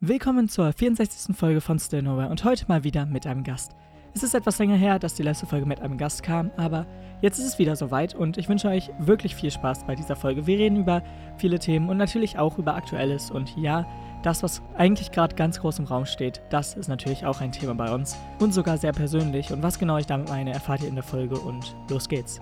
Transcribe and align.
Willkommen 0.00 0.48
zur 0.48 0.72
64. 0.72 1.36
Folge 1.36 1.60
von 1.60 1.80
Still 1.80 2.02
Nowhere 2.02 2.28
und 2.28 2.44
heute 2.44 2.66
mal 2.68 2.84
wieder 2.84 3.04
mit 3.04 3.26
einem 3.26 3.42
Gast. 3.42 3.72
Es 4.14 4.22
ist 4.22 4.32
etwas 4.32 4.60
länger 4.60 4.76
her, 4.76 5.00
dass 5.00 5.14
die 5.14 5.24
letzte 5.24 5.46
Folge 5.46 5.66
mit 5.66 5.80
einem 5.80 5.98
Gast 5.98 6.22
kam, 6.22 6.52
aber 6.56 6.86
jetzt 7.20 7.40
ist 7.40 7.46
es 7.46 7.58
wieder 7.58 7.74
soweit 7.74 8.14
und 8.14 8.38
ich 8.38 8.48
wünsche 8.48 8.68
euch 8.68 8.90
wirklich 9.00 9.34
viel 9.34 9.50
Spaß 9.50 9.88
bei 9.88 9.96
dieser 9.96 10.14
Folge. 10.14 10.46
Wir 10.46 10.56
reden 10.56 10.76
über 10.76 11.02
viele 11.36 11.58
Themen 11.58 11.88
und 11.88 11.96
natürlich 11.96 12.38
auch 12.38 12.58
über 12.58 12.76
Aktuelles 12.76 13.32
und 13.32 13.56
ja, 13.56 13.88
das, 14.22 14.44
was 14.44 14.62
eigentlich 14.76 15.10
gerade 15.10 15.34
ganz 15.34 15.58
groß 15.58 15.80
im 15.80 15.86
Raum 15.86 16.06
steht, 16.06 16.42
das 16.50 16.74
ist 16.74 16.86
natürlich 16.86 17.26
auch 17.26 17.40
ein 17.40 17.50
Thema 17.50 17.74
bei 17.74 17.92
uns 17.92 18.16
und 18.38 18.54
sogar 18.54 18.78
sehr 18.78 18.92
persönlich 18.92 19.50
und 19.50 19.64
was 19.64 19.80
genau 19.80 19.98
ich 19.98 20.06
damit 20.06 20.28
meine, 20.28 20.52
erfahrt 20.52 20.80
ihr 20.82 20.88
in 20.90 20.94
der 20.94 21.02
Folge 21.02 21.40
und 21.40 21.74
los 21.90 22.08
geht's. 22.08 22.38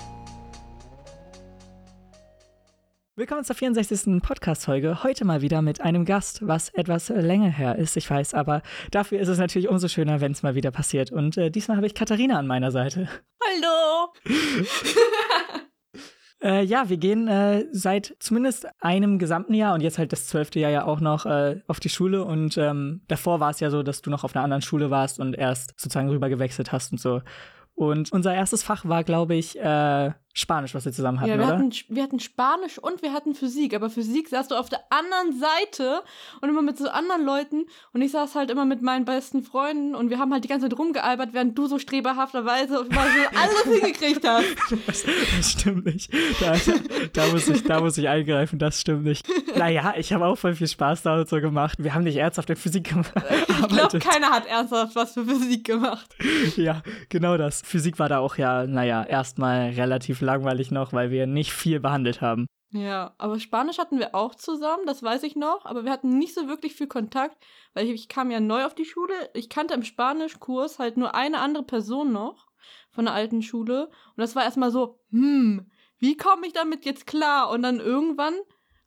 Willkommen 3.18 3.44
zur 3.44 3.56
64. 3.56 4.20
Podcast-Folge. 4.20 5.02
Heute 5.02 5.24
mal 5.24 5.40
wieder 5.40 5.62
mit 5.62 5.80
einem 5.80 6.04
Gast, 6.04 6.46
was 6.46 6.68
etwas 6.74 7.08
länger 7.08 7.48
her 7.48 7.76
ist, 7.76 7.96
ich 7.96 8.10
weiß, 8.10 8.34
aber 8.34 8.60
dafür 8.90 9.18
ist 9.20 9.28
es 9.28 9.38
natürlich 9.38 9.70
umso 9.70 9.88
schöner, 9.88 10.20
wenn 10.20 10.32
es 10.32 10.42
mal 10.42 10.54
wieder 10.54 10.70
passiert. 10.70 11.12
Und 11.12 11.38
äh, 11.38 11.50
diesmal 11.50 11.78
habe 11.78 11.86
ich 11.86 11.94
Katharina 11.94 12.38
an 12.38 12.46
meiner 12.46 12.70
Seite. 12.70 13.08
Hallo! 13.42 14.12
äh, 16.42 16.62
ja, 16.64 16.90
wir 16.90 16.98
gehen 16.98 17.26
äh, 17.26 17.64
seit 17.72 18.14
zumindest 18.18 18.66
einem 18.82 19.18
gesamten 19.18 19.54
Jahr 19.54 19.72
und 19.72 19.80
jetzt 19.80 19.96
halt 19.96 20.12
das 20.12 20.26
zwölfte 20.26 20.60
Jahr 20.60 20.70
ja 20.70 20.84
auch 20.84 21.00
noch 21.00 21.24
äh, 21.24 21.62
auf 21.68 21.80
die 21.80 21.88
Schule. 21.88 22.22
Und 22.22 22.58
ähm, 22.58 23.00
davor 23.08 23.40
war 23.40 23.48
es 23.48 23.60
ja 23.60 23.70
so, 23.70 23.82
dass 23.82 24.02
du 24.02 24.10
noch 24.10 24.24
auf 24.24 24.36
einer 24.36 24.44
anderen 24.44 24.60
Schule 24.60 24.90
warst 24.90 25.20
und 25.20 25.38
erst 25.38 25.72
sozusagen 25.80 26.10
rüber 26.10 26.28
gewechselt 26.28 26.70
hast 26.70 26.92
und 26.92 27.00
so. 27.00 27.22
Und 27.74 28.12
unser 28.12 28.34
erstes 28.34 28.62
Fach 28.62 28.84
war, 28.84 29.04
glaube 29.04 29.36
ich, 29.36 29.58
äh, 29.58 30.10
Spanisch, 30.38 30.74
was 30.74 30.84
wir 30.84 30.92
zusammen 30.92 31.18
hatten, 31.18 31.30
ja, 31.30 31.38
wir 31.38 31.46
oder? 31.46 31.54
Hatten, 31.54 31.72
wir 31.88 32.02
hatten 32.02 32.20
Spanisch 32.20 32.76
und 32.76 33.00
wir 33.00 33.14
hatten 33.14 33.34
Physik. 33.34 33.72
Aber 33.72 33.88
Physik 33.88 34.28
saß 34.28 34.48
du 34.48 34.54
auf 34.54 34.68
der 34.68 34.80
anderen 34.90 35.40
Seite 35.40 36.02
und 36.42 36.50
immer 36.50 36.60
mit 36.60 36.76
so 36.76 36.90
anderen 36.90 37.24
Leuten. 37.24 37.64
Und 37.94 38.02
ich 38.02 38.12
saß 38.12 38.34
halt 38.34 38.50
immer 38.50 38.66
mit 38.66 38.82
meinen 38.82 39.06
besten 39.06 39.42
Freunden 39.42 39.94
und 39.94 40.10
wir 40.10 40.18
haben 40.18 40.34
halt 40.34 40.44
die 40.44 40.48
ganze 40.48 40.68
Zeit 40.68 40.78
rumgealbert, 40.78 41.32
während 41.32 41.56
du 41.56 41.66
so 41.66 41.78
streberhafterweise 41.78 42.84
mal 42.90 43.08
so 43.08 43.34
alles 43.34 43.80
hingekriegt 43.80 44.28
hast. 44.28 44.44
Das, 44.86 45.04
das 45.36 45.52
stimmt 45.52 45.86
nicht. 45.86 46.12
Da, 46.38 46.54
da, 47.14 47.26
muss 47.28 47.48
ich, 47.48 47.64
da 47.64 47.80
muss 47.80 47.96
ich 47.96 48.06
eingreifen, 48.06 48.58
das 48.58 48.78
stimmt 48.78 49.04
nicht. 49.04 49.26
Naja, 49.56 49.94
ich 49.96 50.12
habe 50.12 50.26
auch 50.26 50.36
voll 50.36 50.54
viel 50.54 50.68
Spaß 50.68 51.00
damit 51.00 51.30
so 51.30 51.40
gemacht. 51.40 51.82
Wir 51.82 51.94
haben 51.94 52.04
nicht 52.04 52.16
ernsthaft 52.16 52.50
in 52.50 52.56
Physik 52.56 52.90
gemacht. 52.90 53.10
Ich 53.48 53.68
glaube, 53.68 53.98
keiner 54.00 54.28
hat 54.28 54.44
ernsthaft 54.46 54.94
was 54.96 55.14
für 55.14 55.24
Physik 55.24 55.64
gemacht. 55.64 56.14
Ja, 56.56 56.82
genau 57.08 57.38
das. 57.38 57.62
Physik 57.62 57.98
war 57.98 58.10
da 58.10 58.18
auch 58.18 58.36
ja, 58.36 58.66
naja, 58.66 59.02
erstmal 59.02 59.70
relativ 59.70 60.25
langweilig 60.26 60.70
noch, 60.70 60.92
weil 60.92 61.10
wir 61.10 61.26
nicht 61.26 61.52
viel 61.52 61.80
behandelt 61.80 62.20
haben. 62.20 62.46
Ja, 62.70 63.14
aber 63.16 63.38
Spanisch 63.38 63.78
hatten 63.78 63.98
wir 63.98 64.14
auch 64.14 64.34
zusammen, 64.34 64.86
das 64.86 65.02
weiß 65.02 65.22
ich 65.22 65.36
noch, 65.36 65.64
aber 65.64 65.84
wir 65.84 65.92
hatten 65.92 66.18
nicht 66.18 66.34
so 66.34 66.48
wirklich 66.48 66.74
viel 66.74 66.88
Kontakt, 66.88 67.36
weil 67.74 67.86
ich, 67.86 67.92
ich 67.92 68.08
kam 68.08 68.30
ja 68.30 68.40
neu 68.40 68.64
auf 68.64 68.74
die 68.74 68.84
Schule. 68.84 69.14
Ich 69.34 69.48
kannte 69.48 69.74
im 69.74 69.84
Spanischkurs 69.84 70.78
halt 70.78 70.96
nur 70.96 71.14
eine 71.14 71.38
andere 71.38 71.62
Person 71.62 72.12
noch 72.12 72.48
von 72.90 73.06
der 73.06 73.14
alten 73.14 73.40
Schule 73.40 73.86
und 73.86 74.18
das 74.18 74.34
war 74.34 74.42
erstmal 74.44 74.70
so, 74.70 75.00
hm, 75.10 75.70
wie 75.98 76.16
komme 76.16 76.46
ich 76.46 76.52
damit 76.52 76.84
jetzt 76.84 77.06
klar? 77.06 77.50
Und 77.50 77.62
dann 77.62 77.80
irgendwann 77.80 78.34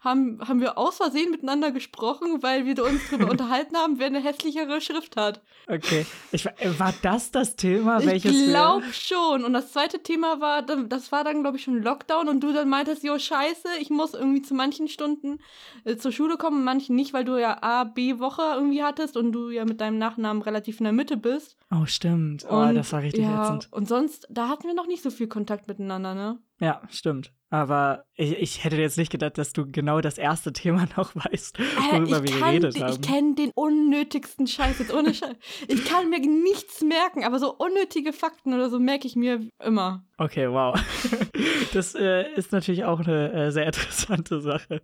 haben, 0.02 0.40
haben 0.48 0.62
wir 0.62 0.78
aus 0.78 0.98
Versehen 0.98 1.32
miteinander 1.32 1.72
gesprochen, 1.72 2.42
weil 2.42 2.66
wir 2.66 2.84
uns 2.84 3.02
darüber 3.10 3.30
unterhalten 3.32 3.76
haben, 3.76 4.00
wer 4.00 4.08
eine 4.08 4.22
hässlichere 4.22 4.80
Schrift 4.80 5.18
hat. 5.18 5.42
Okay. 5.68 6.06
Ich, 6.32 6.46
äh, 6.46 6.80
war 6.80 6.94
das 7.02 7.32
das 7.32 7.56
Thema? 7.56 8.06
Welches 8.06 8.32
ich 8.32 8.46
glaube 8.48 8.86
schon. 8.94 9.44
Und 9.44 9.54
das 9.54 9.74
zweite 9.74 10.02
Thema 10.02 10.40
war, 10.40 10.62
das 10.62 11.12
war 11.12 11.24
dann, 11.24 11.42
glaube 11.42 11.58
ich, 11.58 11.64
schon 11.64 11.84
Lockdown 11.84 12.30
und 12.30 12.42
du 12.42 12.54
dann 12.54 12.70
meintest, 12.70 13.04
jo, 13.04 13.18
scheiße, 13.18 13.68
ich 13.82 13.90
muss 13.90 14.14
irgendwie 14.14 14.42
zu 14.42 14.54
manchen 14.54 14.88
Stunden 14.88 15.40
äh, 15.84 15.98
zur 15.98 16.12
Schule 16.12 16.38
kommen, 16.38 16.64
manchen 16.64 16.96
nicht, 16.96 17.14
weil 17.14 17.26
du 17.26 17.40
ja 17.40 17.62
A, 17.62 17.84
B-Woche 17.84 18.42
irgendwie 18.56 18.84
hattest 18.84 19.18
und 19.18 19.34
du 19.34 19.50
ja 19.50 19.66
mit 19.66 19.82
deinem 19.82 19.98
Nachnamen 19.98 20.42
relativ 20.42 20.80
in 20.80 20.86
der 20.86 20.94
Mitte 20.94 21.18
bist. 21.18 21.58
Oh, 21.72 21.86
stimmt. 21.86 22.46
Oh, 22.50 22.56
und, 22.56 22.76
das 22.76 22.92
war 22.94 23.02
richtig 23.02 23.24
ja, 23.24 23.44
ätzend. 23.44 23.68
Und 23.72 23.88
sonst, 23.88 24.28
da 24.30 24.48
hatten 24.48 24.68
wir 24.68 24.74
noch 24.74 24.88
nicht 24.88 25.04
so 25.04 25.10
viel 25.10 25.28
Kontakt 25.28 25.68
miteinander, 25.68 26.16
ne? 26.16 26.40
Ja, 26.60 26.82
stimmt. 26.90 27.32
Aber 27.52 28.06
ich, 28.14 28.38
ich, 28.38 28.64
hätte 28.64 28.76
jetzt 28.76 28.98
nicht 28.98 29.12
gedacht, 29.12 29.40
dass 29.40 29.54
du 29.54 29.72
genau 29.72 30.02
das 30.02 30.20
erste 30.20 30.54
Thema 30.54 30.88
noch 30.98 31.16
weißt, 31.16 31.58
worüber 31.60 32.18
äh, 32.18 32.24
wir 32.24 32.40
geredet 32.40 32.76
die, 32.76 32.84
haben. 32.84 32.92
Ich 32.94 33.02
kenne 33.02 33.36
den 33.36 33.52
unnötigsten 33.56 34.46
Scheiß 34.46 34.78
jetzt 34.80 34.94
ohne 34.94 35.14
Scheiß. 35.14 35.36
Ich 35.68 35.86
kann 35.86 36.10
mir 36.10 36.20
nichts 36.20 36.82
merken, 36.82 37.24
aber 37.24 37.40
so 37.40 37.56
unnötige 37.56 38.14
Fakten 38.14 38.54
oder 38.54 38.70
so 38.70 38.78
merke 38.78 39.08
ich 39.08 39.16
mir 39.16 39.48
immer. 39.64 40.06
Okay, 40.18 40.50
wow. 40.50 40.80
Das 41.74 41.94
äh, 41.94 42.32
ist 42.34 42.52
natürlich 42.52 42.84
auch 42.84 43.00
eine 43.00 43.32
äh, 43.32 43.52
sehr 43.52 43.66
interessante 43.68 44.42
Sache. 44.42 44.82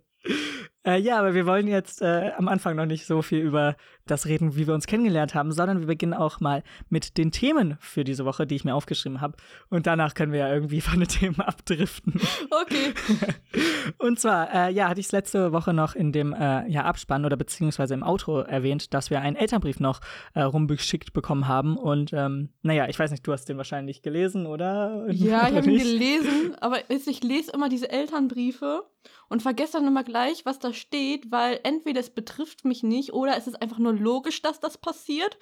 Äh, 0.84 1.00
ja, 1.00 1.18
aber 1.18 1.34
wir 1.34 1.46
wollen 1.46 1.66
jetzt 1.66 2.00
äh, 2.00 2.32
am 2.36 2.48
Anfang 2.48 2.76
noch 2.76 2.86
nicht 2.86 3.06
so 3.06 3.22
viel 3.22 3.40
über 3.40 3.76
das 4.06 4.26
reden, 4.26 4.56
wie 4.56 4.66
wir 4.66 4.74
uns 4.74 4.86
kennengelernt 4.86 5.34
haben, 5.34 5.52
sondern 5.52 5.80
wir 5.80 5.86
beginnen 5.86 6.14
auch 6.14 6.40
mal 6.40 6.62
mit 6.88 7.18
den 7.18 7.32
Themen 7.32 7.76
für 7.80 8.04
diese 8.04 8.24
Woche, 8.24 8.46
die 8.46 8.54
ich 8.54 8.64
mir 8.64 8.74
aufgeschrieben 8.74 9.20
habe. 9.20 9.36
Und 9.68 9.86
danach 9.86 10.14
können 10.14 10.32
wir 10.32 10.40
ja 10.40 10.52
irgendwie 10.52 10.80
von 10.86 10.98
den 10.98 11.08
Themen 11.08 11.40
abdriften. 11.40 12.20
Okay. 12.50 12.94
Und 13.98 14.18
zwar, 14.18 14.52
äh, 14.52 14.72
ja, 14.72 14.88
hatte 14.88 15.00
ich 15.00 15.06
es 15.06 15.12
letzte 15.12 15.52
Woche 15.52 15.72
noch 15.72 15.94
in 15.94 16.12
dem 16.12 16.32
äh, 16.32 16.68
ja, 16.68 16.84
Abspann 16.84 17.24
oder 17.24 17.36
beziehungsweise 17.36 17.94
im 17.94 18.02
Auto 18.02 18.38
erwähnt, 18.38 18.94
dass 18.94 19.10
wir 19.10 19.20
einen 19.20 19.36
Elternbrief 19.36 19.80
noch 19.80 20.00
äh, 20.34 20.42
rumgeschickt 20.42 21.12
bekommen 21.12 21.48
haben. 21.48 21.76
Und 21.76 22.12
ähm, 22.12 22.50
naja, 22.62 22.88
ich 22.88 22.98
weiß 22.98 23.10
nicht, 23.10 23.26
du 23.26 23.32
hast 23.32 23.48
den 23.48 23.56
wahrscheinlich 23.56 24.02
gelesen, 24.02 24.46
oder? 24.46 25.06
Ja, 25.10 25.48
ich 25.48 25.56
habe 25.56 25.70
ihn 25.70 25.78
gelesen, 25.78 26.56
aber 26.60 26.78
ich 26.88 27.22
lese 27.22 27.52
immer 27.52 27.68
diese 27.68 27.90
Elternbriefe 27.90 28.84
und 29.28 29.42
vergesse 29.42 29.74
dann 29.74 29.86
immer 29.86 30.04
gleich, 30.04 30.44
was 30.44 30.58
da 30.58 30.72
steht, 30.72 31.30
weil 31.30 31.60
entweder 31.62 32.00
es 32.00 32.10
betrifft 32.10 32.64
mich 32.64 32.82
nicht 32.82 33.12
oder 33.12 33.36
es 33.36 33.46
ist 33.46 33.60
einfach 33.60 33.78
nur 33.78 33.92
logisch, 33.98 34.42
dass 34.42 34.60
das 34.60 34.78
passiert. 34.78 35.38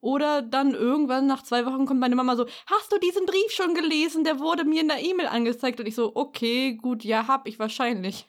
Oder 0.00 0.42
dann 0.42 0.74
irgendwann 0.74 1.26
nach 1.26 1.42
zwei 1.42 1.66
Wochen 1.66 1.86
kommt 1.86 2.00
meine 2.00 2.14
Mama 2.14 2.36
so, 2.36 2.46
hast 2.66 2.92
du 2.92 2.98
diesen 2.98 3.26
Brief 3.26 3.50
schon 3.50 3.74
gelesen? 3.74 4.24
Der 4.24 4.38
wurde 4.38 4.64
mir 4.64 4.82
in 4.82 4.88
der 4.88 5.02
E-Mail 5.02 5.26
angezeigt. 5.26 5.80
Und 5.80 5.86
ich 5.86 5.94
so, 5.94 6.14
okay, 6.14 6.74
gut, 6.74 7.02
ja, 7.04 7.26
hab 7.26 7.48
ich 7.48 7.58
wahrscheinlich. 7.58 8.28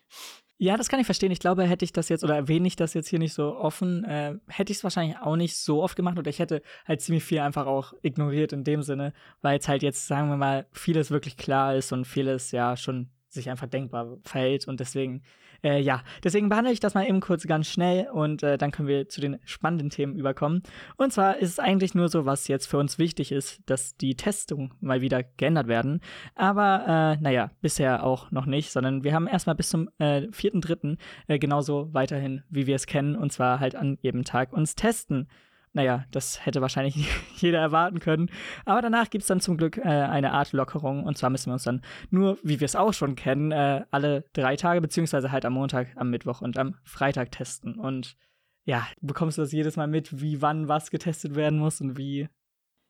Ja, 0.60 0.76
das 0.76 0.90
kann 0.90 1.00
ich 1.00 1.06
verstehen. 1.06 1.32
Ich 1.32 1.40
glaube, 1.40 1.66
hätte 1.66 1.86
ich 1.86 1.94
das 1.94 2.10
jetzt 2.10 2.24
oder 2.24 2.36
erwähne 2.36 2.68
ich 2.68 2.76
das 2.76 2.96
jetzt 2.96 3.10
hier 3.10 3.20
nicht 3.20 3.34
so 3.34 3.56
offen, 3.56 4.04
äh, 4.06 4.40
hätte 4.48 4.72
ich 4.72 4.80
es 4.80 4.84
wahrscheinlich 4.84 5.18
auch 5.20 5.36
nicht 5.36 5.56
so 5.56 5.84
oft 5.84 5.96
gemacht 5.96 6.18
oder 6.18 6.32
ich 6.32 6.40
hätte 6.40 6.64
halt 6.88 7.02
ziemlich 7.02 7.24
viel 7.24 7.40
einfach 7.40 7.68
auch 7.68 7.94
ignoriert 8.02 8.54
in 8.54 8.64
dem 8.64 8.82
Sinne, 8.82 9.14
weil 9.42 9.60
es 9.60 9.68
halt 9.68 9.84
jetzt, 9.84 10.08
sagen 10.08 10.30
wir 10.30 10.38
mal, 10.38 10.66
vieles 10.72 11.12
wirklich 11.12 11.38
klar 11.38 11.76
ist 11.76 11.92
und 11.92 12.06
vieles 12.06 12.52
ja 12.52 12.76
schon 12.76 13.12
sich 13.30 13.52
einfach 13.52 13.68
denkbar 13.68 14.18
verhält. 14.24 14.68
Und 14.68 14.80
deswegen, 14.80 15.22
äh, 15.68 15.80
ja, 15.80 16.02
deswegen 16.24 16.50
behandle 16.50 16.72
ich 16.72 16.80
das 16.80 16.94
mal 16.94 17.08
eben 17.08 17.20
kurz 17.20 17.46
ganz 17.46 17.68
schnell 17.68 18.08
und 18.12 18.42
äh, 18.44 18.58
dann 18.58 18.72
können 18.72 18.88
wir 18.88 19.10
zu 19.10 19.22
den 19.22 19.40
spannenden 19.44 19.90
Themen 19.90 20.16
überkommen. 20.16 20.64
Und 20.96 21.12
zwar 21.12 21.38
ist 21.38 21.50
es 21.50 21.60
eigentlich 21.60 21.94
nur 21.94 22.08
so, 22.10 22.26
was 22.26 22.48
jetzt 22.48 22.68
für 22.68 22.78
uns 22.78 22.98
wichtig 22.98 23.32
ist, 23.32 23.62
dass 23.66 23.98
die 23.98 24.16
Testungen 24.16 24.74
mal 24.80 25.02
wieder 25.02 25.24
geändert 25.24 25.68
werden. 25.68 26.02
Aber 26.36 27.18
äh, 27.18 27.22
naja, 27.22 27.52
bisher 27.62 28.04
auch 28.04 28.32
noch 28.32 28.46
nicht, 28.46 28.72
sondern 28.72 29.04
wir 29.04 29.14
haben 29.14 29.28
erstmal 29.28 29.56
bis 29.56 29.70
zum 29.70 29.90
äh, 30.00 30.22
4.3. 30.28 30.98
Äh, 31.28 31.40
genauso 31.40 31.94
weiterhin, 31.94 32.44
wie 32.50 32.68
wir 32.68 32.76
es 32.76 32.88
kennen, 32.88 33.16
und 33.16 33.32
zwar 33.32 33.60
halt 33.60 33.76
an 33.76 33.98
jedem 34.02 34.24
Tag 34.24 34.54
uns 34.54 34.76
testen. 34.76 35.28
Naja, 35.74 36.06
das 36.12 36.46
hätte 36.46 36.62
wahrscheinlich 36.62 36.96
jeder 37.36 37.60
erwarten 37.60 38.00
können. 38.00 38.30
Aber 38.66 38.82
danach 38.82 39.10
gibt 39.10 39.24
es 39.24 39.28
dann 39.28 39.40
zum 39.40 39.58
Glück 39.58 39.78
äh, 39.78 39.84
eine 39.84 40.32
Art 40.32 40.54
Lockerung. 40.54 41.04
Und 41.04 41.18
zwar 41.18 41.30
müssen 41.30 41.48
wir 41.48 41.54
uns 41.54 41.64
dann 41.64 41.82
nur, 42.10 42.38
wie 42.44 42.60
wir 42.60 42.66
es 42.66 42.76
auch 42.76 42.94
schon 42.94 43.16
kennen, 43.16 43.52
äh, 43.52 43.86
alle 43.92 44.26
drei 44.34 44.56
Tage, 44.56 44.82
beziehungsweise 44.82 45.32
halt 45.32 45.46
am 45.46 45.54
Montag, 45.54 45.90
am 45.96 46.10
Mittwoch 46.10 46.42
und 46.42 46.58
am 46.58 46.76
Freitag 46.84 47.32
testen. 47.32 47.76
Und 47.76 48.18
ja, 48.66 48.86
bekommst 49.02 49.38
du 49.38 49.44
das 49.44 49.52
jedes 49.52 49.78
Mal 49.78 49.88
mit, 49.88 50.22
wie 50.22 50.42
wann 50.42 50.68
was 50.68 50.92
getestet 50.92 51.36
werden 51.36 51.60
muss 51.60 51.80
und 51.80 51.98
wie? 51.98 52.28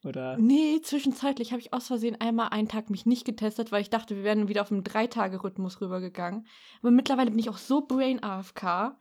Oder? 0.04 0.38
Nee, 0.38 0.80
zwischenzeitlich 0.82 1.52
habe 1.52 1.60
ich 1.60 1.74
aus 1.74 1.88
Versehen 1.88 2.20
einmal 2.20 2.50
einen 2.50 2.68
Tag 2.68 2.90
mich 2.90 3.06
nicht 3.06 3.26
getestet, 3.26 3.72
weil 3.72 3.82
ich 3.82 3.90
dachte, 3.90 4.16
wir 4.16 4.24
wären 4.24 4.48
wieder 4.48 4.62
auf 4.62 4.72
einen 4.72 4.84
Drei-Tage-Rhythmus 4.84 5.82
rübergegangen. 5.82 6.48
Aber 6.82 6.92
mittlerweile 6.92 7.32
bin 7.32 7.40
ich 7.40 7.50
auch 7.50 7.58
so 7.58 7.86
Brain 7.86 8.24
AFK, 8.24 8.96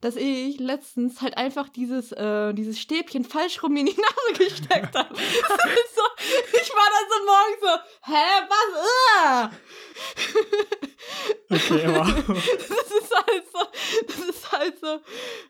dass 0.00 0.16
ich 0.16 0.58
letztens 0.58 1.22
halt 1.22 1.36
einfach 1.36 1.68
dieses, 1.68 2.12
äh, 2.12 2.52
dieses 2.52 2.78
Stäbchen 2.78 3.24
falsch 3.24 3.62
rum 3.62 3.76
in 3.76 3.86
die 3.86 3.96
Nase 3.96 4.44
gesteckt 4.44 4.94
habe. 4.94 5.14
so, 5.14 6.02
ich 6.52 6.70
war 6.70 6.88
dann 6.92 7.08
so 7.10 7.18
morgens 7.26 7.60
so, 7.62 8.12
hä, 8.12 8.24
was? 8.48 9.50
Okay, 11.48 11.86
wow. 11.86 12.06
Das 12.26 12.90
ist 12.90 13.14
halt 13.14 13.44
so, 13.52 13.60
das 14.06 14.18
ist 14.18 14.52
halt 14.52 14.78
so, 14.80 14.98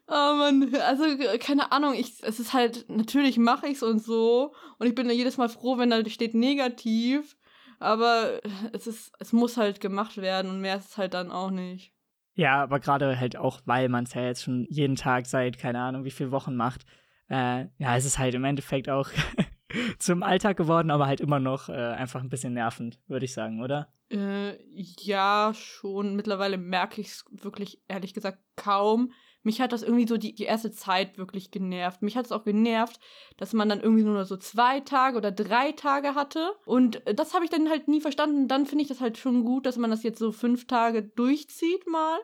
oh 0.08 0.34
Mann, 0.34 0.74
also 0.76 1.04
keine 1.38 1.72
Ahnung, 1.72 1.94
ich, 1.94 2.22
es 2.22 2.38
ist 2.38 2.52
halt, 2.52 2.84
natürlich 2.88 3.38
mache 3.38 3.66
ich 3.66 3.76
es 3.76 3.82
und 3.82 4.04
so 4.04 4.54
und 4.78 4.86
ich 4.86 4.94
bin 4.94 5.08
jedes 5.08 5.38
Mal 5.38 5.48
froh, 5.48 5.78
wenn 5.78 5.90
da 5.90 6.04
steht 6.08 6.34
negativ, 6.34 7.36
aber 7.78 8.40
es 8.72 8.86
ist, 8.86 9.12
es 9.18 9.32
muss 9.32 9.56
halt 9.56 9.80
gemacht 9.80 10.18
werden 10.18 10.50
und 10.50 10.60
mehr 10.60 10.76
ist 10.76 10.90
es 10.90 10.96
halt 10.98 11.14
dann 11.14 11.30
auch 11.30 11.50
nicht. 11.50 11.95
Ja, 12.36 12.62
aber 12.62 12.80
gerade 12.80 13.18
halt 13.18 13.36
auch, 13.36 13.62
weil 13.64 13.88
man 13.88 14.04
es 14.04 14.12
ja 14.12 14.22
jetzt 14.22 14.42
schon 14.44 14.66
jeden 14.68 14.94
Tag 14.94 15.24
seit, 15.26 15.58
keine 15.58 15.80
Ahnung, 15.80 16.04
wie 16.04 16.10
viele 16.10 16.30
Wochen 16.30 16.54
macht. 16.54 16.84
Äh, 17.28 17.66
ja, 17.78 17.96
es 17.96 18.04
ist 18.04 18.18
halt 18.18 18.34
im 18.34 18.44
Endeffekt 18.44 18.90
auch 18.90 19.08
zum 19.98 20.22
Alltag 20.22 20.58
geworden, 20.58 20.90
aber 20.90 21.06
halt 21.06 21.20
immer 21.20 21.40
noch 21.40 21.70
äh, 21.70 21.72
einfach 21.72 22.20
ein 22.20 22.28
bisschen 22.28 22.52
nervend, 22.52 23.00
würde 23.08 23.24
ich 23.24 23.32
sagen, 23.32 23.62
oder? 23.62 23.88
Äh, 24.10 24.62
ja, 24.70 25.52
schon. 25.54 26.14
Mittlerweile 26.14 26.58
merke 26.58 27.00
ich 27.00 27.08
es 27.08 27.24
wirklich, 27.30 27.80
ehrlich 27.88 28.12
gesagt, 28.12 28.38
kaum 28.54 29.12
mich 29.46 29.60
hat 29.60 29.72
das 29.72 29.84
irgendwie 29.84 30.08
so 30.08 30.16
die, 30.16 30.34
die 30.34 30.44
erste 30.44 30.72
Zeit 30.72 31.18
wirklich 31.18 31.52
genervt. 31.52 32.02
Mich 32.02 32.16
hat 32.16 32.26
es 32.26 32.32
auch 32.32 32.42
genervt, 32.42 32.98
dass 33.36 33.52
man 33.52 33.68
dann 33.68 33.80
irgendwie 33.80 34.02
nur 34.02 34.24
so 34.24 34.36
zwei 34.36 34.80
Tage 34.80 35.16
oder 35.16 35.30
drei 35.30 35.70
Tage 35.70 36.16
hatte. 36.16 36.50
Und 36.64 37.00
das 37.14 37.32
habe 37.32 37.44
ich 37.44 37.50
dann 37.50 37.70
halt 37.70 37.86
nie 37.86 38.00
verstanden. 38.00 38.48
Dann 38.48 38.66
finde 38.66 38.82
ich 38.82 38.88
das 38.88 39.00
halt 39.00 39.18
schon 39.18 39.44
gut, 39.44 39.64
dass 39.64 39.76
man 39.78 39.90
das 39.90 40.02
jetzt 40.02 40.18
so 40.18 40.32
fünf 40.32 40.66
Tage 40.66 41.04
durchzieht 41.04 41.86
mal. 41.86 42.18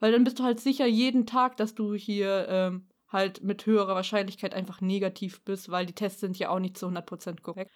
Weil 0.00 0.10
dann 0.10 0.24
bist 0.24 0.40
du 0.40 0.42
halt 0.42 0.58
sicher 0.58 0.84
jeden 0.84 1.26
Tag, 1.26 1.56
dass 1.56 1.76
du 1.76 1.94
hier 1.94 2.46
ähm, 2.48 2.88
halt 3.08 3.44
mit 3.44 3.64
höherer 3.66 3.94
Wahrscheinlichkeit 3.94 4.52
einfach 4.52 4.80
negativ 4.80 5.44
bist, 5.44 5.70
weil 5.70 5.86
die 5.86 5.94
Tests 5.94 6.20
sind 6.20 6.36
ja 6.40 6.48
auch 6.48 6.58
nicht 6.58 6.76
zu 6.76 6.88
100% 6.88 7.40
korrekt. 7.42 7.70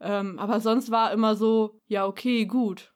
Ähm, 0.00 0.38
aber 0.38 0.60
sonst 0.60 0.90
war 0.90 1.12
immer 1.12 1.34
so, 1.34 1.80
ja, 1.86 2.04
okay, 2.06 2.44
gut. 2.44 2.92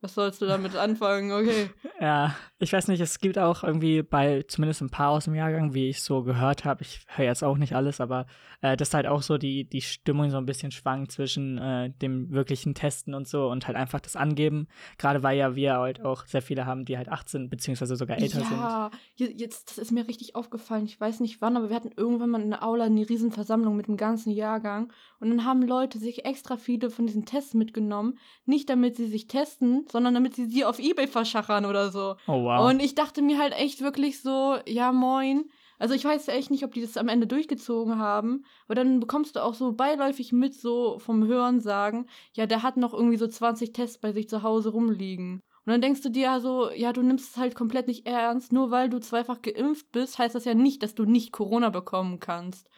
Was 0.00 0.14
sollst 0.14 0.40
du 0.42 0.46
damit 0.46 0.76
anfangen? 0.76 1.32
Okay. 1.32 1.70
Ja, 2.00 2.36
ich 2.62 2.72
weiß 2.72 2.88
nicht, 2.88 3.00
es 3.00 3.18
gibt 3.18 3.38
auch 3.38 3.64
irgendwie 3.64 4.02
bei 4.02 4.42
zumindest 4.42 4.82
ein 4.82 4.90
paar 4.90 5.10
aus 5.10 5.24
dem 5.24 5.34
Jahrgang, 5.34 5.74
wie 5.74 5.88
ich 5.88 6.02
so 6.02 6.22
gehört 6.22 6.64
habe, 6.64 6.82
ich 6.82 7.00
höre 7.08 7.24
jetzt 7.24 7.42
auch 7.42 7.56
nicht 7.56 7.74
alles, 7.74 8.00
aber 8.00 8.26
äh, 8.60 8.76
dass 8.76 8.94
halt 8.94 9.06
auch 9.06 9.22
so 9.22 9.36
die, 9.36 9.64
die 9.64 9.80
Stimmung 9.80 10.30
so 10.30 10.36
ein 10.36 10.46
bisschen 10.46 10.70
schwankt 10.70 11.10
zwischen 11.10 11.58
äh, 11.58 11.90
dem 11.90 12.30
wirklichen 12.30 12.74
Testen 12.74 13.14
und 13.14 13.26
so 13.26 13.48
und 13.50 13.66
halt 13.66 13.76
einfach 13.76 14.00
das 14.00 14.14
Angeben. 14.14 14.68
Gerade 14.96 15.22
weil 15.22 15.36
ja 15.36 15.56
wir 15.56 15.74
halt 15.74 16.04
auch 16.04 16.24
sehr 16.26 16.42
viele 16.42 16.64
haben, 16.64 16.84
die 16.84 16.96
halt 16.96 17.08
18 17.08 17.50
beziehungsweise 17.50 17.96
sogar 17.96 18.18
älter 18.18 18.40
ja, 18.40 18.46
sind. 18.46 18.58
Ja, 18.58 18.90
jetzt, 19.16 19.70
das 19.70 19.78
ist 19.78 19.90
mir 19.90 20.06
richtig 20.06 20.36
aufgefallen. 20.36 20.84
Ich 20.84 21.00
weiß 21.00 21.20
nicht 21.20 21.40
wann, 21.40 21.56
aber 21.56 21.68
wir 21.68 21.76
hatten 21.76 21.90
irgendwann 21.96 22.30
mal 22.30 22.42
in 22.42 22.50
der 22.50 22.62
Aula 22.62 22.84
eine 22.84 23.08
Riesenversammlung 23.08 23.76
mit 23.76 23.88
dem 23.88 23.96
ganzen 23.96 24.30
Jahrgang 24.30 24.92
und 25.18 25.30
dann 25.30 25.44
haben 25.44 25.62
Leute 25.62 25.98
sich 25.98 26.24
extra 26.24 26.56
viele 26.56 26.90
von 26.90 27.06
diesen 27.06 27.24
Tests 27.24 27.54
mitgenommen. 27.54 28.18
Nicht 28.44 28.70
damit 28.70 28.96
sie 28.96 29.06
sich 29.06 29.26
testen, 29.26 29.86
sondern 29.90 30.14
damit 30.14 30.36
sie 30.36 30.46
sie 30.46 30.64
auf 30.64 30.78
Ebay 30.78 31.08
verschachern 31.08 31.64
oder 31.64 31.90
so. 31.90 32.16
Oh 32.28 32.44
wow. 32.44 32.51
Und 32.60 32.80
ich 32.80 32.94
dachte 32.94 33.22
mir 33.22 33.38
halt 33.38 33.52
echt 33.54 33.80
wirklich 33.80 34.20
so, 34.20 34.58
ja 34.66 34.92
moin. 34.92 35.50
Also 35.78 35.94
ich 35.94 36.04
weiß 36.04 36.28
echt 36.28 36.50
nicht, 36.50 36.64
ob 36.64 36.72
die 36.72 36.80
das 36.80 36.96
am 36.96 37.08
Ende 37.08 37.26
durchgezogen 37.26 37.98
haben, 37.98 38.44
aber 38.66 38.76
dann 38.76 39.00
bekommst 39.00 39.34
du 39.34 39.42
auch 39.42 39.54
so 39.54 39.72
beiläufig 39.72 40.30
mit 40.32 40.54
so 40.54 41.00
vom 41.00 41.26
Hören 41.26 41.58
sagen, 41.58 42.06
ja, 42.34 42.46
der 42.46 42.62
hat 42.62 42.76
noch 42.76 42.94
irgendwie 42.94 43.16
so 43.16 43.26
20 43.26 43.72
Tests 43.72 43.98
bei 43.98 44.12
sich 44.12 44.28
zu 44.28 44.44
Hause 44.44 44.70
rumliegen. 44.70 45.42
Und 45.64 45.70
dann 45.70 45.80
denkst 45.80 46.02
du 46.02 46.10
dir 46.10 46.22
ja 46.22 46.40
so, 46.40 46.70
ja, 46.70 46.92
du 46.92 47.02
nimmst 47.02 47.30
es 47.30 47.36
halt 47.36 47.54
komplett 47.54 47.86
nicht 47.86 48.06
ernst. 48.06 48.52
Nur 48.52 48.72
weil 48.72 48.90
du 48.90 49.00
zweifach 49.00 49.42
geimpft 49.42 49.92
bist, 49.92 50.18
heißt 50.18 50.34
das 50.34 50.44
ja 50.44 50.54
nicht, 50.54 50.82
dass 50.82 50.94
du 50.96 51.04
nicht 51.04 51.32
Corona 51.32 51.70
bekommen 51.70 52.18
kannst. 52.18 52.68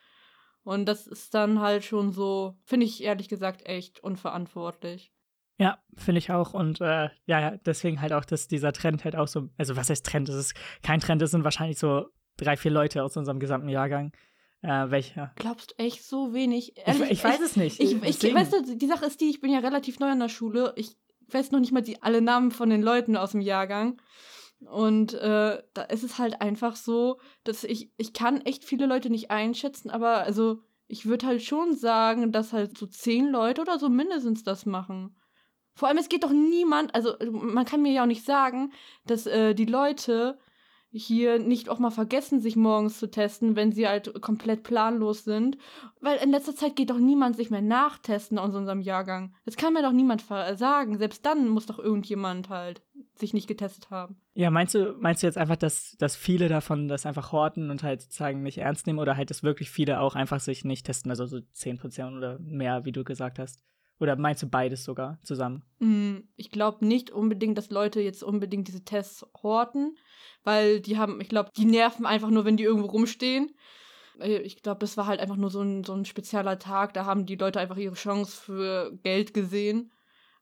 Und 0.64 0.86
das 0.86 1.06
ist 1.06 1.32
dann 1.34 1.60
halt 1.60 1.84
schon 1.84 2.12
so, 2.12 2.56
finde 2.64 2.86
ich 2.86 3.02
ehrlich 3.02 3.28
gesagt 3.28 3.66
echt 3.66 4.00
unverantwortlich. 4.04 5.13
Ja, 5.58 5.78
finde 5.96 6.18
ich 6.18 6.30
auch. 6.30 6.52
Und 6.52 6.80
äh, 6.80 7.10
ja, 7.26 7.56
deswegen 7.58 8.00
halt 8.00 8.12
auch, 8.12 8.24
dass 8.24 8.48
dieser 8.48 8.72
Trend 8.72 9.04
halt 9.04 9.16
auch 9.16 9.28
so, 9.28 9.50
also 9.56 9.76
was 9.76 9.90
heißt 9.90 10.04
Trend? 10.04 10.28
Das 10.28 10.36
ist 10.36 10.54
kein 10.82 11.00
Trend, 11.00 11.22
das 11.22 11.30
sind 11.30 11.44
wahrscheinlich 11.44 11.78
so 11.78 12.06
drei, 12.36 12.56
vier 12.56 12.72
Leute 12.72 13.02
aus 13.02 13.16
unserem 13.16 13.38
gesamten 13.38 13.68
Jahrgang. 13.68 14.12
Äh, 14.62 14.90
welche? 14.90 15.30
Glaubst 15.36 15.78
echt 15.78 16.02
so 16.02 16.32
wenig? 16.32 16.76
Ehrlich, 16.78 17.02
ich, 17.02 17.10
ich, 17.10 17.24
weiß 17.24 17.40
es 17.40 17.56
nicht. 17.56 17.80
Ich, 17.80 17.92
ich, 18.02 18.24
ich, 18.24 18.34
weißt 18.34 18.52
du, 18.52 18.76
die 18.76 18.86
Sache 18.86 19.04
ist 19.04 19.20
die, 19.20 19.30
ich 19.30 19.40
bin 19.40 19.52
ja 19.52 19.60
relativ 19.60 20.00
neu 20.00 20.08
an 20.08 20.20
der 20.20 20.28
Schule. 20.28 20.72
Ich 20.76 20.96
weiß 21.28 21.52
noch 21.52 21.60
nicht 21.60 21.72
mal 21.72 21.82
die 21.82 22.02
alle 22.02 22.20
Namen 22.20 22.50
von 22.50 22.70
den 22.70 22.82
Leuten 22.82 23.16
aus 23.16 23.32
dem 23.32 23.40
Jahrgang. 23.40 24.00
Und 24.60 25.14
äh, 25.14 25.62
da 25.74 25.82
ist 25.82 26.02
es 26.02 26.18
halt 26.18 26.40
einfach 26.40 26.76
so, 26.76 27.20
dass 27.44 27.64
ich, 27.64 27.92
ich 27.96 28.12
kann 28.12 28.40
echt 28.40 28.64
viele 28.64 28.86
Leute 28.86 29.10
nicht 29.10 29.30
einschätzen, 29.30 29.90
aber 29.90 30.18
also 30.18 30.60
ich 30.86 31.06
würde 31.06 31.26
halt 31.26 31.42
schon 31.42 31.74
sagen, 31.74 32.32
dass 32.32 32.52
halt 32.52 32.78
so 32.78 32.86
zehn 32.86 33.28
Leute 33.28 33.60
oder 33.60 33.78
so 33.78 33.88
mindestens 33.88 34.42
das 34.42 34.64
machen. 34.64 35.16
Vor 35.74 35.88
allem, 35.88 35.98
es 35.98 36.08
geht 36.08 36.24
doch 36.24 36.30
niemand, 36.30 36.94
also 36.94 37.14
man 37.30 37.64
kann 37.64 37.82
mir 37.82 37.92
ja 37.92 38.02
auch 38.02 38.08
nicht 38.08 38.24
sagen, 38.24 38.72
dass 39.06 39.26
äh, 39.26 39.54
die 39.54 39.64
Leute 39.64 40.38
hier 40.96 41.40
nicht 41.40 41.68
auch 41.68 41.80
mal 41.80 41.90
vergessen, 41.90 42.40
sich 42.40 42.54
morgens 42.54 43.00
zu 43.00 43.10
testen, 43.10 43.56
wenn 43.56 43.72
sie 43.72 43.88
halt 43.88 44.20
komplett 44.22 44.62
planlos 44.62 45.24
sind. 45.24 45.58
Weil 46.00 46.18
in 46.18 46.30
letzter 46.30 46.54
Zeit 46.54 46.76
geht 46.76 46.90
doch 46.90 46.98
niemand 46.98 47.34
sich 47.34 47.50
mehr 47.50 47.62
nachtesten 47.62 48.38
aus 48.38 48.54
unserem 48.54 48.80
Jahrgang. 48.80 49.34
Das 49.44 49.56
kann 49.56 49.72
mir 49.72 49.82
doch 49.82 49.90
niemand 49.92 50.22
sagen. 50.22 50.96
Selbst 50.98 51.26
dann 51.26 51.48
muss 51.48 51.66
doch 51.66 51.80
irgendjemand 51.80 52.48
halt 52.48 52.82
sich 53.16 53.34
nicht 53.34 53.48
getestet 53.48 53.90
haben. 53.90 54.16
Ja, 54.34 54.50
meinst 54.50 54.74
du, 54.74 54.94
meinst 54.98 55.22
du 55.22 55.26
jetzt 55.26 55.38
einfach, 55.38 55.56
dass, 55.56 55.96
dass 55.98 56.14
viele 56.14 56.48
davon 56.48 56.86
das 56.86 57.06
einfach 57.06 57.32
horten 57.32 57.70
und 57.70 57.82
halt 57.82 58.02
sozusagen 58.02 58.42
nicht 58.42 58.58
ernst 58.58 58.86
nehmen 58.86 59.00
oder 59.00 59.16
halt, 59.16 59.30
dass 59.30 59.42
wirklich 59.42 59.70
viele 59.70 59.98
auch 59.98 60.14
einfach 60.14 60.40
sich 60.40 60.64
nicht 60.64 60.86
testen, 60.86 61.10
also 61.10 61.26
so 61.26 61.38
10% 61.38 62.16
oder 62.16 62.38
mehr, 62.38 62.84
wie 62.84 62.92
du 62.92 63.02
gesagt 63.02 63.40
hast? 63.40 63.60
Oder 64.04 64.16
meinst 64.16 64.42
du 64.42 64.46
beides 64.46 64.84
sogar 64.84 65.18
zusammen? 65.22 65.62
Mm, 65.78 66.16
ich 66.36 66.50
glaube 66.50 66.84
nicht 66.84 67.10
unbedingt, 67.10 67.56
dass 67.56 67.70
Leute 67.70 68.02
jetzt 68.02 68.22
unbedingt 68.22 68.68
diese 68.68 68.84
Tests 68.84 69.24
horten, 69.42 69.96
weil 70.42 70.82
die 70.82 70.98
haben, 70.98 71.22
ich 71.22 71.30
glaube, 71.30 71.50
die 71.56 71.64
nerven 71.64 72.04
einfach 72.04 72.28
nur, 72.28 72.44
wenn 72.44 72.58
die 72.58 72.64
irgendwo 72.64 72.88
rumstehen. 72.88 73.50
Äh, 74.20 74.40
ich 74.40 74.62
glaube, 74.62 74.80
das 74.80 74.98
war 74.98 75.06
halt 75.06 75.20
einfach 75.20 75.36
nur 75.36 75.48
so 75.48 75.62
ein, 75.62 75.84
so 75.84 75.94
ein 75.94 76.04
spezieller 76.04 76.58
Tag. 76.58 76.92
Da 76.92 77.06
haben 77.06 77.24
die 77.24 77.36
Leute 77.36 77.60
einfach 77.60 77.78
ihre 77.78 77.94
Chance 77.94 78.42
für 78.42 78.92
Geld 79.02 79.32
gesehen. 79.32 79.90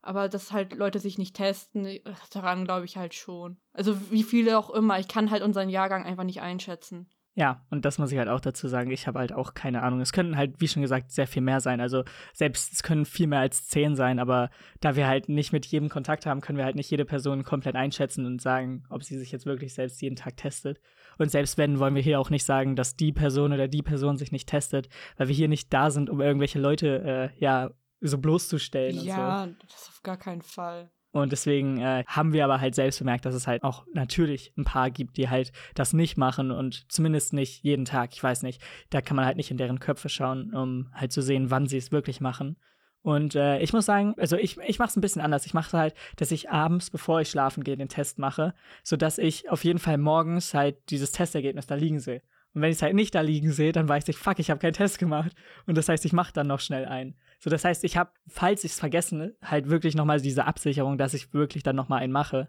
Aber 0.01 0.29
dass 0.29 0.51
halt 0.51 0.75
Leute 0.75 0.99
sich 0.99 1.17
nicht 1.17 1.37
testen, 1.37 1.87
äh, 1.87 2.01
daran 2.33 2.65
glaube 2.65 2.85
ich 2.85 2.97
halt 2.97 3.15
schon. 3.15 3.59
Also 3.73 3.97
wie 4.11 4.25
viele 4.25 4.59
auch 4.59 4.71
immer. 4.71 4.99
Ich 4.99 5.07
kann 5.07 5.31
halt 5.31 5.45
unseren 5.45 5.69
Jahrgang 5.69 6.05
einfach 6.05 6.25
nicht 6.25 6.41
einschätzen. 6.41 7.09
Ja, 7.35 7.65
und 7.71 7.87
das 7.87 7.99
muss 7.99 8.13
ich 8.13 8.19
halt 8.19 8.29
auch 8.29 8.41
dazu 8.41 8.69
sagen. 8.69 8.91
Ich 8.91 9.07
habe 9.07 9.19
halt 9.19 9.33
auch 9.33 9.55
keine 9.55 9.83
Ahnung. 9.83 10.03
Es 10.03 10.13
könnten 10.13 10.37
halt, 10.37 10.61
wie 10.61 10.69
schon 10.69 10.83
gesagt, 10.83 11.11
sehr 11.11 11.27
viel 11.27 11.41
mehr 11.41 11.61
sein. 11.61 11.81
Also 11.81 12.05
selbst 12.35 12.75
es 12.75 12.83
können 12.83 13.07
viel 13.07 13.27
mehr 13.27 13.41
als 13.41 13.67
zehn 13.67 13.97
sein, 13.97 14.19
aber 14.19 14.51
da 14.81 14.97
wir 14.97 15.07
halt 15.07 15.31
nicht 15.31 15.51
mit 15.51 15.65
jedem 15.65 15.89
Kontakt 15.89 16.27
haben, 16.27 16.43
können 16.43 16.59
wir 16.59 16.67
halt 16.67 16.77
nicht 16.77 16.91
jede 16.91 17.07
Person 17.07 17.43
komplett 17.43 17.75
einschätzen 17.75 18.27
und 18.27 18.43
sagen, 18.43 18.85
ob 18.91 19.03
sie 19.03 19.19
sich 19.19 19.33
jetzt 19.33 19.47
wirklich 19.47 19.73
selbst 19.73 20.03
jeden 20.03 20.17
Tag 20.17 20.37
testet. 20.37 20.79
Und 21.17 21.31
selbst 21.31 21.57
wenn, 21.57 21.79
wollen 21.79 21.95
wir 21.95 22.03
hier 22.03 22.21
auch 22.21 22.29
nicht 22.29 22.45
sagen, 22.45 22.77
dass 22.77 22.97
die 22.97 23.13
Person 23.13 23.55
oder 23.55 23.67
die 23.67 23.83
Person 23.83 24.19
sich 24.19 24.31
nicht 24.31 24.49
testet, 24.49 24.91
weil 25.17 25.29
wir 25.29 25.35
hier 25.35 25.49
nicht 25.49 25.73
da 25.73 25.91
sind, 25.91 26.11
um 26.11 26.21
irgendwelche 26.21 26.59
Leute 26.59 27.33
äh, 27.35 27.43
ja 27.43 27.71
so 28.03 28.19
bloßzustellen. 28.19 29.03
Ja, 29.05 29.47
so. 29.47 29.67
das 29.69 29.89
auf 29.89 30.03
gar 30.03 30.19
keinen 30.19 30.43
Fall. 30.43 30.91
Und 31.13 31.31
deswegen 31.31 31.79
äh, 31.79 32.05
haben 32.07 32.33
wir 32.33 32.43
aber 32.45 32.61
halt 32.61 32.75
selbst 32.75 32.99
bemerkt, 32.99 33.27
dass 33.27 33.35
es 33.35 33.47
halt 33.47 33.63
auch 33.63 33.87
natürlich 33.93 34.53
ein 34.57 34.65
paar 34.65 34.91
gibt, 34.91 35.19
die 35.19 35.29
halt 35.29 35.53
das 35.75 35.93
nicht 35.93 36.17
machen 36.17 36.51
und 36.51 36.91
zumindest 36.91 37.35
nicht 37.35 37.63
jeden 37.63 37.85
Tag. 37.85 38.15
Ich 38.15 38.23
weiß 38.23 38.43
nicht, 38.43 38.63
da 38.89 39.03
kann 39.03 39.17
man 39.17 39.27
halt 39.27 39.37
nicht 39.37 39.51
in 39.51 39.59
deren 39.59 39.79
Köpfe 39.79 40.09
schauen, 40.09 40.55
um 40.55 40.89
halt 40.95 41.13
zu 41.13 41.21
sehen, 41.21 41.51
wann 41.51 41.67
sie 41.67 41.77
es 41.77 41.93
wirklich 41.93 42.23
machen. 42.23 42.57
Und 43.03 43.35
äh, 43.35 43.59
ich 43.59 43.73
muss 43.73 43.85
sagen, 43.85 44.15
also 44.17 44.37
ich, 44.37 44.57
ich 44.59 44.79
mache 44.79 44.89
es 44.89 44.97
ein 44.97 45.01
bisschen 45.01 45.23
anders. 45.23 45.45
Ich 45.45 45.55
mache 45.55 45.77
halt, 45.77 45.95
dass 46.17 46.31
ich 46.31 46.51
abends, 46.51 46.89
bevor 46.89 47.21
ich 47.21 47.29
schlafen 47.29 47.65
gehe, 47.65 47.77
den 47.77 47.89
Test 47.89 48.19
mache, 48.19 48.55
sodass 48.83 49.19
ich 49.19 49.51
auf 49.51 49.65
jeden 49.65 49.81
Fall 49.81 49.99
morgens 49.99 50.55
halt 50.55 50.91
dieses 50.91 51.13
Testergebnis 51.13 51.67
da 51.67 51.75
liegen 51.75 52.01
sehe. 52.01 52.23
Und 52.55 52.63
wenn 52.63 52.71
ich 52.71 52.77
es 52.77 52.83
halt 52.83 52.95
nicht 52.95 53.15
da 53.15 53.21
liegen 53.21 53.51
sehe, 53.51 53.73
dann 53.73 53.89
weiß 53.89 54.09
ich, 54.09 54.17
fuck, 54.17 54.39
ich 54.39 54.51
habe 54.51 54.61
keinen 54.61 54.75
Test 54.75 54.99
gemacht. 54.99 55.33
Und 55.67 55.77
das 55.77 55.89
heißt, 55.89 56.05
ich 56.05 56.13
mache 56.13 56.33
dann 56.33 56.47
noch 56.47 56.61
schnell 56.61 56.85
einen. 56.85 57.15
So, 57.39 57.51
das 57.51 57.65
heißt, 57.65 57.83
ich 57.85 57.97
habe, 57.97 58.11
falls 58.29 58.65
ich 58.65 58.73
es 58.73 58.81
vergessen, 58.81 59.35
halt 59.43 59.69
wirklich 59.69 59.95
nochmal 59.95 60.21
diese 60.21 60.45
Absicherung, 60.45 60.99
dass 60.99 61.15
ich 61.15 61.33
wirklich 61.33 61.63
dann 61.63 61.77
nochmal 61.77 62.03
einen 62.03 62.13
mache. 62.13 62.49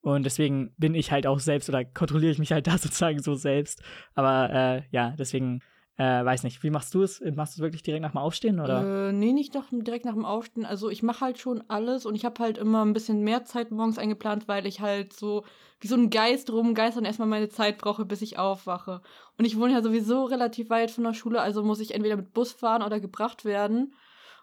Und 0.00 0.24
deswegen 0.24 0.74
bin 0.76 0.94
ich 0.94 1.12
halt 1.12 1.26
auch 1.26 1.38
selbst 1.38 1.68
oder 1.68 1.84
kontrolliere 1.84 2.32
ich 2.32 2.38
mich 2.38 2.52
halt 2.52 2.66
da 2.66 2.76
sozusagen 2.78 3.22
so 3.22 3.34
selbst. 3.34 3.82
Aber 4.14 4.50
äh, 4.52 4.82
ja, 4.90 5.14
deswegen 5.18 5.60
äh, 5.96 6.24
weiß 6.24 6.42
nicht, 6.42 6.62
wie 6.64 6.70
machst 6.70 6.92
du 6.94 7.02
es? 7.02 7.20
Machst 7.20 7.56
du 7.56 7.58
es 7.58 7.62
wirklich 7.62 7.84
direkt 7.84 8.02
nach 8.02 8.10
dem 8.10 8.18
Aufstehen 8.18 8.58
oder? 8.58 9.08
Äh, 9.08 9.12
nee, 9.12 9.32
nicht 9.32 9.54
doch 9.54 9.64
direkt 9.70 10.04
nach 10.04 10.14
dem 10.14 10.24
Aufstehen. 10.24 10.64
Also 10.64 10.90
ich 10.90 11.04
mache 11.04 11.20
halt 11.20 11.38
schon 11.38 11.62
alles 11.68 12.04
und 12.04 12.16
ich 12.16 12.24
habe 12.24 12.42
halt 12.42 12.58
immer 12.58 12.84
ein 12.84 12.92
bisschen 12.92 13.22
mehr 13.22 13.44
Zeit 13.44 13.70
morgens 13.70 13.98
eingeplant, 13.98 14.48
weil 14.48 14.66
ich 14.66 14.80
halt 14.80 15.12
so 15.12 15.44
wie 15.78 15.86
so 15.86 15.94
ein 15.94 16.10
Geist 16.10 16.50
rumgeistern 16.50 17.04
erstmal 17.04 17.28
meine 17.28 17.48
Zeit 17.48 17.78
brauche, 17.78 18.04
bis 18.04 18.22
ich 18.22 18.38
aufwache. 18.38 19.02
Und 19.38 19.44
ich 19.44 19.58
wohne 19.58 19.72
ja 19.72 19.82
sowieso 19.82 20.24
relativ 20.24 20.68
weit 20.68 20.90
von 20.90 21.04
der 21.04 21.14
Schule, 21.14 21.40
also 21.40 21.62
muss 21.62 21.78
ich 21.78 21.94
entweder 21.94 22.16
mit 22.16 22.32
Bus 22.32 22.52
fahren 22.52 22.82
oder 22.82 22.98
gebracht 22.98 23.44
werden. 23.44 23.94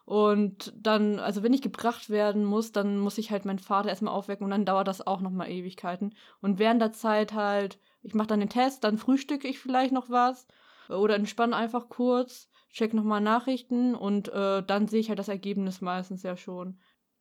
Und 0.06 0.74
dann, 0.78 1.20
also 1.20 1.44
wenn 1.44 1.54
ich 1.54 1.62
gebracht 1.62 2.10
werden 2.10 2.46
muss, 2.46 2.72
dann 2.72 2.98
muss 2.98 3.18
ich 3.18 3.30
halt 3.30 3.46
meinen 3.46 3.60
Vater 3.60 3.90
erstmal 3.90 4.14
aufwecken 4.14 4.46
und 4.46 4.52
dann 4.52 4.66
dauert 4.66 4.88
das 4.88 5.06
auch 5.06 5.20
nochmal 5.20 5.50
Ewigkeiten. 5.50 6.16
Und 6.42 6.60
während 6.60 6.82
der 6.82 6.94
Zeit 6.94 7.34
halt, 7.34 7.78
ich 8.04 8.14
mache 8.14 8.28
dann 8.28 8.40
den 8.40 8.50
Test, 8.50 8.84
dann 8.84 8.98
frühstücke 8.98 9.48
ich 9.48 9.60
vielleicht 9.60 9.92
noch 9.92 10.10
was 10.10 10.48
oder 10.90 11.16
entspanne 11.16 11.56
einfach 11.56 11.90
kurz, 11.90 12.50
check 12.72 12.94
nochmal 12.94 13.22
Nachrichten 13.22 13.96
und 13.96 14.30
äh, 14.30 14.64
dann 14.64 14.88
sehe 14.88 15.00
ich 15.00 15.10
halt 15.10 15.20
das 15.20 15.28
Ergebnis 15.28 15.82
meistens 15.82 16.24
ja 16.24 16.38
schon. 16.38 16.80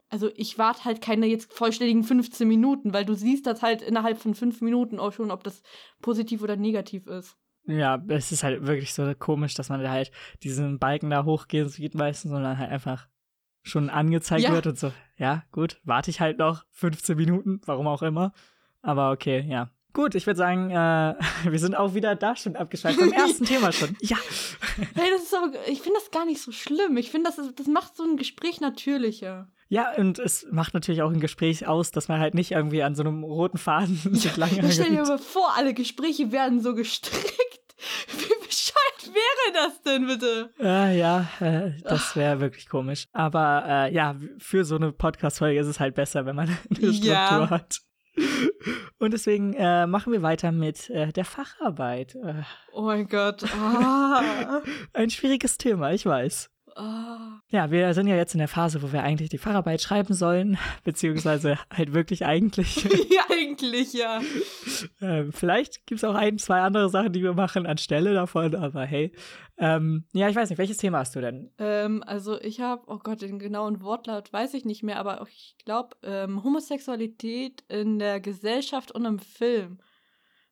Also 0.09 0.29
ich 0.35 0.59
warte 0.59 0.85
halt 0.85 1.01
keine 1.01 1.27
jetzt 1.27 1.53
vollständigen 1.53 2.03
15 2.03 2.47
Minuten, 2.47 2.93
weil 2.93 3.05
du 3.05 3.15
siehst 3.15 3.47
das 3.47 3.63
halt 3.63 3.81
innerhalb 3.81 4.19
von 4.19 4.35
fünf 4.35 4.61
Minuten 4.61 4.99
auch 4.99 5.13
schon, 5.13 5.31
ob 5.31 5.45
das 5.45 5.63
positiv 6.03 6.43
oder 6.43 6.57
negativ 6.57 7.07
ist. 7.07 7.37
Ja, 7.67 8.03
es 8.09 8.33
ist 8.33 8.43
halt 8.43 8.67
wirklich 8.67 8.93
so 8.93 9.13
komisch, 9.17 9.55
dass 9.55 9.69
man 9.69 9.83
da 9.83 9.91
halt 9.91 10.11
diesen 10.43 10.79
Balken 10.79 11.11
da 11.11 11.25
hochgehen 11.25 11.69
sieht 11.69 11.95
meistens 11.95 12.33
und 12.33 12.43
dann 12.43 12.59
halt 12.59 12.71
einfach 12.71 13.09
schon 13.63 13.91
angezeigt 13.91 14.43
ja. 14.43 14.53
wird 14.53 14.67
und 14.67 14.79
so, 14.79 14.93
ja, 15.17 15.45
gut, 15.53 15.81
warte 15.85 16.11
ich 16.11 16.21
halt 16.21 16.39
noch 16.39 16.65
15 16.71 17.17
Minuten, 17.17 17.61
warum 17.67 17.87
auch 17.87 18.03
immer. 18.03 18.33
Aber 18.83 19.13
okay, 19.13 19.45
ja. 19.47 19.71
Gut, 19.93 20.15
ich 20.15 20.27
würde 20.27 20.39
sagen, 20.39 20.71
äh, 20.71 21.15
wir 21.51 21.59
sind 21.59 21.75
auch 21.75 21.95
wieder 21.95 22.15
da 22.15 22.37
schon 22.37 22.57
abgeschaltet 22.57 23.01
beim 23.01 23.13
ersten 23.29 23.45
Thema 23.45 23.73
schon. 23.73 23.97
Ja. 24.01 24.17
Hey, 24.95 25.11
das 25.13 25.23
ist 25.25 25.35
aber, 25.35 25.53
ich 25.69 25.81
finde 25.83 25.99
das 26.01 26.11
gar 26.11 26.25
nicht 26.27 26.41
so 26.41 26.53
schlimm. 26.53 26.97
Ich 26.97 27.11
finde, 27.11 27.31
das, 27.35 27.55
das 27.55 27.67
macht 27.67 27.97
so 27.97 28.05
ein 28.05 28.17
Gespräch 28.17 28.61
natürlicher. 28.61 29.49
Ja, 29.69 29.93
und 29.97 30.19
es 30.19 30.47
macht 30.51 30.75
natürlich 30.75 31.03
auch 31.03 31.11
ein 31.11 31.21
Gespräch 31.21 31.67
aus, 31.69 31.93
dass 31.93 32.09
man 32.09 32.19
halt 32.21 32.35
nicht 32.35 32.51
irgendwie 32.51 32.83
an 32.83 32.95
so 32.97 33.03
einem 33.03 33.23
roten 33.23 33.59
Faden 33.59 33.97
sich 34.15 34.25
Ja, 34.25 34.33
lange 34.37 34.73
stell 34.73 34.91
dir 34.91 35.03
mal 35.03 35.19
vor, 35.19 35.53
alle 35.57 35.75
Gespräche 35.75 36.33
werden 36.33 36.61
so 36.61 36.75
gestrickt. 36.75 37.27
Wie 38.13 38.47
bescheuert 38.47 39.15
wäre 39.15 39.53
das 39.67 39.83
denn 39.83 40.07
bitte? 40.07 40.51
Äh, 40.61 40.99
ja, 40.99 41.29
äh, 41.41 41.71
das 41.85 42.15
wäre 42.15 42.41
wirklich 42.41 42.69
komisch. 42.69 43.07
Aber 43.13 43.65
äh, 43.67 43.95
ja, 43.95 44.17
für 44.39 44.65
so 44.65 44.77
eine 44.77 44.93
Podcast-Folge 44.93 45.59
ist 45.61 45.67
es 45.67 45.81
halt 45.81 45.95
besser, 45.95 46.27
wenn 46.27 46.37
man 46.37 46.49
eine 46.49 46.93
Struktur 46.93 47.13
Ja. 47.13 47.49
hat. 47.51 47.79
Und 48.99 49.13
deswegen 49.13 49.55
äh, 49.55 49.87
machen 49.87 50.13
wir 50.13 50.23
weiter 50.23 50.53
mit 50.53 50.91
äh, 50.91 51.13
der 51.13 51.25
Facharbeit. 51.25 52.15
Äh, 52.17 52.43
Oh 52.73 52.83
mein 52.83 53.09
Gott. 53.09 53.45
Ah. 53.55 54.63
ein 54.93 55.11
schwieriges 55.11 55.59
Thema, 55.59 55.93
ich 55.93 56.07
weiß. 56.07 56.50
Ah. 56.77 57.41
Ja, 57.51 57.71
wir 57.71 57.93
sind 57.95 58.07
ja 58.07 58.17
jetzt 58.17 58.35
in 58.35 58.39
der 58.39 58.49
Phase, 58.49 58.83
wo 58.83 58.93
wir 58.93 59.03
eigentlich 59.03 59.29
die 59.29 59.39
Facharbeit 59.39 59.81
schreiben 59.81 60.15
sollen, 60.15 60.59
beziehungsweise 60.85 61.59
halt 61.73 61.93
wirklich 61.95 62.25
eigentlich. 62.25 62.87
Ja, 63.11 63.23
eigentlich 63.29 63.93
ja. 63.93 64.21
Ähm, 65.01 65.33
vielleicht 65.33 65.87
gibt 65.87 65.99
es 65.99 66.05
auch 66.05 66.15
ein, 66.15 66.39
zwei 66.39 66.61
andere 66.61 66.89
Sachen, 66.89 67.13
die 67.13 67.23
wir 67.23 67.35
machen 67.35 67.67
anstelle 67.67 68.15
davon, 68.15 68.55
aber 68.55 68.85
hey. 68.85 69.13
Ähm, 69.59 70.05
ja, 70.13 70.29
ich 70.29 70.37
weiß 70.37 70.49
nicht, 70.49 70.59
welches 70.59 70.77
Thema 70.77 70.99
hast 70.99 71.17
du 71.17 71.21
denn? 71.21 71.51
Ähm, 71.59 72.03
also 72.07 72.41
ich 72.41 72.61
habe, 72.61 72.83
oh 72.87 72.99
Gott, 73.03 73.23
den 73.23 73.39
genauen 73.39 73.83
Wortlaut 73.83 74.33
weiß 74.33 74.55
ich 74.55 74.65
nicht 74.65 74.83
mehr, 74.83 74.99
aber 74.99 75.27
ich 75.29 75.57
glaube, 75.65 75.97
ähm, 76.03 76.45
Homosexualität 76.45 77.65
in 77.69 77.99
der 77.99 78.21
Gesellschaft 78.21 78.93
und 78.93 79.05
im 79.05 79.19
Film 79.19 79.81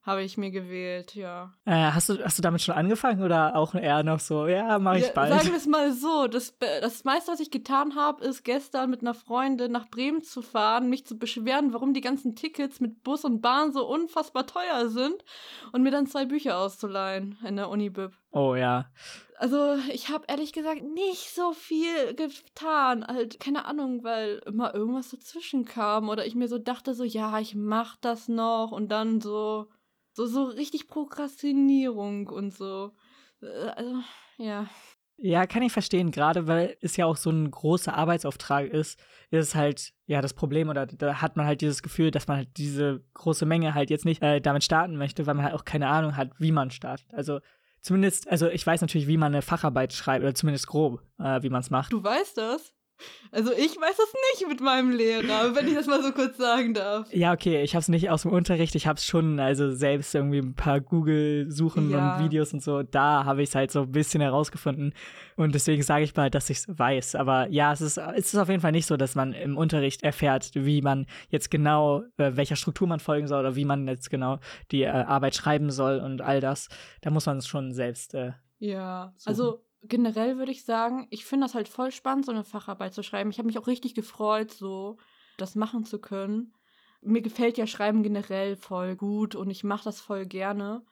habe 0.08 0.22
ich 0.22 0.38
mir 0.38 0.50
gewählt, 0.50 1.14
ja. 1.14 1.52
Äh, 1.66 1.92
hast, 1.92 2.08
du, 2.08 2.24
hast 2.24 2.38
du 2.38 2.42
damit 2.42 2.62
schon 2.62 2.74
angefangen 2.74 3.22
oder 3.22 3.54
auch 3.54 3.74
eher 3.74 4.02
noch 4.02 4.18
so, 4.18 4.46
ja, 4.46 4.78
mach 4.78 4.94
ich 4.94 5.06
ja, 5.06 5.12
bald? 5.12 5.32
Sagen 5.34 5.50
wir 5.50 5.56
es 5.56 5.66
mal 5.66 5.92
so, 5.92 6.26
das, 6.26 6.50
Be- 6.50 6.66
das 6.80 7.04
meiste, 7.04 7.30
was 7.30 7.40
ich 7.40 7.50
getan 7.50 7.94
habe, 7.94 8.24
ist 8.24 8.42
gestern 8.42 8.88
mit 8.88 9.02
einer 9.02 9.14
Freundin 9.14 9.70
nach 9.70 9.88
Bremen 9.88 10.24
zu 10.24 10.40
fahren, 10.42 10.88
mich 10.88 11.06
zu 11.06 11.18
beschweren, 11.18 11.74
warum 11.74 11.92
die 11.92 12.00
ganzen 12.00 12.34
Tickets 12.34 12.80
mit 12.80 13.02
Bus 13.04 13.24
und 13.24 13.42
Bahn 13.42 13.72
so 13.72 13.86
unfassbar 13.86 14.46
teuer 14.46 14.88
sind 14.88 15.22
und 15.72 15.82
mir 15.82 15.90
dann 15.90 16.06
zwei 16.06 16.24
Bücher 16.24 16.58
auszuleihen 16.58 17.38
in 17.46 17.56
der 17.56 17.68
Unibib. 17.68 18.12
Oh 18.30 18.54
ja. 18.54 18.86
Also, 19.38 19.76
ich 19.92 20.08
habe 20.08 20.24
ehrlich 20.28 20.52
gesagt 20.52 20.82
nicht 20.82 21.34
so 21.34 21.52
viel 21.52 22.14
getan. 22.14 23.06
Halt, 23.06 23.38
keine 23.40 23.66
Ahnung, 23.66 24.02
weil 24.02 24.40
immer 24.46 24.74
irgendwas 24.74 25.10
dazwischen 25.10 25.64
kam 25.64 26.08
oder 26.08 26.26
ich 26.26 26.34
mir 26.34 26.48
so 26.48 26.58
dachte, 26.58 26.94
so, 26.94 27.04
ja, 27.04 27.38
ich 27.38 27.54
mach 27.54 27.96
das 27.96 28.28
noch 28.28 28.72
und 28.72 28.88
dann 28.88 29.20
so, 29.20 29.68
so, 30.26 30.26
so 30.26 30.44
richtig 30.44 30.88
Prokrastinierung 30.88 32.26
und 32.28 32.54
so. 32.54 32.92
Äh, 33.40 33.46
Also, 33.76 33.96
ja. 34.38 34.68
Ja, 35.20 35.46
kann 35.46 35.62
ich 35.62 35.72
verstehen, 35.72 36.12
gerade 36.12 36.46
weil 36.46 36.76
es 36.80 36.96
ja 36.96 37.04
auch 37.06 37.16
so 37.16 37.30
ein 37.30 37.50
großer 37.50 37.92
Arbeitsauftrag 37.92 38.68
ist, 38.68 39.00
ist 39.30 39.48
es 39.48 39.54
halt, 39.56 39.92
ja, 40.06 40.20
das 40.22 40.32
Problem 40.32 40.68
oder 40.68 40.86
da 40.86 41.20
hat 41.20 41.36
man 41.36 41.44
halt 41.44 41.60
dieses 41.60 41.82
Gefühl, 41.82 42.12
dass 42.12 42.28
man 42.28 42.36
halt 42.36 42.56
diese 42.56 43.02
große 43.14 43.44
Menge 43.44 43.74
halt 43.74 43.90
jetzt 43.90 44.04
nicht 44.04 44.22
äh, 44.22 44.40
damit 44.40 44.62
starten 44.62 44.96
möchte, 44.96 45.26
weil 45.26 45.34
man 45.34 45.44
halt 45.44 45.54
auch 45.54 45.64
keine 45.64 45.88
Ahnung 45.88 46.16
hat, 46.16 46.30
wie 46.38 46.52
man 46.52 46.70
startet. 46.70 47.12
Also 47.12 47.40
zumindest, 47.80 48.28
also 48.28 48.48
ich 48.48 48.64
weiß 48.64 48.80
natürlich, 48.80 49.08
wie 49.08 49.16
man 49.16 49.32
eine 49.32 49.42
Facharbeit 49.42 49.92
schreibt, 49.92 50.22
oder 50.22 50.34
zumindest 50.34 50.68
grob, 50.68 51.02
äh, 51.18 51.42
wie 51.42 51.50
man 51.50 51.62
es 51.62 51.70
macht. 51.70 51.92
Du 51.92 52.02
weißt 52.02 52.38
das? 52.38 52.72
Also, 53.30 53.52
ich 53.52 53.76
weiß 53.80 53.96
das 53.96 54.14
nicht 54.32 54.48
mit 54.48 54.60
meinem 54.60 54.90
Lehrer, 54.90 55.54
wenn 55.54 55.68
ich 55.68 55.74
das 55.74 55.86
mal 55.86 56.02
so 56.02 56.12
kurz 56.12 56.36
sagen 56.38 56.74
darf. 56.74 57.12
Ja, 57.12 57.32
okay, 57.32 57.62
ich 57.62 57.74
habe 57.74 57.80
es 57.82 57.88
nicht 57.88 58.10
aus 58.10 58.22
dem 58.22 58.32
Unterricht, 58.32 58.74
ich 58.74 58.86
habe 58.86 58.96
es 58.96 59.04
schon, 59.04 59.38
also 59.38 59.70
selbst 59.74 60.14
irgendwie 60.14 60.38
ein 60.38 60.54
paar 60.54 60.80
Google-Suchen 60.80 61.90
Ja. 61.90 62.16
und 62.16 62.24
Videos 62.24 62.52
und 62.52 62.62
so, 62.62 62.82
da 62.82 63.24
habe 63.24 63.42
ich 63.42 63.50
es 63.50 63.54
halt 63.54 63.70
so 63.70 63.82
ein 63.82 63.92
bisschen 63.92 64.20
herausgefunden 64.20 64.94
und 65.36 65.54
deswegen 65.54 65.82
sage 65.82 66.04
ich 66.04 66.16
mal, 66.16 66.30
dass 66.30 66.50
ich 66.50 66.58
es 66.58 66.66
weiß. 66.78 67.14
Aber 67.16 67.48
ja, 67.50 67.72
es 67.72 67.80
ist, 67.80 67.98
es 67.98 68.32
ist 68.32 68.36
auf 68.36 68.48
jeden 68.48 68.60
Fall 68.60 68.72
nicht 68.72 68.86
so, 68.86 68.96
dass 68.96 69.14
man 69.14 69.32
im 69.32 69.56
Unterricht 69.56 70.02
erfährt, 70.02 70.50
wie 70.54 70.80
man 70.82 71.06
jetzt 71.28 71.50
genau, 71.50 72.02
äh, 72.16 72.32
welcher 72.36 72.56
Struktur 72.56 72.88
man 72.88 73.00
folgen 73.00 73.26
soll 73.28 73.40
oder 73.40 73.56
wie 73.56 73.64
man 73.64 73.86
jetzt 73.88 74.10
genau 74.10 74.38
die 74.70 74.82
äh, 74.82 74.88
Arbeit 74.88 75.34
schreiben 75.34 75.70
soll 75.70 75.98
und 76.00 76.20
all 76.22 76.40
das. 76.40 76.68
Da 77.02 77.10
muss 77.10 77.26
man 77.26 77.38
es 77.38 77.46
schon 77.46 77.72
selbst. 77.72 78.14
Äh, 78.14 78.32
Ja, 78.58 79.12
suchen. 79.16 79.28
also 79.28 79.64
generell 79.82 80.38
würde 80.38 80.52
ich 80.52 80.64
sagen, 80.64 81.06
ich 81.10 81.24
finde 81.24 81.46
das 81.46 81.54
halt 81.54 81.68
voll 81.68 81.92
spannend, 81.92 82.26
so 82.26 82.32
eine 82.32 82.44
Facharbeit 82.44 82.94
zu 82.94 83.02
schreiben. 83.02 83.30
Ich 83.30 83.38
habe 83.38 83.46
mich 83.46 83.58
auch 83.58 83.66
richtig 83.66 83.94
gefreut, 83.94 84.52
so 84.52 84.96
das 85.36 85.54
machen 85.54 85.84
zu 85.84 86.00
können. 86.00 86.52
Mir 87.00 87.22
gefällt 87.22 87.58
ja 87.58 87.66
Schreiben 87.66 88.02
generell 88.02 88.56
voll 88.56 88.96
gut 88.96 89.34
und 89.34 89.50
ich 89.50 89.62
mache 89.62 89.84
das 89.84 90.00
voll 90.00 90.26
gerne. 90.26 90.84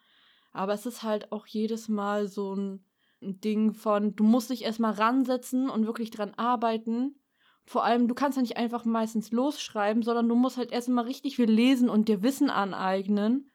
Aber 0.53 0.73
es 0.73 0.87
ist 0.87 1.03
halt 1.03 1.33
auch 1.33 1.47
jedes 1.47 1.89
Mal 1.89 2.29
so 2.29 2.55
ein 2.55 2.85
Ding 3.21 3.75
von, 3.75 4.15
du 4.15 4.25
musst 4.25 4.51
dich 4.51 4.63
erstmal 4.65 4.93
ransetzen 4.93 5.69
und 5.69 5.87
wirklich 5.87 6.11
dran 6.11 6.35
arbeiten. 6.37 7.19
Vor 7.65 7.85
allem, 7.85 8.07
du 8.07 8.15
kannst 8.15 8.37
ja 8.37 8.43
nicht 8.43 8.57
einfach 8.57 8.85
meistens 8.85 9.33
losschreiben, 9.33 10.03
sondern 10.03 10.29
du 10.29 10.37
musst 10.37 10.57
halt 10.57 10.71
erstmal 10.71 11.05
richtig 11.05 11.37
viel 11.37 11.51
lesen 11.51 11.89
und 11.89 12.09
dir 12.09 12.23
Wissen 12.23 12.51
aneignen. 12.51 13.51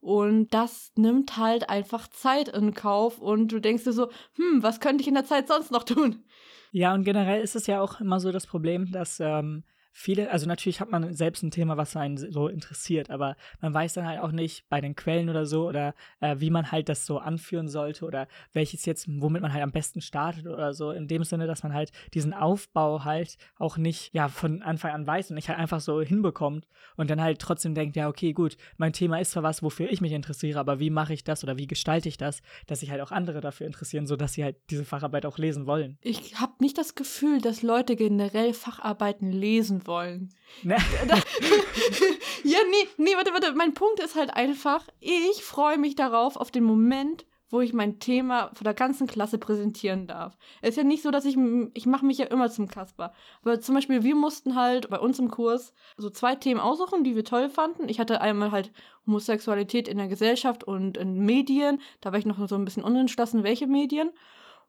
Und 0.00 0.54
das 0.54 0.92
nimmt 0.96 1.36
halt 1.36 1.68
einfach 1.68 2.08
Zeit 2.08 2.48
in 2.48 2.72
Kauf 2.72 3.18
und 3.18 3.48
du 3.52 3.60
denkst 3.60 3.84
dir 3.84 3.92
so, 3.92 4.10
hm, 4.36 4.62
was 4.62 4.80
könnte 4.80 5.02
ich 5.02 5.08
in 5.08 5.14
der 5.14 5.26
Zeit 5.26 5.46
sonst 5.48 5.70
noch 5.70 5.84
tun? 5.84 6.24
Ja, 6.72 6.94
und 6.94 7.04
generell 7.04 7.42
ist 7.42 7.56
es 7.56 7.66
ja 7.66 7.80
auch 7.80 8.00
immer 8.00 8.20
so 8.20 8.32
das 8.32 8.46
Problem, 8.46 8.90
dass 8.92 9.20
ähm, 9.20 9.64
viele, 9.92 10.30
also 10.30 10.46
natürlich 10.46 10.80
hat 10.80 10.90
man 10.90 11.14
selbst 11.14 11.42
ein 11.42 11.50
Thema, 11.50 11.76
was 11.76 11.96
einen 11.96 12.16
so 12.16 12.48
interessiert, 12.48 13.10
aber 13.10 13.36
man 13.60 13.74
weiß 13.74 13.94
dann 13.94 14.06
halt 14.06 14.20
auch 14.20 14.32
nicht 14.32 14.68
bei 14.68 14.80
den 14.80 14.94
Quellen 14.94 15.28
oder 15.28 15.46
so 15.46 15.68
oder 15.68 15.94
äh, 16.20 16.36
wie 16.38 16.50
man 16.50 16.70
halt 16.70 16.88
das 16.88 17.06
so 17.06 17.18
anführen 17.18 17.68
sollte 17.68 18.04
oder 18.04 18.28
welches 18.52 18.84
jetzt, 18.86 19.06
womit 19.08 19.42
man 19.42 19.52
halt 19.52 19.62
am 19.62 19.72
besten 19.72 20.00
startet 20.00 20.46
oder 20.46 20.72
so. 20.72 20.90
In 20.90 21.08
dem 21.08 21.24
Sinne, 21.24 21.46
dass 21.46 21.62
man 21.62 21.74
halt 21.74 21.92
diesen 22.14 22.32
Aufbau 22.32 23.04
halt 23.04 23.36
auch 23.58 23.76
nicht, 23.76 24.14
ja, 24.14 24.28
von 24.28 24.62
Anfang 24.62 24.92
an 24.92 25.06
weiß 25.06 25.30
und 25.30 25.34
nicht 25.34 25.48
halt 25.48 25.58
einfach 25.58 25.80
so 25.80 26.00
hinbekommt 26.00 26.66
und 26.96 27.10
dann 27.10 27.20
halt 27.20 27.40
trotzdem 27.40 27.74
denkt, 27.74 27.96
ja, 27.96 28.08
okay, 28.08 28.32
gut, 28.32 28.56
mein 28.76 28.92
Thema 28.92 29.20
ist 29.20 29.32
zwar 29.32 29.42
was, 29.42 29.62
wofür 29.62 29.90
ich 29.90 30.00
mich 30.00 30.12
interessiere, 30.12 30.60
aber 30.60 30.80
wie 30.80 30.90
mache 30.90 31.14
ich 31.14 31.24
das 31.24 31.44
oder 31.44 31.58
wie 31.58 31.66
gestalte 31.66 32.08
ich 32.08 32.16
das, 32.16 32.42
dass 32.66 32.80
sich 32.80 32.90
halt 32.90 33.00
auch 33.00 33.10
andere 33.10 33.40
dafür 33.40 33.66
interessieren, 33.66 34.06
sodass 34.06 34.34
sie 34.34 34.44
halt 34.44 34.56
diese 34.70 34.84
Facharbeit 34.84 35.26
auch 35.26 35.38
lesen 35.38 35.66
wollen. 35.66 35.98
Ich 36.00 36.40
habe 36.40 36.52
nicht 36.60 36.78
das 36.78 36.94
Gefühl, 36.94 37.40
dass 37.40 37.62
Leute 37.62 37.96
generell 37.96 38.54
Facharbeiten 38.54 39.32
lesen 39.32 39.79
wollen. 39.86 40.30
Ne? 40.62 40.76
ja, 42.44 42.58
nee, 42.70 42.88
nee, 42.96 43.14
warte, 43.16 43.32
warte. 43.32 43.52
Mein 43.54 43.74
Punkt 43.74 44.00
ist 44.00 44.16
halt 44.16 44.34
einfach, 44.34 44.86
ich 45.00 45.42
freue 45.42 45.78
mich 45.78 45.94
darauf, 45.94 46.36
auf 46.36 46.50
den 46.50 46.64
Moment, 46.64 47.26
wo 47.50 47.60
ich 47.60 47.72
mein 47.72 47.98
Thema 47.98 48.50
vor 48.54 48.64
der 48.64 48.74
ganzen 48.74 49.06
Klasse 49.06 49.38
präsentieren 49.38 50.06
darf. 50.06 50.38
Es 50.62 50.70
ist 50.70 50.76
ja 50.76 50.84
nicht 50.84 51.02
so, 51.02 51.10
dass 51.10 51.24
ich, 51.24 51.36
ich 51.74 51.86
mache 51.86 52.06
mich 52.06 52.18
ja 52.18 52.26
immer 52.26 52.48
zum 52.48 52.68
Kasper. 52.68 53.12
Aber 53.42 53.60
zum 53.60 53.74
Beispiel, 53.74 54.04
wir 54.04 54.14
mussten 54.14 54.54
halt 54.54 54.88
bei 54.88 54.98
uns 54.98 55.18
im 55.18 55.30
Kurs 55.30 55.74
so 55.96 56.10
zwei 56.10 56.36
Themen 56.36 56.60
aussuchen, 56.60 57.02
die 57.02 57.16
wir 57.16 57.24
toll 57.24 57.50
fanden. 57.50 57.88
Ich 57.88 57.98
hatte 57.98 58.20
einmal 58.20 58.52
halt 58.52 58.72
Homosexualität 59.06 59.88
in 59.88 59.98
der 59.98 60.08
Gesellschaft 60.08 60.62
und 60.62 60.96
in 60.96 61.18
Medien. 61.24 61.80
Da 62.00 62.12
war 62.12 62.18
ich 62.18 62.26
noch 62.26 62.46
so 62.48 62.54
ein 62.54 62.64
bisschen 62.64 62.84
unentschlossen, 62.84 63.42
welche 63.42 63.66
Medien. 63.66 64.10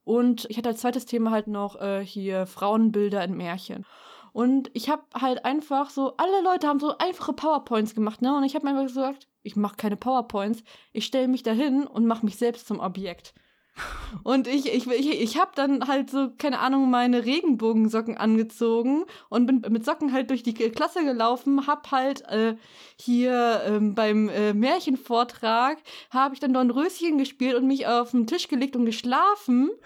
Und 0.03 0.47
ich 0.49 0.57
hatte 0.57 0.69
als 0.69 0.81
zweites 0.81 1.05
Thema 1.05 1.29
halt 1.29 1.47
noch 1.47 1.79
äh, 1.79 2.03
hier 2.03 2.47
Frauenbilder 2.47 3.23
in 3.23 3.37
Märchen. 3.37 3.85
Und 4.33 4.71
ich 4.73 4.89
habe 4.89 5.03
halt 5.13 5.43
einfach 5.45 5.89
so, 5.89 6.15
alle 6.17 6.41
Leute 6.41 6.67
haben 6.67 6.79
so 6.79 6.97
einfache 6.97 7.33
PowerPoints 7.33 7.95
gemacht, 7.95 8.21
ne? 8.21 8.35
Und 8.35 8.43
ich 8.43 8.55
habe 8.55 8.65
mir 8.65 8.71
einfach 8.71 8.87
gesagt, 8.87 9.27
ich 9.43 9.55
mache 9.55 9.75
keine 9.75 9.97
PowerPoints, 9.97 10.63
ich 10.93 11.05
stelle 11.05 11.27
mich 11.27 11.43
dahin 11.43 11.85
und 11.85 12.05
mache 12.05 12.25
mich 12.25 12.37
selbst 12.37 12.67
zum 12.67 12.79
Objekt. 12.79 13.33
Und 14.23 14.47
ich, 14.47 14.71
ich, 14.71 14.85
ich, 14.87 15.21
ich 15.21 15.39
habe 15.39 15.51
dann 15.55 15.87
halt 15.87 16.09
so, 16.09 16.29
keine 16.37 16.59
Ahnung, 16.59 16.89
meine 16.89 17.25
Regenbogensocken 17.25 18.17
angezogen 18.17 19.05
und 19.29 19.45
bin 19.45 19.63
mit 19.69 19.85
Socken 19.85 20.11
halt 20.11 20.29
durch 20.29 20.43
die 20.43 20.53
Klasse 20.53 21.05
gelaufen, 21.05 21.67
hab 21.67 21.89
halt 21.91 22.21
äh, 22.27 22.55
hier 22.99 23.61
ähm, 23.65 23.95
beim 23.95 24.27
äh, 24.27 24.53
Märchenvortrag, 24.53 25.77
habe 26.09 26.33
ich 26.33 26.41
dann 26.41 26.53
Dornröschen 26.53 27.17
gespielt 27.17 27.55
und 27.55 27.67
mich 27.67 27.87
auf 27.87 28.11
den 28.11 28.27
Tisch 28.27 28.47
gelegt 28.47 28.75
und 28.75 28.85
geschlafen. 28.85 29.71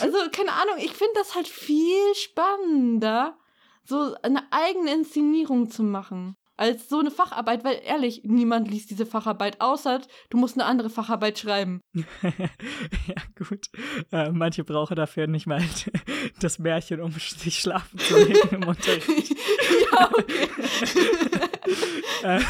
Also, 0.00 0.18
keine 0.32 0.50
Ahnung, 0.54 0.74
ich 0.78 0.90
finde 0.90 1.12
das 1.14 1.36
halt 1.36 1.46
viel 1.46 2.12
spannender, 2.16 3.38
so 3.88 4.14
eine 4.22 4.42
eigene 4.52 4.92
Inszenierung 4.92 5.70
zu 5.70 5.82
machen. 5.82 6.36
Als 6.58 6.88
so 6.88 6.98
eine 6.98 7.12
Facharbeit, 7.12 7.62
weil 7.62 7.80
ehrlich, 7.84 8.22
niemand 8.24 8.68
liest 8.68 8.90
diese 8.90 9.06
Facharbeit, 9.06 9.60
außer 9.60 10.00
du 10.28 10.38
musst 10.38 10.56
eine 10.56 10.64
andere 10.64 10.90
Facharbeit 10.90 11.38
schreiben. 11.38 11.82
ja, 11.94 13.22
gut. 13.36 13.66
Äh, 14.10 14.30
manche 14.32 14.64
brauchen 14.64 14.96
dafür 14.96 15.28
nicht 15.28 15.46
mal 15.46 15.62
das 16.40 16.58
Märchen, 16.58 17.00
um 17.00 17.12
sich 17.12 17.60
schlafen 17.60 18.00
zu 18.00 18.16
legen 18.18 18.48
im 18.50 18.62
Unterricht. 18.66 19.36
ja, 19.92 20.10
okay. 20.12 20.48
ähm, 22.24 22.42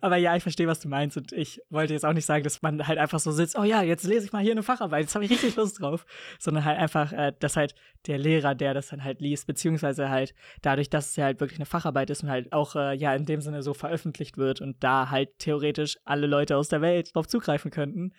aber 0.00 0.16
ja, 0.18 0.36
ich 0.36 0.44
verstehe, 0.44 0.68
was 0.68 0.78
du 0.78 0.88
meinst. 0.88 1.16
Und 1.16 1.32
ich 1.32 1.60
wollte 1.68 1.94
jetzt 1.94 2.04
auch 2.04 2.12
nicht 2.12 2.26
sagen, 2.26 2.44
dass 2.44 2.62
man 2.62 2.86
halt 2.86 2.98
einfach 2.98 3.18
so 3.18 3.32
sitzt, 3.32 3.58
oh 3.58 3.64
ja, 3.64 3.82
jetzt 3.82 4.04
lese 4.04 4.26
ich 4.26 4.32
mal 4.32 4.42
hier 4.42 4.52
eine 4.52 4.62
Facharbeit, 4.62 5.02
jetzt 5.02 5.16
habe 5.16 5.24
ich 5.24 5.32
richtig 5.32 5.56
Lust 5.56 5.80
drauf. 5.80 6.06
Sondern 6.38 6.64
halt 6.64 6.78
einfach, 6.78 7.12
äh, 7.12 7.32
dass 7.40 7.56
halt 7.56 7.74
der 8.06 8.18
Lehrer, 8.18 8.54
der 8.54 8.72
das 8.72 8.88
dann 8.88 9.02
halt 9.02 9.20
liest, 9.20 9.48
beziehungsweise 9.48 10.10
halt 10.10 10.32
dadurch, 10.60 10.90
dass 10.90 11.10
es 11.10 11.16
ja 11.16 11.24
halt 11.24 11.40
wirklich 11.40 11.58
eine 11.58 11.66
Facharbeit 11.66 12.10
ist 12.10 12.22
und 12.22 12.30
halt 12.30 12.52
auch, 12.52 12.76
äh, 12.76 12.94
ja, 12.94 13.12
in 13.14 13.26
dem 13.32 13.40
Sinne 13.40 13.62
so 13.62 13.74
veröffentlicht 13.74 14.38
wird 14.38 14.60
und 14.60 14.82
da 14.82 15.10
halt 15.10 15.38
theoretisch 15.38 15.98
alle 16.04 16.26
Leute 16.26 16.56
aus 16.56 16.68
der 16.68 16.80
Welt 16.80 17.14
drauf 17.14 17.26
zugreifen 17.26 17.70
könnten. 17.70 18.12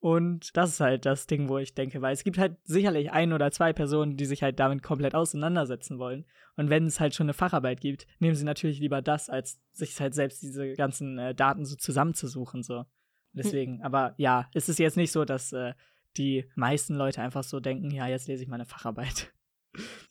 Und 0.00 0.54
das 0.54 0.70
ist 0.70 0.80
halt 0.80 1.06
das 1.06 1.26
Ding, 1.26 1.48
wo 1.48 1.56
ich 1.56 1.74
denke, 1.74 2.02
weil 2.02 2.12
es 2.12 2.24
gibt 2.24 2.36
halt 2.36 2.58
sicherlich 2.64 3.10
ein 3.10 3.32
oder 3.32 3.50
zwei 3.50 3.72
Personen, 3.72 4.18
die 4.18 4.26
sich 4.26 4.42
halt 4.42 4.60
damit 4.60 4.82
komplett 4.82 5.14
auseinandersetzen 5.14 5.98
wollen. 5.98 6.26
Und 6.56 6.68
wenn 6.68 6.86
es 6.86 7.00
halt 7.00 7.14
schon 7.14 7.24
eine 7.24 7.32
Facharbeit 7.32 7.80
gibt, 7.80 8.06
nehmen 8.18 8.34
sie 8.34 8.44
natürlich 8.44 8.80
lieber 8.80 9.00
das, 9.00 9.30
als 9.30 9.60
sich 9.72 9.98
halt 9.98 10.14
selbst 10.14 10.42
diese 10.42 10.74
ganzen 10.74 11.18
äh, 11.18 11.34
Daten 11.34 11.64
so 11.64 11.74
zusammenzusuchen. 11.76 12.62
So. 12.62 12.84
Deswegen, 13.32 13.78
hm. 13.78 13.82
aber 13.82 14.14
ja, 14.18 14.50
es 14.52 14.68
ist 14.68 14.78
jetzt 14.78 14.98
nicht 14.98 15.10
so, 15.10 15.24
dass 15.24 15.52
äh, 15.52 15.72
die 16.18 16.44
meisten 16.54 16.94
Leute 16.94 17.22
einfach 17.22 17.42
so 17.42 17.58
denken, 17.58 17.90
ja, 17.90 18.06
jetzt 18.06 18.28
lese 18.28 18.42
ich 18.42 18.48
meine 18.48 18.66
Facharbeit. 18.66 19.32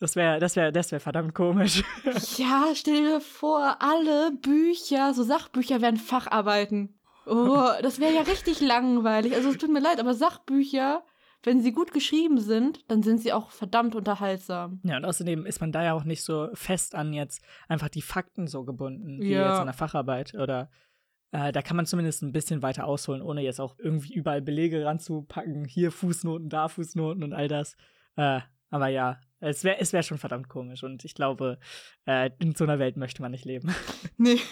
Das 0.00 0.16
wäre, 0.16 0.38
das 0.38 0.56
wäre, 0.56 0.72
das 0.72 0.92
wäre 0.92 1.00
verdammt 1.00 1.34
komisch. 1.34 1.82
Ja, 2.36 2.66
stell 2.74 3.02
dir 3.04 3.20
vor, 3.20 3.76
alle 3.80 4.32
Bücher, 4.32 5.14
so 5.14 5.22
Sachbücher 5.22 5.80
wären 5.80 5.96
Facharbeiten. 5.96 6.94
Oh, 7.26 7.70
das 7.82 8.00
wäre 8.00 8.12
ja 8.12 8.22
richtig 8.22 8.60
langweilig. 8.60 9.34
Also 9.34 9.50
es 9.50 9.58
tut 9.58 9.70
mir 9.70 9.80
leid, 9.80 9.98
aber 9.98 10.14
Sachbücher, 10.14 11.04
wenn 11.42 11.60
sie 11.60 11.72
gut 11.72 11.92
geschrieben 11.92 12.38
sind, 12.38 12.84
dann 12.90 13.02
sind 13.02 13.20
sie 13.20 13.32
auch 13.32 13.50
verdammt 13.50 13.94
unterhaltsam. 13.94 14.80
Ja, 14.84 14.96
und 14.96 15.04
außerdem 15.04 15.46
ist 15.46 15.60
man 15.60 15.72
da 15.72 15.84
ja 15.84 15.94
auch 15.94 16.04
nicht 16.04 16.22
so 16.22 16.48
fest 16.54 16.94
an 16.94 17.12
jetzt 17.12 17.42
einfach 17.68 17.88
die 17.88 18.02
Fakten 18.02 18.46
so 18.46 18.64
gebunden, 18.64 19.20
wie 19.20 19.32
ja. 19.32 19.50
jetzt 19.50 19.60
in 19.60 19.66
der 19.66 19.74
Facharbeit. 19.74 20.34
Oder 20.34 20.70
äh, 21.32 21.52
da 21.52 21.62
kann 21.62 21.76
man 21.76 21.86
zumindest 21.86 22.22
ein 22.22 22.32
bisschen 22.32 22.62
weiter 22.62 22.86
ausholen, 22.86 23.22
ohne 23.22 23.42
jetzt 23.42 23.60
auch 23.60 23.76
irgendwie 23.78 24.14
überall 24.14 24.42
Belege 24.42 24.84
ranzupacken. 24.84 25.64
Hier 25.64 25.90
Fußnoten, 25.90 26.48
da 26.48 26.68
Fußnoten 26.68 27.22
und 27.22 27.32
all 27.32 27.48
das. 27.48 27.76
Äh, 28.16 28.40
aber 28.74 28.88
ja, 28.88 29.20
es 29.38 29.62
wäre 29.62 29.78
es 29.78 29.92
wär 29.92 30.02
schon 30.02 30.18
verdammt 30.18 30.48
komisch. 30.48 30.82
Und 30.82 31.04
ich 31.04 31.14
glaube, 31.14 31.58
äh, 32.06 32.30
in 32.40 32.56
so 32.56 32.64
einer 32.64 32.80
Welt 32.80 32.96
möchte 32.96 33.22
man 33.22 33.30
nicht 33.30 33.44
leben. 33.44 33.72
Nee. 34.18 34.38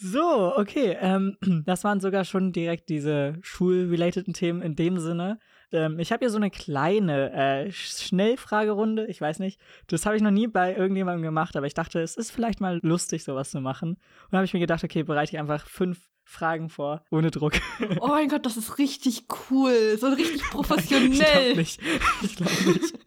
So, 0.00 0.56
okay. 0.56 0.96
Ähm, 1.00 1.36
das 1.66 1.82
waren 1.82 1.98
sogar 1.98 2.24
schon 2.24 2.52
direkt 2.52 2.88
diese 2.88 3.36
schulrelateden 3.42 4.32
Themen 4.32 4.62
in 4.62 4.76
dem 4.76 4.98
Sinne. 5.00 5.40
Ähm, 5.72 5.98
ich 5.98 6.12
habe 6.12 6.20
hier 6.20 6.30
so 6.30 6.36
eine 6.36 6.50
kleine 6.50 7.32
äh, 7.32 7.72
Schnellfragerunde. 7.72 9.06
Ich 9.06 9.20
weiß 9.20 9.38
nicht, 9.38 9.60
das 9.86 10.06
habe 10.06 10.16
ich 10.16 10.22
noch 10.22 10.30
nie 10.30 10.46
bei 10.46 10.74
irgendjemandem 10.74 11.22
gemacht, 11.22 11.56
aber 11.56 11.66
ich 11.66 11.74
dachte, 11.74 12.00
es 12.00 12.16
ist 12.16 12.30
vielleicht 12.30 12.60
mal 12.60 12.80
lustig, 12.82 13.24
sowas 13.24 13.50
zu 13.50 13.60
machen. 13.60 13.98
Und 14.30 14.36
habe 14.36 14.44
ich 14.44 14.54
mir 14.54 14.60
gedacht, 14.60 14.84
okay, 14.84 15.02
bereite 15.02 15.32
ich 15.32 15.38
einfach 15.38 15.66
fünf 15.66 15.98
Fragen 16.24 16.68
vor, 16.68 17.02
ohne 17.10 17.30
Druck. 17.30 17.54
Oh 18.00 18.08
mein 18.08 18.28
Gott, 18.28 18.44
das 18.44 18.58
ist 18.58 18.78
richtig 18.78 19.24
cool. 19.50 19.96
So 19.98 20.08
richtig 20.08 20.42
professionell. 20.50 21.10
ich 21.10 21.18
glaube 21.18 21.56
nicht. 21.56 21.80
Ich 22.22 22.36
glaube 22.36 22.70
nicht. 22.70 22.94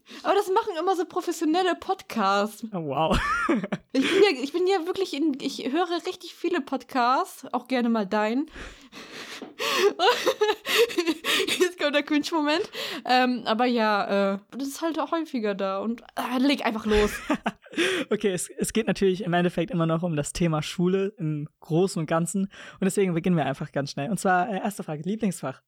Aber 0.23 0.35
das 0.35 0.49
machen 0.49 0.73
immer 0.79 0.95
so 0.95 1.05
professionelle 1.05 1.75
Podcasts. 1.75 2.63
Oh, 2.71 2.87
wow. 2.87 3.19
ich, 3.91 4.01
bin 4.01 4.23
ja, 4.23 4.43
ich 4.43 4.53
bin 4.53 4.67
ja 4.67 4.85
wirklich 4.85 5.13
in. 5.13 5.37
Ich 5.41 5.71
höre 5.71 5.89
richtig 6.05 6.35
viele 6.35 6.61
Podcasts, 6.61 7.45
auch 7.53 7.67
gerne 7.67 7.89
mal 7.89 8.05
deinen. 8.05 8.49
Jetzt 11.59 11.79
kommt 11.79 11.95
der 11.95 12.03
Cringe-Moment. 12.03 12.69
Ähm, 13.05 13.43
aber 13.45 13.65
ja, 13.65 14.33
äh, 14.33 14.39
das 14.51 14.67
ist 14.67 14.81
halt 14.81 14.99
auch 14.99 15.11
häufiger 15.11 15.55
da. 15.55 15.79
Und 15.79 16.01
äh, 16.15 16.39
leg 16.39 16.65
einfach 16.65 16.85
los. 16.85 17.11
okay, 18.09 18.31
es, 18.31 18.49
es 18.49 18.73
geht 18.73 18.87
natürlich 18.87 19.23
im 19.23 19.33
Endeffekt 19.33 19.71
immer 19.71 19.85
noch 19.85 20.03
um 20.03 20.15
das 20.15 20.33
Thema 20.33 20.61
Schule 20.61 21.13
im 21.17 21.47
Großen 21.61 21.99
und 21.99 22.05
Ganzen. 22.05 22.43
Und 22.43 22.85
deswegen 22.85 23.13
beginnen 23.13 23.37
wir 23.37 23.45
einfach 23.45 23.71
ganz 23.71 23.91
schnell. 23.91 24.09
Und 24.09 24.19
zwar, 24.19 24.49
äh, 24.49 24.57
erste 24.57 24.83
Frage: 24.83 25.03
Lieblingsfach. 25.03 25.61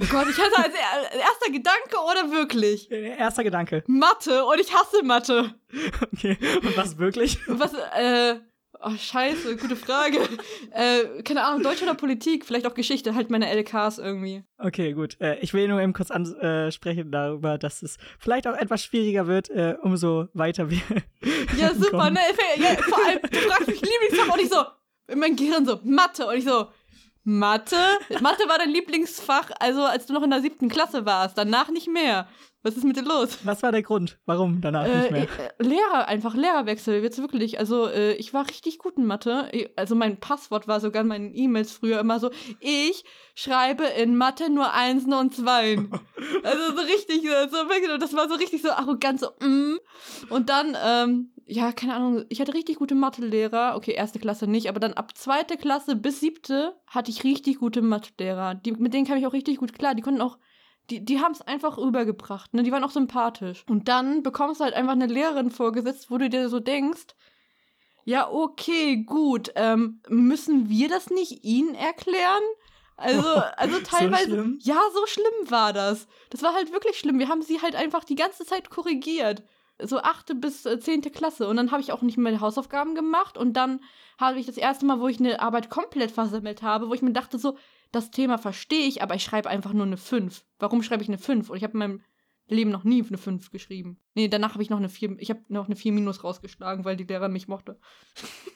Oh 0.00 0.04
Gott, 0.10 0.26
ich 0.30 0.38
hatte 0.38 0.56
als 0.56 0.74
erster 0.74 1.50
Gedanke 1.50 1.96
oder 2.10 2.30
wirklich? 2.30 2.90
Erster 2.90 3.42
Gedanke. 3.42 3.82
Mathe 3.86 4.44
und 4.44 4.60
ich 4.60 4.72
hasse 4.72 5.02
Mathe. 5.02 5.54
Okay, 6.12 6.38
und 6.62 6.76
was 6.76 6.98
wirklich? 6.98 7.38
Was, 7.48 7.72
äh, 7.74 8.36
oh 8.80 8.90
scheiße, 8.96 9.56
gute 9.56 9.76
Frage. 9.76 10.18
äh, 10.70 11.22
keine 11.24 11.44
Ahnung, 11.44 11.62
Deutsch 11.62 11.82
oder 11.82 11.94
Politik, 11.94 12.44
vielleicht 12.46 12.66
auch 12.66 12.74
Geschichte, 12.74 13.14
halt 13.14 13.30
meine 13.30 13.48
LKs 13.50 13.98
irgendwie. 13.98 14.44
Okay, 14.58 14.92
gut. 14.92 15.20
Äh, 15.20 15.38
ich 15.40 15.52
will 15.52 15.66
nur 15.68 15.80
eben 15.80 15.92
kurz 15.92 16.10
ansprechen 16.10 17.10
darüber, 17.10 17.58
dass 17.58 17.82
es 17.82 17.96
vielleicht 18.18 18.46
auch 18.46 18.56
etwas 18.56 18.84
schwieriger 18.84 19.26
wird, 19.26 19.50
äh, 19.50 19.76
umso 19.82 20.28
weiter 20.32 20.70
wir. 20.70 20.80
ja, 21.58 21.74
super, 21.74 21.98
kommen. 21.98 22.14
ne? 22.14 22.20
Ja, 22.56 22.76
vor 22.82 23.04
allem, 23.04 23.18
du 23.22 23.38
fragst 23.38 23.66
mich 23.68 23.80
Lieblingsfach 23.80 24.32
und 24.32 24.40
ich 24.40 24.48
so, 24.48 24.64
in 25.08 25.18
meinem 25.18 25.36
Gehirn 25.36 25.66
so, 25.66 25.80
Mathe 25.82 26.26
und 26.26 26.36
ich 26.36 26.44
so, 26.44 26.68
Mathe? 27.28 27.76
Mathe 28.22 28.48
war 28.48 28.56
dein 28.56 28.70
Lieblingsfach, 28.70 29.50
also 29.60 29.82
als 29.82 30.06
du 30.06 30.14
noch 30.14 30.22
in 30.22 30.30
der 30.30 30.40
siebten 30.40 30.70
Klasse 30.70 31.04
warst. 31.04 31.36
Danach 31.36 31.68
nicht 31.68 31.86
mehr. 31.86 32.26
Was 32.62 32.76
ist 32.76 32.84
mit 32.84 32.96
dir 32.96 33.02
los? 33.02 33.38
Was 33.44 33.62
war 33.62 33.70
der 33.70 33.82
Grund? 33.82 34.18
Warum 34.24 34.62
danach 34.62 34.86
äh, 34.86 34.98
nicht 34.98 35.10
mehr? 35.10 35.22
Äh, 35.22 35.62
Lehrer, 35.62 36.08
einfach 36.08 36.34
Lehrerwechsel, 36.34 37.02
jetzt 37.02 37.18
wirklich. 37.18 37.58
Also, 37.58 37.86
äh, 37.86 38.14
ich 38.14 38.32
war 38.32 38.48
richtig 38.48 38.78
gut 38.78 38.96
in 38.96 39.04
Mathe. 39.04 39.50
Also, 39.76 39.94
mein 39.94 40.18
Passwort 40.20 40.68
war 40.68 40.80
sogar 40.80 41.02
in 41.02 41.08
meinen 41.08 41.34
E-Mails 41.34 41.70
früher 41.70 42.00
immer 42.00 42.18
so: 42.18 42.30
Ich 42.60 43.04
schreibe 43.34 43.84
in 43.84 44.16
Mathe 44.16 44.50
nur 44.50 44.72
Einsen 44.72 45.12
und 45.12 45.36
Zweien. 45.36 45.90
also, 46.42 46.76
so 46.76 46.82
richtig, 46.82 47.28
so, 47.50 47.96
das 47.98 48.16
war 48.16 48.28
so 48.28 48.36
richtig 48.36 48.62
so 48.62 48.70
arrogant, 48.70 49.20
so, 49.20 49.28
mm. 49.40 49.78
Und 50.30 50.48
dann, 50.48 50.76
ähm, 50.82 51.30
ja, 51.50 51.72
keine 51.72 51.94
Ahnung, 51.94 52.24
ich 52.28 52.40
hatte 52.40 52.52
richtig 52.52 52.76
gute 52.76 52.94
Mathelehrer. 52.94 53.74
Okay, 53.74 53.92
erste 53.92 54.18
Klasse 54.18 54.46
nicht, 54.46 54.68
aber 54.68 54.80
dann 54.80 54.92
ab 54.92 55.16
zweite 55.16 55.56
Klasse 55.56 55.96
bis 55.96 56.20
siebte 56.20 56.76
hatte 56.86 57.10
ich 57.10 57.24
richtig 57.24 57.58
gute 57.58 57.80
Mathelehrer. 57.80 58.54
Die, 58.54 58.72
mit 58.72 58.92
denen 58.92 59.06
kam 59.06 59.16
ich 59.16 59.26
auch 59.26 59.32
richtig 59.32 59.56
gut 59.56 59.72
klar. 59.72 59.94
Die 59.94 60.02
konnten 60.02 60.20
auch 60.20 60.38
die, 60.90 61.04
die 61.04 61.20
haben 61.20 61.32
es 61.32 61.42
einfach 61.42 61.78
rübergebracht, 61.78 62.54
ne? 62.54 62.62
Die 62.62 62.72
waren 62.72 62.84
auch 62.84 62.90
sympathisch. 62.90 63.64
Und 63.68 63.88
dann 63.88 64.22
bekommst 64.22 64.60
du 64.60 64.64
halt 64.64 64.74
einfach 64.74 64.92
eine 64.92 65.06
Lehrerin 65.06 65.50
vorgesetzt, 65.50 66.10
wo 66.10 66.18
du 66.18 66.28
dir 66.28 66.48
so 66.48 66.60
denkst, 66.60 67.14
ja, 68.04 68.30
okay, 68.30 69.04
gut, 69.04 69.52
ähm, 69.54 70.00
müssen 70.08 70.68
wir 70.68 70.88
das 70.88 71.10
nicht 71.10 71.44
ihnen 71.44 71.74
erklären? 71.74 72.42
Also, 72.96 73.22
also 73.56 73.78
teilweise, 73.80 74.44
so 74.44 74.70
ja, 74.70 74.80
so 74.94 75.06
schlimm 75.06 75.50
war 75.50 75.72
das. 75.72 76.08
Das 76.30 76.42
war 76.42 76.54
halt 76.54 76.72
wirklich 76.72 76.98
schlimm. 76.98 77.18
Wir 77.18 77.28
haben 77.28 77.42
sie 77.42 77.60
halt 77.60 77.74
einfach 77.74 78.04
die 78.04 78.16
ganze 78.16 78.44
Zeit 78.44 78.70
korrigiert. 78.70 79.42
So 79.82 79.98
achte 79.98 80.34
bis 80.34 80.66
äh, 80.66 80.80
zehnte 80.80 81.10
Klasse. 81.10 81.48
Und 81.48 81.56
dann 81.56 81.70
habe 81.70 81.80
ich 81.80 81.92
auch 81.92 82.02
nicht 82.02 82.18
mehr 82.18 82.40
Hausaufgaben 82.40 82.94
gemacht. 82.94 83.38
Und 83.38 83.54
dann 83.54 83.80
habe 84.18 84.38
ich 84.38 84.46
das 84.46 84.56
erste 84.56 84.86
Mal, 84.86 85.00
wo 85.00 85.08
ich 85.08 85.20
eine 85.20 85.40
Arbeit 85.40 85.70
komplett 85.70 86.10
versammelt 86.10 86.62
habe, 86.62 86.88
wo 86.88 86.94
ich 86.94 87.02
mir 87.02 87.12
dachte 87.12 87.38
so, 87.38 87.56
das 87.92 88.10
Thema 88.10 88.38
verstehe 88.38 88.86
ich, 88.86 89.02
aber 89.02 89.14
ich 89.14 89.22
schreibe 89.22 89.48
einfach 89.48 89.72
nur 89.72 89.86
eine 89.86 89.96
5. 89.96 90.44
Warum 90.58 90.82
schreibe 90.82 91.02
ich 91.02 91.08
eine 91.08 91.18
5? 91.18 91.50
Und 91.50 91.56
ich 91.56 91.62
habe 91.62 91.72
in 91.72 91.78
meinem 91.78 92.02
Leben 92.48 92.70
noch 92.70 92.84
nie 92.84 93.04
eine 93.06 93.18
5 93.18 93.50
geschrieben. 93.50 93.98
Nee, 94.14 94.28
danach 94.28 94.54
habe 94.54 94.62
ich 94.62 94.70
noch 94.70 94.78
eine 94.78 94.88
4, 94.88 95.16
ich 95.18 95.30
habe 95.30 95.42
noch 95.48 95.66
eine 95.66 95.76
4 95.76 95.92
minus 95.92 96.24
rausgeschlagen, 96.24 96.84
weil 96.84 96.96
die 96.96 97.04
Lehrerin 97.04 97.32
mich 97.32 97.48
mochte. 97.48 97.78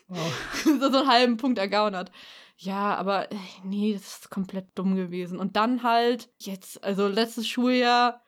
Wow. 0.08 0.62
so, 0.64 0.90
so 0.90 0.98
einen 0.98 1.08
halben 1.08 1.36
Punkt 1.36 1.58
ergaunert. 1.58 2.10
Ja, 2.56 2.94
aber 2.96 3.30
äh, 3.30 3.36
nee, 3.64 3.92
das 3.92 4.18
ist 4.18 4.30
komplett 4.30 4.68
dumm 4.74 4.96
gewesen. 4.96 5.38
Und 5.38 5.56
dann 5.56 5.82
halt, 5.82 6.30
jetzt, 6.38 6.82
also 6.84 7.06
letztes 7.06 7.46
Schuljahr 7.46 8.21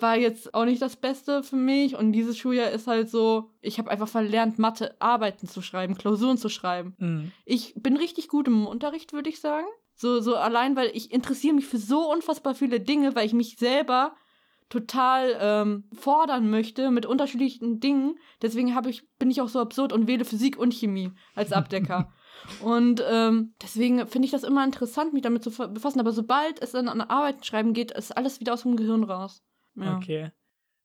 war 0.00 0.16
jetzt 0.16 0.54
auch 0.54 0.64
nicht 0.64 0.82
das 0.82 0.96
Beste 0.96 1.42
für 1.42 1.56
mich. 1.56 1.96
Und 1.96 2.12
dieses 2.12 2.38
Schuljahr 2.38 2.70
ist 2.70 2.86
halt 2.86 3.10
so, 3.10 3.50
ich 3.60 3.78
habe 3.78 3.90
einfach 3.90 4.08
verlernt, 4.08 4.58
Mathe, 4.58 4.94
Arbeiten 5.00 5.48
zu 5.48 5.62
schreiben, 5.62 5.96
Klausuren 5.96 6.38
zu 6.38 6.48
schreiben. 6.48 6.94
Mhm. 6.98 7.32
Ich 7.44 7.74
bin 7.76 7.96
richtig 7.96 8.28
gut 8.28 8.48
im 8.48 8.66
Unterricht, 8.66 9.12
würde 9.12 9.28
ich 9.28 9.40
sagen. 9.40 9.66
So, 9.94 10.20
so 10.20 10.36
allein, 10.36 10.76
weil 10.76 10.90
ich 10.94 11.10
interessiere 11.10 11.54
mich 11.54 11.66
für 11.66 11.78
so 11.78 12.10
unfassbar 12.10 12.54
viele 12.54 12.80
Dinge, 12.80 13.16
weil 13.16 13.26
ich 13.26 13.32
mich 13.32 13.56
selber 13.58 14.14
total 14.68 15.36
ähm, 15.40 15.84
fordern 15.92 16.50
möchte 16.50 16.90
mit 16.90 17.06
unterschiedlichen 17.06 17.80
Dingen. 17.80 18.18
Deswegen 18.42 18.68
ich, 18.88 19.08
bin 19.18 19.30
ich 19.30 19.40
auch 19.40 19.48
so 19.48 19.60
absurd 19.60 19.92
und 19.92 20.06
wähle 20.06 20.24
Physik 20.24 20.58
und 20.58 20.74
Chemie 20.74 21.12
als 21.34 21.52
Abdecker. 21.52 22.12
und 22.62 23.02
ähm, 23.08 23.54
deswegen 23.62 24.06
finde 24.06 24.26
ich 24.26 24.32
das 24.32 24.44
immer 24.44 24.64
interessant, 24.64 25.12
mich 25.12 25.22
damit 25.22 25.42
zu 25.42 25.50
befassen. 25.50 26.00
Aber 26.00 26.12
sobald 26.12 26.62
es 26.62 26.72
dann 26.72 26.88
an 26.88 27.00
Arbeiten 27.00 27.42
schreiben 27.42 27.72
geht, 27.72 27.90
ist 27.92 28.16
alles 28.16 28.40
wieder 28.40 28.52
aus 28.52 28.62
dem 28.62 28.76
Gehirn 28.76 29.04
raus. 29.04 29.42
Ja. 29.80 29.96
Okay 29.96 30.30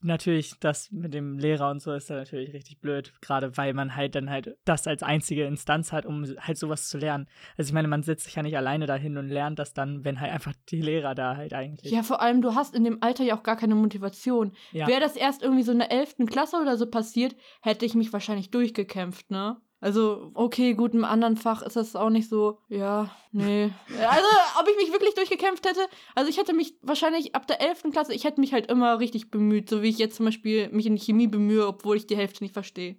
natürlich, 0.03 0.59
das 0.59 0.91
mit 0.91 1.13
dem 1.13 1.37
Lehrer 1.37 1.69
und 1.69 1.81
so 1.81 1.93
ist 1.93 2.09
da 2.09 2.15
natürlich 2.15 2.53
richtig 2.53 2.79
blöd, 2.79 3.13
gerade 3.21 3.55
weil 3.57 3.73
man 3.73 3.95
halt 3.95 4.15
dann 4.15 4.29
halt 4.29 4.57
das 4.65 4.87
als 4.87 5.03
einzige 5.03 5.45
Instanz 5.45 5.91
hat, 5.91 6.05
um 6.05 6.25
halt 6.39 6.57
sowas 6.57 6.87
zu 6.87 6.97
lernen. 6.97 7.27
Also 7.57 7.69
ich 7.69 7.73
meine, 7.73 7.87
man 7.87 8.03
sitzt 8.03 8.25
sich 8.25 8.35
ja 8.35 8.43
nicht 8.43 8.57
alleine 8.57 8.85
dahin 8.85 9.17
und 9.17 9.29
lernt 9.29 9.59
das 9.59 9.73
dann, 9.73 10.03
wenn 10.03 10.19
halt 10.19 10.31
einfach 10.31 10.53
die 10.69 10.81
Lehrer 10.81 11.15
da 11.15 11.35
halt 11.35 11.53
eigentlich. 11.53 11.91
Ja, 11.91 12.03
vor 12.03 12.21
allem, 12.21 12.41
du 12.41 12.55
hast 12.55 12.75
in 12.75 12.83
dem 12.83 13.01
Alter 13.01 13.23
ja 13.23 13.37
auch 13.37 13.43
gar 13.43 13.57
keine 13.57 13.75
Motivation. 13.75 14.53
Ja. 14.71 14.87
Wäre 14.87 15.01
das 15.01 15.15
erst 15.15 15.41
irgendwie 15.41 15.63
so 15.63 15.71
in 15.71 15.79
der 15.79 15.91
11. 15.91 16.15
Klasse 16.27 16.57
oder 16.57 16.77
so 16.77 16.89
passiert, 16.89 17.35
hätte 17.61 17.85
ich 17.85 17.95
mich 17.95 18.13
wahrscheinlich 18.13 18.51
durchgekämpft, 18.51 19.31
ne? 19.31 19.57
Also, 19.83 20.31
okay, 20.33 20.75
gut, 20.75 20.93
im 20.93 21.03
anderen 21.03 21.35
Fach 21.35 21.61
ist 21.61 21.75
das 21.75 21.97
auch 21.97 22.09
nicht 22.09 22.29
so, 22.29 22.59
ja, 22.69 23.11
nee. 23.33 23.69
Also, 23.99 24.27
ob 24.57 24.65
ich 24.69 24.77
mich 24.77 24.93
wirklich 24.93 25.13
durchgekämpft 25.13 25.67
hätte, 25.67 25.81
also 26.15 26.29
ich 26.29 26.37
hätte 26.37 26.53
mich 26.53 26.75
wahrscheinlich 26.81 27.35
ab 27.35 27.47
der 27.47 27.59
11. 27.59 27.91
Klasse, 27.91 28.13
ich 28.13 28.23
hätte 28.23 28.39
mich 28.39 28.53
halt 28.53 28.71
immer 28.71 29.01
richtig 29.01 29.29
bemüht, 29.29 29.69
so 29.69 29.81
wie 29.81 29.89
ich 29.89 29.97
jetzt 29.97 30.15
zum 30.15 30.25
Beispiel 30.25 30.69
mich 30.69 30.85
in 30.85 30.97
Chemie 30.97 31.27
bemühe, 31.27 31.67
obwohl 31.67 31.97
ich 31.97 32.07
die 32.07 32.15
Hälfte 32.15 32.45
nicht 32.45 32.53
verstehe. 32.53 32.95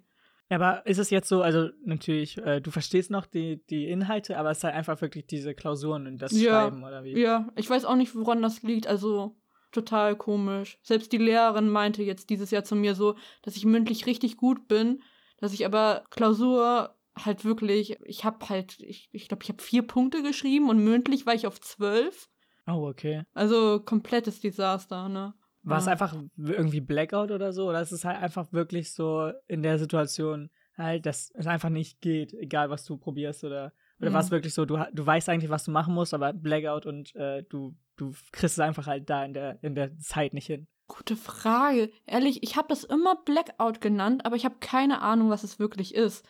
Ja, 0.51 0.57
aber 0.57 0.85
ist 0.85 0.99
es 0.99 1.09
jetzt 1.09 1.27
so, 1.27 1.41
also 1.41 1.69
natürlich, 1.83 2.37
äh, 2.37 2.61
du 2.61 2.69
verstehst 2.69 3.09
noch 3.09 3.25
die, 3.25 3.65
die 3.65 3.87
Inhalte, 3.87 4.37
aber 4.37 4.51
es 4.51 4.59
ist 4.59 4.65
halt 4.65 4.75
einfach 4.75 5.01
wirklich 5.01 5.25
diese 5.25 5.55
Klausuren 5.55 6.05
und 6.05 6.19
das 6.19 6.39
ja, 6.39 6.51
Schreiben 6.51 6.83
oder 6.83 7.03
wie? 7.03 7.19
Ja, 7.19 7.47
ich 7.55 7.67
weiß 7.67 7.85
auch 7.85 7.95
nicht, 7.95 8.13
woran 8.13 8.43
das 8.43 8.61
liegt, 8.61 8.85
also 8.85 9.35
total 9.71 10.15
komisch. 10.15 10.77
Selbst 10.83 11.11
die 11.11 11.17
Lehrerin 11.17 11.67
meinte 11.67 12.03
jetzt 12.03 12.29
dieses 12.29 12.51
Jahr 12.51 12.63
zu 12.63 12.75
mir 12.75 12.93
so, 12.93 13.15
dass 13.41 13.55
ich 13.55 13.65
mündlich 13.65 14.05
richtig 14.05 14.37
gut 14.37 14.67
bin, 14.67 15.01
dass 15.45 15.53
ich 15.53 15.65
aber 15.65 16.03
Klausur 16.09 16.95
halt 17.17 17.45
wirklich, 17.45 17.97
ich 18.03 18.25
habe 18.25 18.49
halt, 18.49 18.79
ich 18.79 19.09
glaube, 19.09 19.17
ich, 19.17 19.27
glaub, 19.27 19.43
ich 19.43 19.49
habe 19.49 19.63
vier 19.63 19.87
Punkte 19.87 20.21
geschrieben 20.21 20.69
und 20.69 20.83
mündlich 20.83 21.25
war 21.25 21.33
ich 21.33 21.47
auf 21.47 21.61
zwölf. 21.61 22.29
Oh, 22.67 22.87
okay. 22.89 23.23
Also 23.33 23.79
komplettes 23.79 24.41
Desaster, 24.41 25.07
ne? 25.07 25.33
War 25.63 25.79
es 25.79 25.87
einfach 25.87 26.15
irgendwie 26.37 26.81
Blackout 26.81 27.31
oder 27.31 27.51
so? 27.51 27.69
Oder 27.69 27.81
ist 27.81 27.91
es 27.91 28.05
halt 28.05 28.21
einfach 28.21 28.51
wirklich 28.53 28.93
so 28.93 29.31
in 29.47 29.63
der 29.63 29.79
Situation 29.79 30.51
halt, 30.77 31.05
dass 31.07 31.31
es 31.33 31.47
einfach 31.47 31.69
nicht 31.69 32.01
geht, 32.01 32.33
egal 32.33 32.69
was 32.69 32.85
du 32.85 32.97
probierst 32.97 33.43
oder 33.43 33.71
oder 33.99 34.09
mhm. 34.09 34.15
war 34.15 34.21
es 34.21 34.31
wirklich 34.31 34.53
so, 34.53 34.65
du, 34.65 34.77
du 34.93 35.05
weißt 35.05 35.29
eigentlich, 35.29 35.49
was 35.49 35.63
du 35.63 35.71
machen 35.71 35.93
musst, 35.93 36.13
aber 36.13 36.33
Blackout 36.33 36.85
und 36.85 37.15
äh, 37.15 37.43
du, 37.43 37.75
du 37.95 38.13
kriegst 38.31 38.57
es 38.57 38.59
einfach 38.59 38.87
halt 38.87 39.09
da 39.09 39.23
in 39.23 39.33
der, 39.33 39.63
in 39.63 39.75
der 39.75 39.97
Zeit 39.97 40.33
nicht 40.33 40.47
hin? 40.47 40.67
Gute 40.87 41.15
Frage. 41.15 41.91
Ehrlich, 42.05 42.43
ich 42.43 42.55
habe 42.57 42.67
das 42.67 42.83
immer 42.83 43.15
Blackout 43.15 43.81
genannt, 43.81 44.25
aber 44.25 44.35
ich 44.35 44.45
habe 44.45 44.57
keine 44.59 45.01
Ahnung, 45.01 45.29
was 45.29 45.43
es 45.43 45.57
wirklich 45.57 45.95
ist. 45.95 46.25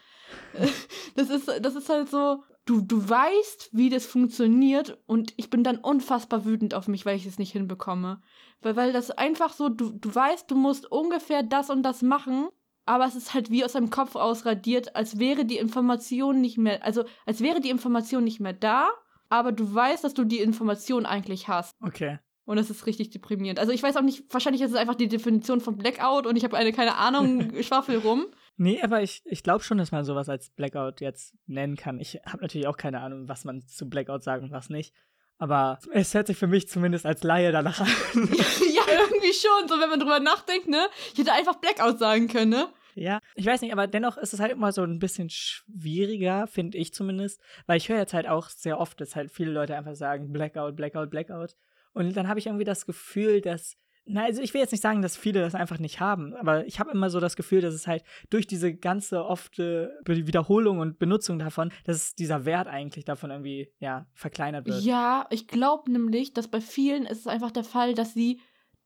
das 1.15 1.29
ist, 1.29 1.47
das 1.61 1.75
ist 1.75 1.89
halt 1.89 2.09
so, 2.09 2.43
du, 2.65 2.81
du 2.81 3.07
weißt, 3.07 3.69
wie 3.73 3.89
das 3.89 4.05
funktioniert 4.05 4.97
und 5.05 5.33
ich 5.37 5.49
bin 5.49 5.63
dann 5.63 5.77
unfassbar 5.77 6.45
wütend 6.45 6.73
auf 6.73 6.87
mich, 6.87 7.05
weil 7.05 7.17
ich 7.17 7.25
es 7.25 7.37
nicht 7.37 7.51
hinbekomme. 7.51 8.21
Weil, 8.61 8.75
weil 8.75 8.93
das 8.93 9.11
einfach 9.11 9.53
so, 9.53 9.69
du, 9.69 9.91
du 9.91 10.13
weißt, 10.13 10.49
du 10.49 10.55
musst 10.55 10.91
ungefähr 10.91 11.43
das 11.43 11.69
und 11.69 11.83
das 11.83 12.01
machen, 12.01 12.47
aber 12.85 13.05
es 13.05 13.15
ist 13.15 13.33
halt 13.33 13.49
wie 13.51 13.65
aus 13.65 13.73
deinem 13.73 13.89
Kopf 13.89 14.15
ausradiert, 14.15 14.95
als 14.95 15.19
wäre 15.19 15.45
die 15.45 15.57
Information 15.57 16.41
nicht 16.41 16.57
mehr, 16.57 16.83
also 16.83 17.03
als 17.25 17.41
wäre 17.41 17.61
die 17.61 17.69
Information 17.69 18.23
nicht 18.23 18.39
mehr 18.39 18.53
da, 18.53 18.89
aber 19.29 19.51
du 19.51 19.73
weißt, 19.73 20.03
dass 20.03 20.13
du 20.13 20.23
die 20.23 20.39
Information 20.39 21.05
eigentlich 21.05 21.47
hast. 21.47 21.75
Okay. 21.81 22.19
Und 22.45 22.57
das 22.57 22.69
ist 22.69 22.85
richtig 22.85 23.09
deprimierend. 23.09 23.59
Also 23.59 23.71
ich 23.71 23.81
weiß 23.81 23.97
auch 23.97 24.03
nicht, 24.03 24.23
wahrscheinlich 24.31 24.61
ist 24.61 24.71
es 24.71 24.77
einfach 24.77 24.95
die 24.95 25.07
Definition 25.07 25.61
von 25.61 25.77
Blackout 25.77 26.27
und 26.27 26.35
ich 26.35 26.43
habe 26.43 26.55
eine, 26.55 26.71
keine 26.71 26.95
Ahnung, 26.95 27.51
schwaffel 27.63 27.97
rum. 27.97 28.27
Nee, 28.57 28.81
aber 28.81 29.01
ich, 29.01 29.21
ich 29.25 29.43
glaube 29.43 29.63
schon, 29.63 29.77
dass 29.77 29.91
man 29.91 30.05
sowas 30.05 30.29
als 30.29 30.51
Blackout 30.51 31.01
jetzt 31.01 31.33
nennen 31.47 31.75
kann. 31.75 31.99
Ich 31.99 32.19
habe 32.25 32.41
natürlich 32.41 32.67
auch 32.67 32.77
keine 32.77 33.01
Ahnung, 33.01 33.27
was 33.27 33.43
man 33.45 33.65
zu 33.67 33.89
Blackout 33.89 34.23
sagt 34.23 34.43
und 34.43 34.51
was 34.51 34.69
nicht. 34.69 34.93
Aber 35.37 35.79
es 35.91 36.13
hört 36.13 36.27
sich 36.27 36.37
für 36.37 36.47
mich 36.47 36.69
zumindest 36.69 37.05
als 37.05 37.23
Laie 37.23 37.51
danach 37.51 37.81
an. 37.81 37.87
ja, 38.13 38.83
irgendwie 38.87 39.33
schon. 39.33 39.67
So, 39.67 39.79
wenn 39.81 39.89
man 39.89 39.99
drüber 39.99 40.19
nachdenkt, 40.19 40.69
ne? 40.69 40.87
Ich 41.11 41.19
hätte 41.19 41.33
einfach 41.33 41.55
Blackout 41.55 41.99
sagen 41.99 42.27
können, 42.27 42.51
ne? 42.51 42.69
Ja, 42.93 43.19
ich 43.35 43.45
weiß 43.45 43.61
nicht, 43.61 43.73
aber 43.73 43.87
dennoch 43.87 44.15
ist 44.15 44.33
es 44.33 44.39
halt 44.39 44.53
immer 44.53 44.71
so 44.71 44.81
ein 44.81 44.99
bisschen 44.99 45.29
schwieriger, 45.29 46.47
finde 46.47 46.77
ich 46.77 46.93
zumindest, 46.93 47.41
weil 47.65 47.75
ich 47.75 47.89
höre 47.89 47.97
jetzt 47.97 48.13
halt 48.13 48.25
auch 48.25 48.47
sehr 48.47 48.79
oft, 48.79 49.01
dass 49.01 49.17
halt 49.17 49.31
viele 49.31 49.51
Leute 49.51 49.75
einfach 49.75 49.95
sagen 49.95 50.31
Blackout, 50.31 50.77
Blackout, 50.77 51.09
Blackout. 51.09 51.55
Und 51.95 52.15
dann 52.15 52.27
habe 52.27 52.39
ich 52.39 52.45
irgendwie 52.45 52.65
das 52.65 52.85
Gefühl, 52.85 53.41
dass 53.41 53.77
na, 54.07 54.25
also 54.25 54.41
ich 54.41 54.53
will 54.53 54.61
jetzt 54.61 54.71
nicht 54.71 54.83
sagen, 54.83 55.01
dass 55.01 55.17
viele 55.17 55.41
das 55.41 55.55
einfach 55.55 55.79
nicht 55.79 55.99
haben, 55.99 56.35
aber 56.35 56.67
ich 56.67 56.79
habe 56.79 56.91
immer 56.91 57.09
so 57.09 57.19
das 57.19 57.35
Gefühl, 57.35 57.61
dass 57.61 57.73
es 57.73 57.87
halt 57.87 58.03
durch 58.29 58.45
diese 58.45 58.75
ganze 58.75 59.25
ofte 59.25 59.99
Wiederholung 60.05 60.77
und 60.77 60.99
Benutzung 60.99 61.39
davon, 61.39 61.71
dass 61.85 62.13
dieser 62.13 62.45
Wert 62.45 62.67
eigentlich 62.67 63.03
davon 63.03 63.31
irgendwie, 63.31 63.73
ja, 63.79 64.05
verkleinert 64.13 64.67
wird. 64.67 64.83
Ja, 64.83 65.25
ich 65.31 65.47
glaube 65.47 65.91
nämlich, 65.91 66.33
dass 66.33 66.47
bei 66.47 66.61
vielen 66.61 67.07
ist 67.07 67.21
es 67.21 67.27
einfach 67.27 67.49
der 67.49 67.63
Fall, 67.63 67.95
dass 67.95 68.13
sie, 68.13 68.41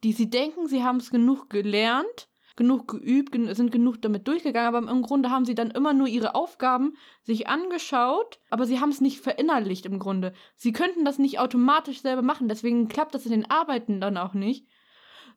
die 0.05 0.13
sie 0.13 0.29
denken, 0.29 0.67
sie 0.67 0.83
haben 0.83 0.97
es 0.97 1.11
genug 1.11 1.49
gelernt, 1.49 2.29
genug 2.59 2.87
geübt, 2.87 3.35
sind 3.55 3.71
genug 3.71 4.03
damit 4.03 4.27
durchgegangen, 4.27 4.75
aber 4.75 4.91
im 4.91 5.01
Grunde 5.01 5.31
haben 5.31 5.45
sie 5.45 5.55
dann 5.55 5.71
immer 5.71 5.93
nur 5.93 6.07
ihre 6.07 6.35
Aufgaben 6.35 6.93
sich 7.23 7.47
angeschaut, 7.47 8.39
aber 8.51 8.67
sie 8.67 8.79
haben 8.79 8.91
es 8.91 9.01
nicht 9.01 9.19
verinnerlicht 9.19 9.87
im 9.87 9.97
Grunde. 9.97 10.33
Sie 10.55 10.71
könnten 10.71 11.05
das 11.05 11.17
nicht 11.17 11.39
automatisch 11.39 12.01
selber 12.01 12.21
machen, 12.21 12.47
deswegen 12.47 12.87
klappt 12.87 13.15
das 13.15 13.25
in 13.25 13.31
den 13.31 13.49
Arbeiten 13.49 13.99
dann 13.99 14.17
auch 14.17 14.35
nicht 14.35 14.67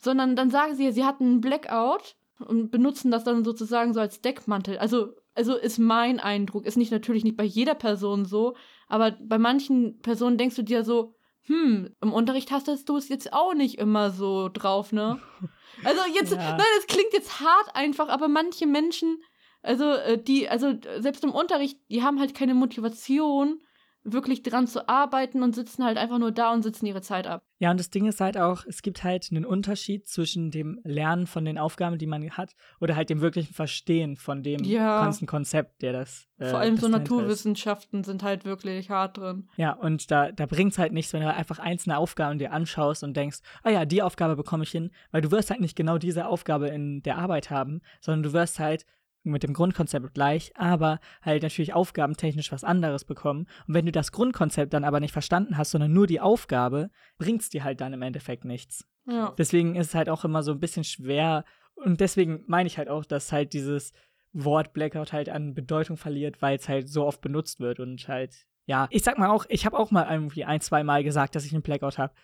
sondern 0.02 0.34
dann 0.36 0.50
sagen 0.50 0.74
sie, 0.74 0.90
sie 0.90 1.04
hatten 1.04 1.24
einen 1.24 1.40
Blackout 1.40 2.16
und 2.40 2.70
benutzen 2.70 3.10
das 3.10 3.24
dann 3.24 3.44
sozusagen 3.44 3.94
so 3.94 4.00
als 4.00 4.20
Deckmantel. 4.20 4.76
Also, 4.78 5.14
also 5.34 5.56
ist 5.56 5.78
mein 5.78 6.18
Eindruck, 6.18 6.66
ist 6.66 6.76
nicht 6.76 6.90
natürlich 6.90 7.24
nicht 7.24 7.36
bei 7.36 7.44
jeder 7.44 7.74
Person 7.74 8.24
so, 8.24 8.56
aber 8.88 9.12
bei 9.12 9.38
manchen 9.38 10.00
Personen 10.00 10.38
denkst 10.38 10.56
du 10.56 10.62
dir 10.62 10.82
so, 10.84 11.14
hm, 11.46 11.94
im 12.00 12.12
Unterricht 12.12 12.50
hast 12.50 12.68
du 12.68 12.96
es 12.96 13.08
jetzt 13.08 13.32
auch 13.32 13.54
nicht 13.54 13.78
immer 13.78 14.10
so 14.10 14.48
drauf, 14.48 14.92
ne? 14.92 15.20
Also 15.84 16.02
jetzt, 16.14 16.32
ja. 16.32 16.36
nein, 16.36 16.66
das 16.76 16.86
klingt 16.86 17.14
jetzt 17.14 17.40
hart 17.40 17.74
einfach, 17.74 18.08
aber 18.08 18.28
manche 18.28 18.66
Menschen, 18.66 19.22
also 19.62 19.92
äh, 19.94 20.22
die, 20.22 20.48
also 20.48 20.74
selbst 20.98 21.24
im 21.24 21.32
Unterricht, 21.32 21.78
die 21.88 22.02
haben 22.02 22.20
halt 22.20 22.34
keine 22.34 22.54
Motivation, 22.54 23.62
wirklich 24.04 24.42
dran 24.42 24.66
zu 24.66 24.88
arbeiten 24.88 25.42
und 25.42 25.54
sitzen 25.54 25.84
halt 25.84 25.96
einfach 25.96 26.18
nur 26.18 26.32
da 26.32 26.52
und 26.52 26.62
sitzen 26.62 26.86
ihre 26.86 27.02
Zeit 27.02 27.26
ab. 27.26 27.44
Ja, 27.58 27.70
und 27.70 27.78
das 27.78 27.90
Ding 27.90 28.06
ist 28.06 28.20
halt 28.20 28.36
auch, 28.36 28.64
es 28.66 28.82
gibt 28.82 29.04
halt 29.04 29.28
einen 29.30 29.44
Unterschied 29.44 30.08
zwischen 30.08 30.50
dem 30.50 30.80
Lernen 30.82 31.28
von 31.28 31.44
den 31.44 31.58
Aufgaben, 31.58 31.98
die 31.98 32.06
man 32.06 32.28
hat, 32.30 32.54
oder 32.80 32.96
halt 32.96 33.10
dem 33.10 33.20
wirklichen 33.20 33.54
Verstehen 33.54 34.16
von 34.16 34.42
dem 34.42 34.64
ja. 34.64 35.04
ganzen 35.04 35.26
Konzept, 35.26 35.82
der 35.82 35.92
das. 35.92 36.26
Äh, 36.38 36.48
Vor 36.48 36.58
allem 36.58 36.76
so 36.76 36.88
Naturwissenschaften 36.88 38.00
ist. 38.00 38.06
sind 38.06 38.24
halt 38.24 38.44
wirklich 38.44 38.90
hart 38.90 39.18
drin. 39.18 39.48
Ja, 39.56 39.74
und 39.74 40.10
da, 40.10 40.32
da 40.32 40.46
bringt 40.46 40.72
es 40.72 40.78
halt 40.78 40.92
nichts, 40.92 41.12
wenn 41.12 41.22
du 41.22 41.32
einfach 41.32 41.60
einzelne 41.60 41.98
Aufgaben 41.98 42.38
dir 42.38 42.52
anschaust 42.52 43.04
und 43.04 43.16
denkst, 43.16 43.38
ah 43.62 43.70
ja, 43.70 43.84
die 43.84 44.02
Aufgabe 44.02 44.34
bekomme 44.34 44.64
ich 44.64 44.70
hin, 44.70 44.90
weil 45.12 45.20
du 45.20 45.30
wirst 45.30 45.50
halt 45.50 45.60
nicht 45.60 45.76
genau 45.76 45.98
diese 45.98 46.26
Aufgabe 46.26 46.68
in 46.68 47.02
der 47.02 47.18
Arbeit 47.18 47.50
haben, 47.50 47.80
sondern 48.00 48.24
du 48.24 48.32
wirst 48.32 48.58
halt 48.58 48.84
mit 49.24 49.42
dem 49.42 49.54
Grundkonzept 49.54 50.14
gleich, 50.14 50.52
aber 50.56 51.00
halt 51.22 51.42
natürlich 51.42 51.74
aufgabentechnisch 51.74 52.52
was 52.52 52.64
anderes 52.64 53.04
bekommen. 53.04 53.46
Und 53.66 53.74
wenn 53.74 53.86
du 53.86 53.92
das 53.92 54.12
Grundkonzept 54.12 54.72
dann 54.72 54.84
aber 54.84 55.00
nicht 55.00 55.12
verstanden 55.12 55.56
hast, 55.56 55.70
sondern 55.70 55.92
nur 55.92 56.06
die 56.06 56.20
Aufgabe, 56.20 56.90
bringt 57.18 57.42
es 57.42 57.48
dir 57.48 57.64
halt 57.64 57.80
dann 57.80 57.92
im 57.92 58.02
Endeffekt 58.02 58.44
nichts. 58.44 58.86
Ja. 59.06 59.34
Deswegen 59.38 59.76
ist 59.76 59.88
es 59.88 59.94
halt 59.94 60.08
auch 60.08 60.24
immer 60.24 60.42
so 60.42 60.52
ein 60.52 60.60
bisschen 60.60 60.84
schwer. 60.84 61.44
Und 61.74 62.00
deswegen 62.00 62.44
meine 62.46 62.66
ich 62.66 62.78
halt 62.78 62.88
auch, 62.88 63.04
dass 63.04 63.32
halt 63.32 63.52
dieses 63.52 63.92
Wort 64.32 64.72
Blackout 64.72 65.12
halt 65.12 65.28
an 65.28 65.54
Bedeutung 65.54 65.96
verliert, 65.96 66.40
weil 66.40 66.56
es 66.56 66.68
halt 66.68 66.88
so 66.88 67.06
oft 67.06 67.20
benutzt 67.20 67.60
wird 67.60 67.80
und 67.80 68.08
halt, 68.08 68.46
ja, 68.66 68.86
ich 68.90 69.02
sag 69.02 69.18
mal 69.18 69.30
auch, 69.30 69.44
ich 69.48 69.66
habe 69.66 69.78
auch 69.78 69.90
mal 69.90 70.10
irgendwie 70.10 70.44
ein, 70.44 70.60
zwei 70.60 70.84
Mal 70.84 71.04
gesagt, 71.04 71.34
dass 71.34 71.44
ich 71.44 71.52
einen 71.52 71.62
Blackout 71.62 71.98
habe 71.98 72.14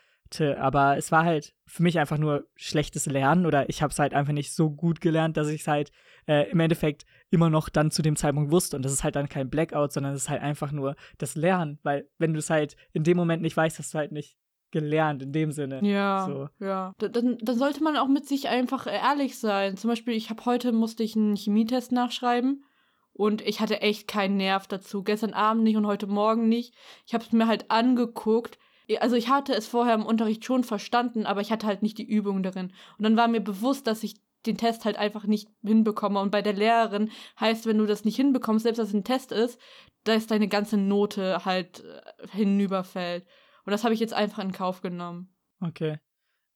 aber 0.59 0.97
es 0.97 1.11
war 1.13 1.25
halt 1.25 1.55
für 1.67 1.83
mich 1.83 1.99
einfach 1.99 2.19
nur 2.19 2.47
schlechtes 2.55 3.07
Lernen 3.07 3.47
oder 3.47 3.69
ich 3.69 3.83
habe 3.83 3.91
es 3.91 3.99
halt 3.99 4.15
einfach 4.15 4.33
nicht 4.33 4.53
so 4.53 4.71
gut 4.71 5.01
gelernt, 5.01 5.37
dass 5.37 5.49
ich 5.49 5.63
es 5.63 5.69
halt 5.69 5.91
äh, 6.27 6.51
im 6.51 6.61
Endeffekt 6.61 7.07
immer 7.31 7.51
noch 7.51 7.69
dann 7.69 7.91
zu 7.91 8.03
dem 8.03 8.17
Zeitpunkt 8.17 8.53
wusste 8.53 8.77
und 8.77 8.85
das 8.85 8.93
ist 8.93 9.05
halt 9.05 9.17
dann 9.17 9.29
kein 9.29 9.51
Blackout, 9.51 9.93
sondern 9.93 10.13
es 10.13 10.23
ist 10.23 10.31
halt 10.31 10.43
einfach 10.43 10.73
nur 10.73 10.97
das 11.19 11.35
Lernen, 11.35 11.79
weil 11.83 12.09
wenn 12.19 12.33
du 12.33 12.39
es 12.39 12.51
halt 12.51 12.77
in 12.93 13.05
dem 13.05 13.17
Moment 13.17 13.43
nicht 13.43 13.57
weißt, 13.57 13.79
hast 13.79 13.95
du 13.95 13.99
halt 13.99 14.13
nicht 14.13 14.37
gelernt 14.71 15.23
in 15.23 15.33
dem 15.33 15.53
Sinne. 15.53 15.81
Ja, 15.83 16.27
so. 16.27 16.65
ja. 16.65 16.95
Dann, 16.99 17.39
dann 17.41 17.59
sollte 17.59 17.83
man 17.83 17.97
auch 17.97 18.09
mit 18.09 18.27
sich 18.27 18.49
einfach 18.49 18.87
ehrlich 18.87 19.39
sein. 19.39 19.77
Zum 19.77 19.89
Beispiel, 19.89 20.15
ich 20.15 20.31
habe 20.31 20.45
heute 20.45 20.73
musste 20.73 21.03
ich 21.03 21.17
einen 21.17 21.37
Chemietest 21.37 21.91
nachschreiben 21.91 22.65
und 23.13 23.41
ich 23.43 23.61
hatte 23.61 23.81
echt 23.81 24.09
keinen 24.09 24.37
Nerv 24.37 24.67
dazu. 24.67 25.03
Gestern 25.03 25.33
Abend 25.33 25.65
nicht 25.65 25.77
und 25.77 25.87
heute 25.87 26.07
Morgen 26.07 26.49
nicht. 26.49 26.75
Ich 27.07 27.15
habe 27.15 27.25
es 27.25 27.33
mir 27.33 27.47
halt 27.47 27.71
angeguckt 27.71 28.59
also 29.01 29.17
ich 29.17 29.29
hatte 29.29 29.55
es 29.55 29.67
vorher 29.67 29.95
im 29.95 30.07
Unterricht 30.07 30.45
schon 30.45 30.65
verstanden, 30.65 31.27
aber 31.27 31.41
ich 31.41 31.53
hatte 31.53 31.67
halt 31.67 31.83
nicht 31.83 31.99
die 31.99 32.09
Übung 32.09 32.43
darin. 32.43 32.73
Und 32.97 33.05
dann 33.05 33.17
war 33.17 33.29
mir 33.29 33.41
bewusst, 33.41 33.87
dass 33.87 34.03
ich 34.03 34.17
den 34.47 34.57
Test 34.57 34.85
halt 34.85 34.97
einfach 34.97 35.25
nicht 35.25 35.49
hinbekomme. 35.63 36.21
Und 36.21 36.31
bei 36.31 36.43
der 36.43 36.55
Lehrerin 36.55 37.11
heißt, 37.39 37.67
wenn 37.67 37.79
du 37.79 37.87
das 37.87 38.05
nicht 38.05 38.17
hinbekommst, 38.17 38.63
selbst 38.63 38.79
dass 38.79 38.89
es 38.89 38.95
ein 38.95 39.05
Test 39.05 39.33
ist, 39.33 39.61
dass 40.05 40.27
deine 40.27 40.49
ganze 40.49 40.77
Note 40.77 41.45
halt 41.45 41.85
äh, 41.85 42.29
hinüberfällt. 42.29 43.27
Und 43.65 43.73
das 43.73 43.85
habe 43.85 43.95
ich 43.95 44.01
jetzt 44.01 44.15
einfach 44.15 44.43
in 44.43 44.53
Kauf 44.53 44.81
genommen. 44.81 45.35
Okay. 45.61 45.99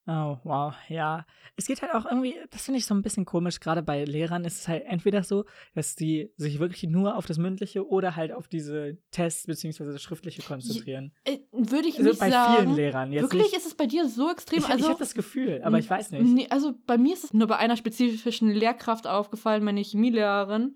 Oh, 0.07 0.37
wow, 0.43 0.75
ja. 0.89 1.25
Es 1.57 1.67
geht 1.67 1.81
halt 1.81 1.95
auch 1.95 2.07
irgendwie, 2.07 2.35
das 2.51 2.65
finde 2.65 2.79
ich 2.79 2.87
so 2.87 2.95
ein 2.95 3.03
bisschen 3.03 3.25
komisch, 3.25 3.61
gerade 3.61 3.83
bei 3.83 4.05
Lehrern 4.05 4.45
ist 4.45 4.61
es 4.61 4.69
halt 4.69 4.85
entweder 4.87 5.23
so, 5.23 5.45
dass 5.75 5.95
die 5.95 6.31
sich 6.37 6.59
wirklich 6.59 6.83
nur 6.91 7.17
auf 7.17 7.27
das 7.27 7.39
Mündliche 7.39 7.87
oder 7.87 8.17
halt 8.17 8.33
auf 8.33 8.49
diese 8.49 8.99
Tests 9.13 9.47
bzw. 9.47 9.85
das 9.85 10.03
Schriftliche 10.03 10.43
konzentrieren. 10.43 11.13
Äh, 11.23 11.39
würde 11.53 11.87
ich 11.87 11.99
also 11.99 12.11
nicht 12.11 12.19
bei 12.19 12.31
sagen. 12.31 12.55
Bei 12.55 12.63
vielen 12.63 12.75
Lehrern. 12.75 13.13
Jetzt 13.13 13.23
wirklich 13.23 13.43
nicht, 13.45 13.57
ist 13.57 13.67
es 13.67 13.77
bei 13.77 13.87
dir 13.87 14.09
so 14.09 14.29
extrem? 14.29 14.59
Ich, 14.59 14.69
also, 14.69 14.85
ich 14.85 14.89
habe 14.89 14.99
das 14.99 15.15
Gefühl, 15.15 15.61
aber 15.63 15.79
ich 15.79 15.89
weiß 15.89 16.11
nicht. 16.11 16.23
Nee, 16.25 16.47
also 16.51 16.75
bei 16.87 16.99
mir 16.99 17.15
ist 17.15 17.25
es 17.25 17.33
nur 17.33 17.47
bei 17.47 17.59
einer 17.59 17.77
spezifischen 17.77 18.51
Lehrkraft 18.51 19.07
aufgefallen, 19.07 19.63
meine 19.63 19.83
Chemielehrerin 19.83 20.75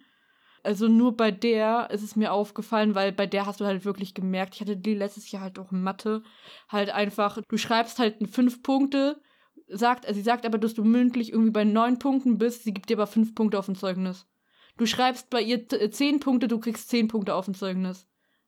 also 0.63 0.89
nur 0.89 1.17
bei 1.17 1.31
der 1.31 1.91
ist 1.91 2.03
es 2.03 2.17
mir 2.17 2.33
aufgefallen, 2.33 2.95
weil 2.95 3.13
bei 3.13 3.27
der 3.27 3.47
hast 3.47 3.61
du 3.61 3.65
halt 3.65 3.85
wirklich 3.85 4.15
gemerkt, 4.15 4.55
ich 4.55 4.61
hatte 4.61 4.77
die 4.77 4.95
letztes 4.95 5.31
Jahr 5.31 5.43
halt 5.43 5.59
auch 5.59 5.71
Mathe, 5.71 6.23
halt 6.69 6.91
einfach, 6.91 7.39
du 7.49 7.57
schreibst 7.57 7.99
halt 7.99 8.17
fünf 8.31 8.63
Punkte, 8.63 9.21
sagt, 9.69 10.07
sie 10.13 10.23
sagt 10.23 10.47
aber, 10.47 10.59
dass 10.59 10.75
du 10.75 10.85
mündlich 10.85 11.33
irgendwie 11.33 11.51
bei 11.51 11.65
neun 11.65 11.99
Punkten 11.99 12.39
bist, 12.39 12.65
sie 12.65 12.75
gibt 12.75 12.91
dir 12.91 12.97
aber 12.97 13.07
fünf 13.07 13.35
Punkte 13.35 13.59
auf 13.59 13.69
ein 13.69 13.77
Zeugnis. 13.77 14.27
Du 14.77 14.87
schreibst 14.87 15.31
bei 15.31 15.41
ihr 15.41 15.65
äh, 15.73 15.91
zehn 15.91 16.21
Punkte, 16.21 16.49
du 16.49 16.59
kriegst 16.59 16.89
zehn 16.89 17.09
Punkte 17.09 17.35
auf 17.35 17.49
ein 17.49 17.55
Zeugnis. 17.55 18.07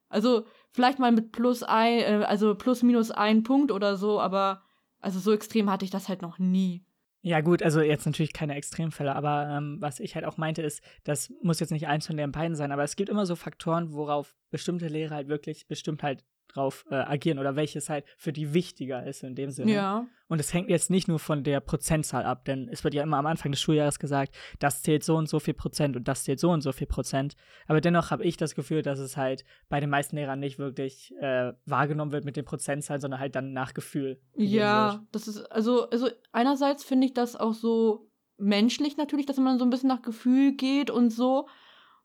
Also 0.08 0.44
vielleicht 0.72 0.98
mal 0.98 1.12
mit 1.12 1.32
plus 1.32 1.62
ein, 1.62 1.98
äh, 2.00 2.24
also 2.26 2.54
plus 2.54 2.82
minus 2.82 3.10
ein 3.10 3.42
Punkt 3.42 3.72
oder 3.72 3.96
so, 3.96 4.20
aber 4.20 4.62
also 5.00 5.20
so 5.20 5.32
extrem 5.32 5.70
hatte 5.70 5.84
ich 5.84 5.90
das 5.90 6.08
halt 6.08 6.22
noch 6.22 6.38
nie. 6.38 6.84
Ja, 7.22 7.40
gut, 7.40 7.62
also 7.64 7.80
jetzt 7.80 8.06
natürlich 8.06 8.32
keine 8.32 8.54
Extremfälle, 8.54 9.14
aber 9.14 9.48
ähm, 9.50 9.78
was 9.80 9.98
ich 9.98 10.14
halt 10.14 10.24
auch 10.24 10.36
meinte, 10.36 10.62
ist, 10.62 10.82
das 11.02 11.32
muss 11.42 11.58
jetzt 11.58 11.72
nicht 11.72 11.88
eins 11.88 12.06
von 12.06 12.16
den 12.16 12.30
beiden 12.30 12.54
sein, 12.54 12.70
aber 12.70 12.84
es 12.84 12.94
gibt 12.94 13.08
immer 13.10 13.26
so 13.26 13.34
Faktoren, 13.34 13.92
worauf 13.92 14.36
bestimmte 14.50 14.86
Lehrer 14.86 15.16
halt 15.16 15.28
wirklich 15.28 15.66
bestimmt 15.66 16.04
halt 16.04 16.24
drauf 16.48 16.84
äh, 16.90 16.96
agieren 16.96 17.38
oder 17.38 17.56
welches 17.56 17.88
halt 17.88 18.04
für 18.16 18.32
die 18.32 18.54
wichtiger 18.54 19.06
ist 19.06 19.22
in 19.22 19.34
dem 19.34 19.50
Sinne. 19.50 19.72
Ja. 19.72 20.06
Und 20.28 20.40
es 20.40 20.52
hängt 20.52 20.68
jetzt 20.68 20.90
nicht 20.90 21.08
nur 21.08 21.18
von 21.18 21.42
der 21.42 21.60
Prozentzahl 21.60 22.24
ab, 22.24 22.44
denn 22.44 22.68
es 22.70 22.84
wird 22.84 22.94
ja 22.94 23.02
immer 23.02 23.16
am 23.16 23.26
Anfang 23.26 23.50
des 23.50 23.60
Schuljahres 23.60 23.98
gesagt, 23.98 24.34
das 24.58 24.82
zählt 24.82 25.02
so 25.02 25.16
und 25.16 25.28
so 25.28 25.40
viel 25.40 25.54
Prozent 25.54 25.96
und 25.96 26.06
das 26.06 26.24
zählt 26.24 26.38
so 26.38 26.50
und 26.50 26.60
so 26.60 26.72
viel 26.72 26.86
Prozent. 26.86 27.34
Aber 27.66 27.80
dennoch 27.80 28.10
habe 28.10 28.24
ich 28.24 28.36
das 28.36 28.54
Gefühl, 28.54 28.82
dass 28.82 28.98
es 28.98 29.16
halt 29.16 29.44
bei 29.68 29.80
den 29.80 29.88
meisten 29.88 30.16
Lehrern 30.16 30.40
nicht 30.40 30.58
wirklich 30.58 31.14
äh, 31.20 31.52
wahrgenommen 31.64 32.12
wird 32.12 32.24
mit 32.24 32.36
den 32.36 32.44
Prozentzahlen, 32.44 33.00
sondern 33.00 33.20
halt 33.20 33.34
dann 33.36 33.52
nach 33.52 33.72
Gefühl. 33.72 34.20
Ja, 34.34 35.02
das 35.12 35.28
ist, 35.28 35.50
also, 35.50 35.88
also 35.88 36.08
einerseits 36.32 36.84
finde 36.84 37.06
ich 37.06 37.14
das 37.14 37.36
auch 37.36 37.54
so 37.54 38.10
menschlich 38.36 38.96
natürlich, 38.96 39.26
dass 39.26 39.36
man 39.38 39.58
so 39.58 39.64
ein 39.64 39.70
bisschen 39.70 39.88
nach 39.88 40.02
Gefühl 40.02 40.52
geht 40.52 40.90
und 40.90 41.10
so. 41.10 41.48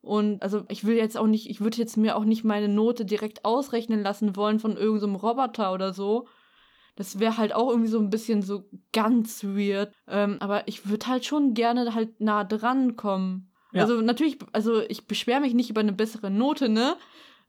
Und 0.03 0.43
also 0.43 0.65
ich 0.67 0.83
will 0.83 0.97
jetzt 0.97 1.17
auch 1.17 1.27
nicht, 1.27 1.49
ich 1.49 1.61
würde 1.61 1.77
jetzt 1.77 1.95
mir 1.95 2.17
auch 2.17 2.25
nicht 2.25 2.43
meine 2.43 2.67
Note 2.67 3.05
direkt 3.05 3.45
ausrechnen 3.45 4.03
lassen 4.03 4.35
wollen 4.35 4.59
von 4.59 4.75
irgendeinem 4.75 5.15
so 5.17 5.25
Roboter 5.25 5.73
oder 5.73 5.93
so. 5.93 6.27
Das 6.97 7.19
wäre 7.19 7.37
halt 7.37 7.55
auch 7.55 7.69
irgendwie 7.69 7.89
so 7.89 7.99
ein 7.99 8.09
bisschen 8.09 8.41
so 8.41 8.69
ganz 8.91 9.45
weird. 9.45 9.93
Ähm, 10.07 10.37
aber 10.41 10.67
ich 10.67 10.89
würde 10.89 11.07
halt 11.07 11.25
schon 11.25 11.53
gerne 11.53 11.95
halt 11.95 12.19
nah 12.19 12.43
dran 12.43 12.97
kommen. 12.97 13.49
Ja. 13.71 13.83
Also 13.83 14.01
natürlich, 14.01 14.39
also 14.51 14.81
ich 14.81 15.07
beschwere 15.07 15.39
mich 15.39 15.53
nicht 15.53 15.69
über 15.69 15.79
eine 15.79 15.93
bessere 15.93 16.29
Note, 16.29 16.67
ne? 16.67 16.97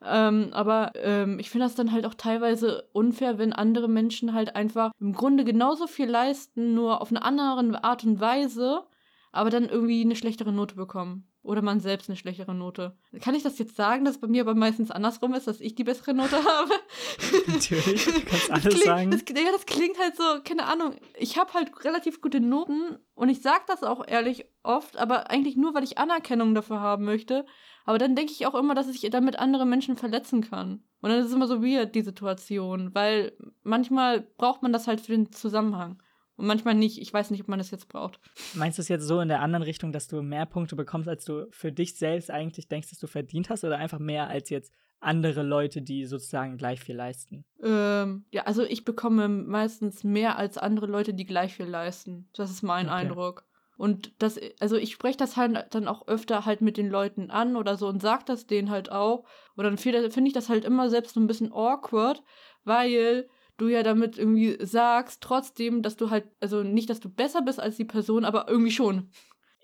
Ähm, 0.04 0.50
aber 0.52 0.92
ähm, 0.94 1.40
ich 1.40 1.50
finde 1.50 1.66
das 1.66 1.74
dann 1.74 1.90
halt 1.90 2.06
auch 2.06 2.14
teilweise 2.14 2.88
unfair, 2.92 3.36
wenn 3.36 3.52
andere 3.52 3.88
Menschen 3.88 4.32
halt 4.32 4.54
einfach 4.54 4.92
im 5.00 5.12
Grunde 5.12 5.44
genauso 5.44 5.88
viel 5.88 6.08
leisten, 6.08 6.72
nur 6.74 7.00
auf 7.00 7.10
eine 7.10 7.22
andere 7.24 7.82
Art 7.82 8.04
und 8.04 8.20
Weise, 8.20 8.84
aber 9.32 9.50
dann 9.50 9.68
irgendwie 9.68 10.02
eine 10.02 10.14
schlechtere 10.14 10.52
Note 10.52 10.76
bekommen. 10.76 11.26
Oder 11.44 11.60
man 11.60 11.78
selbst 11.78 12.08
eine 12.08 12.16
schlechtere 12.16 12.54
Note. 12.54 12.96
Kann 13.20 13.34
ich 13.34 13.42
das 13.42 13.58
jetzt 13.58 13.76
sagen, 13.76 14.06
dass 14.06 14.18
bei 14.18 14.26
mir 14.26 14.40
aber 14.40 14.54
meistens 14.54 14.90
andersrum 14.90 15.34
ist, 15.34 15.46
dass 15.46 15.60
ich 15.60 15.74
die 15.74 15.84
bessere 15.84 16.14
Note 16.14 16.36
habe? 16.44 16.72
Natürlich, 17.46 18.06
du 18.06 18.24
kannst 18.24 18.50
alles 18.50 18.64
klingt, 18.64 18.84
sagen. 18.84 19.10
Das, 19.10 19.20
ja, 19.28 19.52
das 19.52 19.66
klingt 19.66 19.98
halt 19.98 20.16
so, 20.16 20.22
keine 20.42 20.64
Ahnung. 20.64 20.96
Ich 21.18 21.36
habe 21.36 21.52
halt 21.52 21.84
relativ 21.84 22.22
gute 22.22 22.40
Noten 22.40 22.98
und 23.14 23.28
ich 23.28 23.42
sage 23.42 23.62
das 23.66 23.82
auch 23.82 24.08
ehrlich 24.08 24.46
oft, 24.62 24.96
aber 24.96 25.30
eigentlich 25.30 25.56
nur, 25.56 25.74
weil 25.74 25.84
ich 25.84 25.98
Anerkennung 25.98 26.54
dafür 26.54 26.80
haben 26.80 27.04
möchte. 27.04 27.44
Aber 27.84 27.98
dann 27.98 28.16
denke 28.16 28.32
ich 28.32 28.46
auch 28.46 28.54
immer, 28.54 28.74
dass 28.74 28.88
ich 28.88 29.02
damit 29.10 29.38
andere 29.38 29.66
Menschen 29.66 29.98
verletzen 29.98 30.40
kann. 30.40 30.82
Und 31.02 31.10
dann 31.10 31.18
ist 31.18 31.26
es 31.26 31.34
immer 31.34 31.46
so 31.46 31.62
weird, 31.62 31.94
die 31.94 32.00
Situation, 32.00 32.94
weil 32.94 33.36
manchmal 33.62 34.22
braucht 34.38 34.62
man 34.62 34.72
das 34.72 34.86
halt 34.86 35.02
für 35.02 35.12
den 35.12 35.30
Zusammenhang. 35.30 36.02
Und 36.36 36.46
manchmal 36.46 36.74
nicht. 36.74 37.00
Ich 37.00 37.12
weiß 37.12 37.30
nicht, 37.30 37.42
ob 37.42 37.48
man 37.48 37.58
das 37.58 37.70
jetzt 37.70 37.88
braucht. 37.88 38.18
Meinst 38.54 38.78
du 38.78 38.82
es 38.82 38.88
jetzt 38.88 39.06
so 39.06 39.20
in 39.20 39.28
der 39.28 39.40
anderen 39.40 39.62
Richtung, 39.62 39.92
dass 39.92 40.08
du 40.08 40.22
mehr 40.22 40.46
Punkte 40.46 40.74
bekommst, 40.74 41.08
als 41.08 41.24
du 41.24 41.46
für 41.50 41.70
dich 41.70 41.96
selbst 41.96 42.30
eigentlich 42.30 42.68
denkst, 42.68 42.90
dass 42.90 42.98
du 42.98 43.06
verdient 43.06 43.50
hast? 43.50 43.64
Oder 43.64 43.78
einfach 43.78 44.00
mehr 44.00 44.28
als 44.28 44.50
jetzt 44.50 44.72
andere 45.00 45.42
Leute, 45.42 45.82
die 45.82 46.06
sozusagen 46.06 46.56
gleich 46.56 46.80
viel 46.80 46.96
leisten? 46.96 47.44
Ähm, 47.62 48.24
ja, 48.30 48.44
also 48.44 48.64
ich 48.64 48.84
bekomme 48.84 49.28
meistens 49.28 50.02
mehr 50.02 50.36
als 50.36 50.58
andere 50.58 50.86
Leute, 50.86 51.14
die 51.14 51.26
gleich 51.26 51.54
viel 51.54 51.66
leisten. 51.66 52.28
Das 52.34 52.50
ist 52.50 52.62
mein 52.62 52.86
okay. 52.86 52.96
Eindruck. 52.96 53.44
Und 53.76 54.12
das, 54.22 54.38
also 54.60 54.76
ich 54.76 54.92
spreche 54.92 55.18
das 55.18 55.36
halt 55.36 55.74
dann 55.74 55.88
auch 55.88 56.06
öfter 56.06 56.46
halt 56.46 56.60
mit 56.60 56.76
den 56.76 56.88
Leuten 56.88 57.30
an 57.30 57.56
oder 57.56 57.76
so 57.76 57.88
und 57.88 58.00
sag 58.00 58.24
das 58.26 58.46
denen 58.46 58.70
halt 58.70 58.90
auch. 58.90 59.24
Und 59.56 59.64
dann 59.64 59.78
finde 59.78 60.26
ich 60.26 60.32
das 60.32 60.48
halt 60.48 60.64
immer 60.64 60.90
selbst 60.90 61.14
so 61.14 61.20
ein 61.20 61.26
bisschen 61.26 61.52
awkward, 61.52 62.22
weil 62.64 63.28
du 63.56 63.68
ja 63.68 63.82
damit 63.82 64.18
irgendwie 64.18 64.56
sagst, 64.64 65.20
trotzdem, 65.22 65.82
dass 65.82 65.96
du 65.96 66.10
halt, 66.10 66.26
also 66.40 66.62
nicht, 66.62 66.90
dass 66.90 67.00
du 67.00 67.08
besser 67.08 67.42
bist 67.42 67.60
als 67.60 67.76
die 67.76 67.84
Person, 67.84 68.24
aber 68.24 68.48
irgendwie 68.48 68.70
schon. 68.72 69.10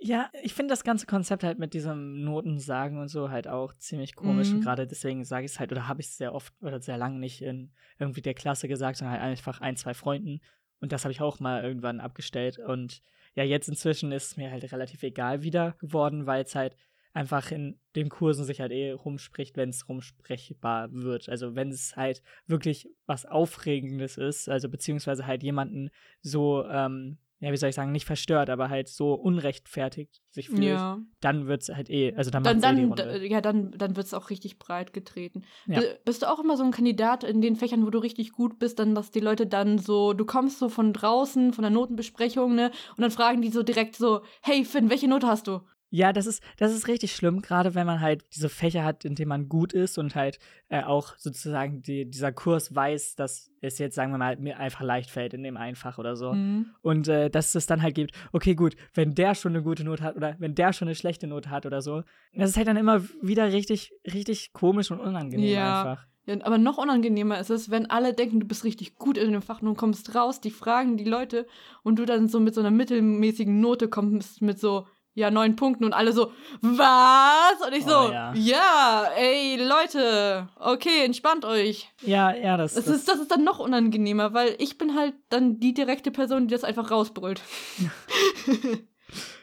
Ja, 0.02 0.30
ich 0.42 0.54
finde 0.54 0.72
das 0.72 0.82
ganze 0.82 1.04
Konzept 1.04 1.44
halt 1.44 1.58
mit 1.58 1.74
diesem 1.74 2.24
Notensagen 2.24 2.98
und 2.98 3.08
so 3.08 3.30
halt 3.30 3.46
auch 3.46 3.74
ziemlich 3.74 4.14
komisch. 4.14 4.48
Mhm. 4.48 4.56
Und 4.56 4.60
gerade 4.62 4.86
deswegen 4.86 5.24
sage 5.24 5.44
ich 5.44 5.52
es 5.52 5.60
halt, 5.60 5.72
oder 5.72 5.88
habe 5.88 6.00
ich 6.00 6.06
es 6.06 6.16
sehr 6.16 6.34
oft 6.34 6.54
oder 6.62 6.80
sehr 6.80 6.96
lange 6.96 7.18
nicht 7.18 7.42
in 7.42 7.72
irgendwie 7.98 8.22
der 8.22 8.32
Klasse 8.32 8.66
gesagt, 8.66 8.96
sondern 8.96 9.20
halt 9.20 9.22
einfach 9.22 9.60
ein, 9.60 9.76
zwei 9.76 9.92
Freunden. 9.92 10.40
Und 10.80 10.92
das 10.92 11.04
habe 11.04 11.12
ich 11.12 11.20
auch 11.20 11.38
mal 11.38 11.62
irgendwann 11.62 12.00
abgestellt. 12.00 12.58
Und 12.58 13.02
ja, 13.34 13.44
jetzt 13.44 13.68
inzwischen 13.68 14.10
ist 14.12 14.30
es 14.30 14.36
mir 14.38 14.50
halt 14.50 14.72
relativ 14.72 15.02
egal 15.02 15.42
wieder 15.42 15.76
geworden, 15.78 16.26
weil 16.26 16.44
es 16.44 16.54
halt 16.54 16.74
einfach 17.12 17.50
in 17.50 17.78
den 17.96 18.08
Kursen 18.08 18.44
sich 18.44 18.60
halt 18.60 18.72
eh 18.72 18.92
rumspricht, 18.92 19.56
wenn 19.56 19.70
es 19.70 19.88
rumsprechbar 19.88 20.92
wird. 20.92 21.28
Also 21.28 21.54
wenn 21.56 21.70
es 21.70 21.96
halt 21.96 22.22
wirklich 22.46 22.88
was 23.06 23.26
Aufregendes 23.26 24.16
ist, 24.16 24.48
also 24.48 24.68
beziehungsweise 24.68 25.26
halt 25.26 25.42
jemanden 25.42 25.90
so, 26.22 26.64
ähm, 26.66 27.18
ja, 27.40 27.50
wie 27.50 27.56
soll 27.56 27.70
ich 27.70 27.74
sagen, 27.74 27.90
nicht 27.90 28.04
verstört, 28.04 28.50
aber 28.50 28.68
halt 28.68 28.86
so 28.88 29.14
unrechtfertigt 29.14 30.20
sich 30.28 30.50
fühlt, 30.50 30.62
ja. 30.62 30.98
dann 31.20 31.46
wird 31.46 31.62
es 31.62 31.68
halt 31.70 31.88
eh, 31.88 32.14
also 32.14 32.30
dann, 32.30 32.44
dann, 32.44 32.60
dann 32.60 32.76
eh 32.76 32.80
die 32.80 32.86
Runde. 32.86 33.26
Ja, 33.26 33.40
dann, 33.40 33.72
dann 33.72 33.96
wird 33.96 34.06
es 34.06 34.14
auch 34.14 34.28
richtig 34.28 34.58
breit 34.58 34.92
getreten. 34.92 35.42
Ja. 35.66 35.80
Bist 36.04 36.22
du 36.22 36.30
auch 36.30 36.38
immer 36.38 36.58
so 36.58 36.64
ein 36.64 36.70
Kandidat 36.70 37.24
in 37.24 37.40
den 37.40 37.56
Fächern, 37.56 37.84
wo 37.86 37.90
du 37.90 37.98
richtig 37.98 38.32
gut 38.32 38.58
bist, 38.58 38.78
dann, 38.78 38.94
dass 38.94 39.10
die 39.10 39.20
Leute 39.20 39.46
dann 39.46 39.78
so, 39.78 40.12
du 40.12 40.26
kommst 40.26 40.58
so 40.58 40.68
von 40.68 40.92
draußen, 40.92 41.54
von 41.54 41.62
der 41.62 41.70
Notenbesprechung, 41.70 42.54
ne, 42.54 42.70
und 42.96 43.00
dann 43.00 43.10
fragen 43.10 43.40
die 43.40 43.50
so 43.50 43.62
direkt 43.62 43.96
so, 43.96 44.20
hey 44.42 44.64
Finn, 44.64 44.90
welche 44.90 45.08
Note 45.08 45.26
hast 45.26 45.48
du? 45.48 45.60
Ja, 45.90 46.12
das 46.12 46.26
ist, 46.26 46.42
das 46.56 46.72
ist 46.72 46.86
richtig 46.86 47.14
schlimm, 47.14 47.42
gerade 47.42 47.74
wenn 47.74 47.86
man 47.86 48.00
halt 48.00 48.24
diese 48.34 48.48
Fächer 48.48 48.84
hat, 48.84 49.04
in 49.04 49.16
denen 49.16 49.28
man 49.28 49.48
gut 49.48 49.72
ist 49.72 49.98
und 49.98 50.14
halt 50.14 50.38
äh, 50.68 50.84
auch 50.84 51.18
sozusagen 51.18 51.82
die, 51.82 52.08
dieser 52.08 52.30
Kurs 52.32 52.74
weiß, 52.74 53.16
dass 53.16 53.50
es 53.60 53.78
jetzt, 53.78 53.96
sagen 53.96 54.12
wir 54.12 54.18
mal, 54.18 54.36
mir 54.36 54.58
einfach 54.58 54.82
leicht 54.82 55.10
fällt 55.10 55.34
in 55.34 55.42
dem 55.42 55.56
Einfach 55.56 55.98
oder 55.98 56.14
so. 56.14 56.32
Mhm. 56.32 56.70
Und 56.80 57.08
äh, 57.08 57.28
dass 57.28 57.54
es 57.56 57.66
dann 57.66 57.82
halt 57.82 57.96
gibt, 57.96 58.14
okay, 58.32 58.54
gut, 58.54 58.76
wenn 58.94 59.14
der 59.14 59.34
schon 59.34 59.52
eine 59.52 59.64
gute 59.64 59.84
Note 59.84 60.04
hat 60.04 60.16
oder 60.16 60.36
wenn 60.38 60.54
der 60.54 60.72
schon 60.72 60.86
eine 60.86 60.94
schlechte 60.94 61.26
Note 61.26 61.50
hat 61.50 61.66
oder 61.66 61.82
so, 61.82 62.02
das 62.32 62.50
ist 62.50 62.56
halt 62.56 62.68
dann 62.68 62.76
immer 62.76 63.02
wieder 63.20 63.52
richtig, 63.52 63.92
richtig 64.06 64.52
komisch 64.52 64.90
und 64.90 65.00
unangenehm 65.00 65.54
ja. 65.54 65.80
einfach. 65.80 66.06
Ja, 66.26 66.36
aber 66.42 66.58
noch 66.58 66.78
unangenehmer 66.78 67.40
ist 67.40 67.50
es, 67.50 67.70
wenn 67.70 67.90
alle 67.90 68.14
denken, 68.14 68.40
du 68.40 68.46
bist 68.46 68.64
richtig 68.64 68.96
gut 68.96 69.18
in 69.18 69.32
dem 69.32 69.42
Fach 69.42 69.62
und 69.62 69.76
kommst 69.76 70.14
raus, 70.14 70.40
die 70.40 70.50
fragen 70.50 70.96
die 70.96 71.04
Leute 71.04 71.46
und 71.82 71.98
du 71.98 72.04
dann 72.04 72.28
so 72.28 72.38
mit 72.38 72.54
so 72.54 72.60
einer 72.60 72.70
mittelmäßigen 72.70 73.60
Note 73.60 73.88
kommst 73.88 74.42
mit 74.42 74.60
so, 74.60 74.86
ja, 75.20 75.30
neun 75.30 75.54
Punkten 75.54 75.84
und 75.84 75.92
alle 75.92 76.12
so, 76.12 76.32
was? 76.60 77.66
Und 77.66 77.74
ich 77.74 77.84
so, 77.84 78.08
oh, 78.08 78.10
ja. 78.10 78.32
ja. 78.34 79.04
ey, 79.16 79.56
Leute, 79.56 80.48
okay, 80.58 81.04
entspannt 81.04 81.44
euch. 81.44 81.92
Ja, 82.02 82.34
ja, 82.34 82.56
das, 82.56 82.74
das, 82.74 82.86
das 82.86 82.96
ist. 82.96 83.08
Das 83.08 83.18
ist 83.20 83.30
dann 83.30 83.44
noch 83.44 83.58
unangenehmer, 83.58 84.34
weil 84.34 84.56
ich 84.58 84.78
bin 84.78 84.96
halt 84.96 85.14
dann 85.28 85.60
die 85.60 85.74
direkte 85.74 86.10
Person, 86.10 86.48
die 86.48 86.52
das 86.52 86.64
einfach 86.64 86.90
rausbrüllt. 86.90 87.42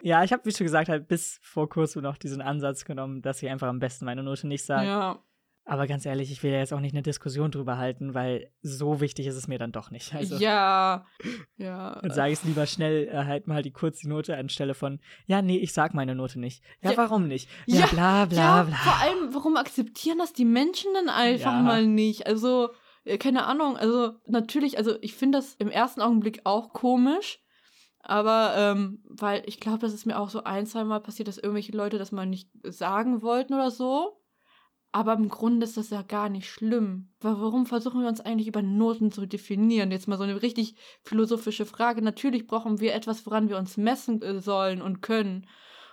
ja, 0.01 0.23
ich 0.23 0.33
habe, 0.33 0.45
wie 0.45 0.51
schon 0.51 0.65
gesagt, 0.65 0.89
halt 0.89 1.07
bis 1.07 1.39
vor 1.41 1.69
kurzem 1.69 2.01
noch 2.01 2.17
diesen 2.17 2.41
Ansatz 2.41 2.85
genommen, 2.85 3.21
dass 3.21 3.41
ich 3.41 3.49
einfach 3.49 3.67
am 3.67 3.79
besten 3.79 4.05
meine 4.05 4.23
Note 4.23 4.47
nicht 4.47 4.65
sage. 4.65 4.87
Ja. 4.87 5.19
Aber 5.69 5.85
ganz 5.85 6.05
ehrlich, 6.05 6.31
ich 6.31 6.41
will 6.43 6.51
ja 6.51 6.59
jetzt 6.59 6.73
auch 6.73 6.79
nicht 6.79 6.93
eine 6.93 7.01
Diskussion 7.01 7.51
drüber 7.51 7.77
halten, 7.77 8.13
weil 8.13 8.49
so 8.61 9.01
wichtig 9.01 9.27
ist 9.27 9.35
es 9.35 9.49
mir 9.49 9.59
dann 9.59 9.73
doch 9.73 9.91
nicht. 9.91 10.15
Also, 10.15 10.37
ja, 10.37 11.05
ja. 11.57 11.99
Dann 12.01 12.11
sage 12.11 12.31
ich 12.31 12.39
es 12.39 12.45
lieber 12.45 12.65
schnell, 12.65 13.09
äh, 13.09 13.25
halt 13.25 13.47
mal 13.47 13.61
die 13.61 13.71
kurze 13.71 14.07
Note 14.07 14.37
anstelle 14.37 14.73
von, 14.73 15.01
ja, 15.25 15.41
nee, 15.41 15.57
ich 15.57 15.73
sag 15.73 15.93
meine 15.93 16.15
Note 16.15 16.39
nicht. 16.39 16.63
Ja, 16.81 16.91
ja 16.91 16.97
warum 16.97 17.27
nicht? 17.27 17.49
Ja, 17.65 17.81
ja, 17.81 17.85
bla, 17.87 18.25
bla, 18.25 18.37
ja, 18.37 18.63
bla. 18.63 18.75
Vor 18.77 19.01
allem, 19.01 19.33
warum 19.33 19.57
akzeptieren 19.57 20.19
das 20.19 20.31
die 20.31 20.45
Menschen 20.45 20.93
dann 20.93 21.09
einfach 21.09 21.51
ja. 21.51 21.61
mal 21.61 21.85
nicht? 21.85 22.27
Also, 22.27 22.69
keine 23.19 23.45
Ahnung, 23.45 23.75
also 23.75 24.13
natürlich, 24.25 24.77
also 24.77 24.95
ich 25.01 25.15
finde 25.15 25.39
das 25.39 25.55
im 25.55 25.69
ersten 25.69 26.01
Augenblick 26.01 26.41
auch 26.45 26.71
komisch. 26.71 27.39
Aber, 27.99 28.53
ähm, 28.55 29.03
weil 29.03 29.43
ich 29.47 29.59
glaube, 29.59 29.79
das 29.79 29.93
ist 29.93 30.05
mir 30.05 30.17
auch 30.17 30.29
so 30.29 30.45
ein, 30.45 30.65
zwei 30.65 30.85
Mal 30.85 31.01
passiert, 31.01 31.27
dass 31.27 31.37
irgendwelche 31.37 31.75
Leute 31.75 31.97
das 31.97 32.13
mal 32.13 32.25
nicht 32.25 32.49
sagen 32.63 33.21
wollten 33.21 33.53
oder 33.53 33.69
so. 33.69 34.17
Aber 34.91 35.13
im 35.13 35.29
Grunde 35.29 35.65
ist 35.65 35.77
das 35.77 35.89
ja 35.89 36.01
gar 36.01 36.29
nicht 36.29 36.49
schlimm. 36.49 37.09
Warum 37.19 37.65
versuchen 37.65 38.01
wir 38.01 38.07
uns 38.07 38.21
eigentlich 38.21 38.47
über 38.47 38.61
Noten 38.61 39.11
zu 39.11 39.25
definieren? 39.25 39.91
Jetzt 39.91 40.07
mal 40.07 40.17
so 40.17 40.23
eine 40.23 40.41
richtig 40.41 40.75
philosophische 41.03 41.65
Frage. 41.65 42.01
Natürlich 42.01 42.47
brauchen 42.47 42.79
wir 42.79 42.95
etwas, 42.95 43.25
woran 43.25 43.49
wir 43.49 43.57
uns 43.57 43.77
messen 43.77 44.21
äh, 44.21 44.39
sollen 44.39 44.81
und 44.81 45.01
können. 45.01 45.45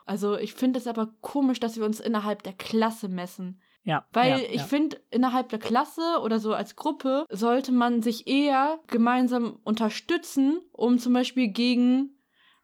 Also 0.07 0.37
ich 0.37 0.55
finde 0.55 0.79
es 0.79 0.87
aber 0.87 1.15
komisch, 1.21 1.61
dass 1.61 1.77
wir 1.77 1.85
uns 1.85 2.01
innerhalb 2.01 2.43
der 2.43 2.53
Klasse 2.53 3.09
messen. 3.09 3.61
Ja. 3.85 4.07
Weil 4.13 4.31
ja, 4.31 4.49
ich 4.51 4.61
ja. 4.61 4.65
finde, 4.65 5.01
innerhalb 5.11 5.51
der 5.51 5.59
Klasse 5.59 6.21
oder 6.23 6.39
so 6.39 6.55
als 6.55 6.77
Gruppe 6.77 7.27
sollte 7.31 7.73
man 7.73 8.03
sich 8.03 8.27
eher 8.27 8.81
gemeinsam 8.87 9.59
unterstützen, 9.65 10.61
um 10.73 10.99
zum 10.99 11.13
Beispiel 11.13 11.49
gegen 11.49 12.15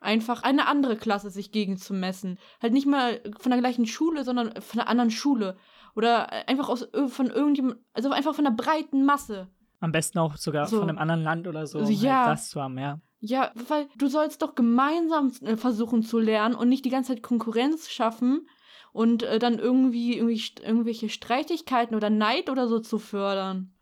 einfach 0.01 0.43
eine 0.43 0.66
andere 0.66 0.97
Klasse 0.97 1.31
sich 1.31 1.53
gegen 1.53 1.77
zu 1.77 1.93
messen. 1.93 2.38
Halt 2.62 2.73
nicht 2.73 2.87
mal 2.87 3.21
von 3.38 3.51
der 3.51 3.61
gleichen 3.61 3.87
Schule, 3.87 4.25
sondern 4.25 4.61
von 4.62 4.81
einer 4.81 4.88
anderen 4.88 5.11
Schule. 5.11 5.59
Oder 5.94 6.48
einfach 6.48 6.68
aus, 6.68 6.88
von 7.09 7.26
irgendjemandem, 7.26 7.85
also 7.92 8.11
einfach 8.11 8.35
von 8.35 8.44
der 8.44 8.53
breiten 8.53 9.05
Masse. 9.05 9.48
Am 9.81 9.92
besten 9.92 10.18
auch 10.18 10.37
sogar 10.37 10.66
so. 10.66 10.79
von 10.79 10.88
einem 10.88 10.98
anderen 10.98 11.22
Land 11.22 11.48
oder 11.48 11.66
so, 11.66 11.79
um 11.79 11.87
halt 11.87 11.96
ja. 11.96 12.26
Halt 12.26 12.38
das 12.38 12.50
zu 12.50 12.61
haben, 12.61 12.79
ja. 12.79 13.00
Ja, 13.20 13.53
weil 13.68 13.88
du 13.96 14.09
sollst 14.09 14.42
doch 14.42 14.55
gemeinsam 14.55 15.33
äh, 15.42 15.57
versuchen 15.57 16.03
zu 16.03 16.18
lernen 16.18 16.55
und 16.55 16.68
nicht 16.68 16.85
die 16.85 16.90
ganze 16.90 17.14
Zeit 17.14 17.22
Konkurrenz 17.22 17.90
schaffen 17.90 18.48
und 18.92 19.22
äh, 19.22 19.38
dann 19.38 19.59
irgendwie, 19.59 20.16
irgendwie 20.16 20.42
irgendwelche 20.62 21.09
Streitigkeiten 21.09 21.94
oder 21.94 22.11
Neid 22.11 22.48
oder 22.48 22.66
so 22.66 22.79
zu 22.79 22.98
fördern. 22.98 23.74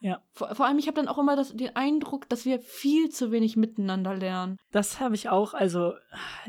Ja. 0.00 0.22
Vor, 0.32 0.54
vor 0.54 0.66
allem, 0.66 0.78
ich 0.78 0.86
habe 0.86 0.94
dann 0.94 1.08
auch 1.08 1.18
immer 1.18 1.34
das, 1.34 1.52
den 1.56 1.74
Eindruck, 1.74 2.28
dass 2.28 2.44
wir 2.44 2.60
viel 2.60 3.08
zu 3.08 3.32
wenig 3.32 3.56
miteinander 3.56 4.14
lernen. 4.14 4.56
Das 4.70 5.00
habe 5.00 5.16
ich 5.16 5.28
auch. 5.28 5.54
Also, 5.54 5.94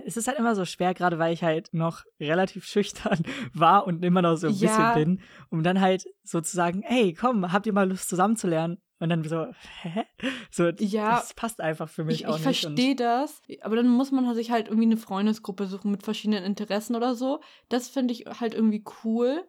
es 0.05 0.17
ist 0.17 0.27
halt 0.27 0.37
immer 0.37 0.55
so 0.55 0.65
schwer, 0.65 0.93
gerade 0.93 1.17
weil 1.17 1.33
ich 1.33 1.43
halt 1.43 1.69
noch 1.73 2.03
relativ 2.19 2.65
schüchtern 2.65 3.23
war 3.53 3.87
und 3.87 4.05
immer 4.05 4.21
noch 4.21 4.35
so 4.35 4.47
ein 4.47 4.53
Ja. 4.53 4.93
bisschen 4.93 4.93
bin, 5.17 5.21
um 5.49 5.63
dann 5.63 5.81
halt 5.81 6.05
so 6.23 6.41
zu 6.41 6.55
sagen, 6.55 6.83
hey, 6.85 7.13
komm, 7.13 7.51
habt 7.51 7.65
ihr 7.65 7.73
mal 7.73 7.89
Lust 7.89 8.07
zusammenzulernen? 8.09 8.77
Und 9.01 9.09
dann 9.09 9.23
so, 9.23 9.47
hä? 9.81 10.03
So, 10.51 10.67
Ja. 10.67 11.15
das 11.15 11.33
passt 11.33 11.59
einfach 11.61 11.89
für 11.89 12.03
mich 12.03 12.19
Ich, 12.21 12.27
auch 12.27 12.37
ich 12.37 12.45
nicht. 12.45 12.65
und- 12.65 12.73
verstehe 12.75 12.95
das, 12.95 13.41
aber 13.61 13.77
dann 13.77 13.87
muss 13.87 14.11
man 14.11 14.31
sich 14.35 14.51
halt 14.51 14.67
irgendwie 14.67 14.85
eine 14.87 14.97
Freundesgruppe 14.97 15.65
suchen 15.67 15.89
mit 15.89 16.03
verschiedenen 16.03 16.43
Interessen 16.43 16.95
oder 16.95 17.15
so. 17.15 17.39
Das 17.69 17.87
finde 17.89 18.13
ich 18.13 18.25
halt 18.39 18.53
irgendwie 18.53 18.83
cool. 19.03 19.43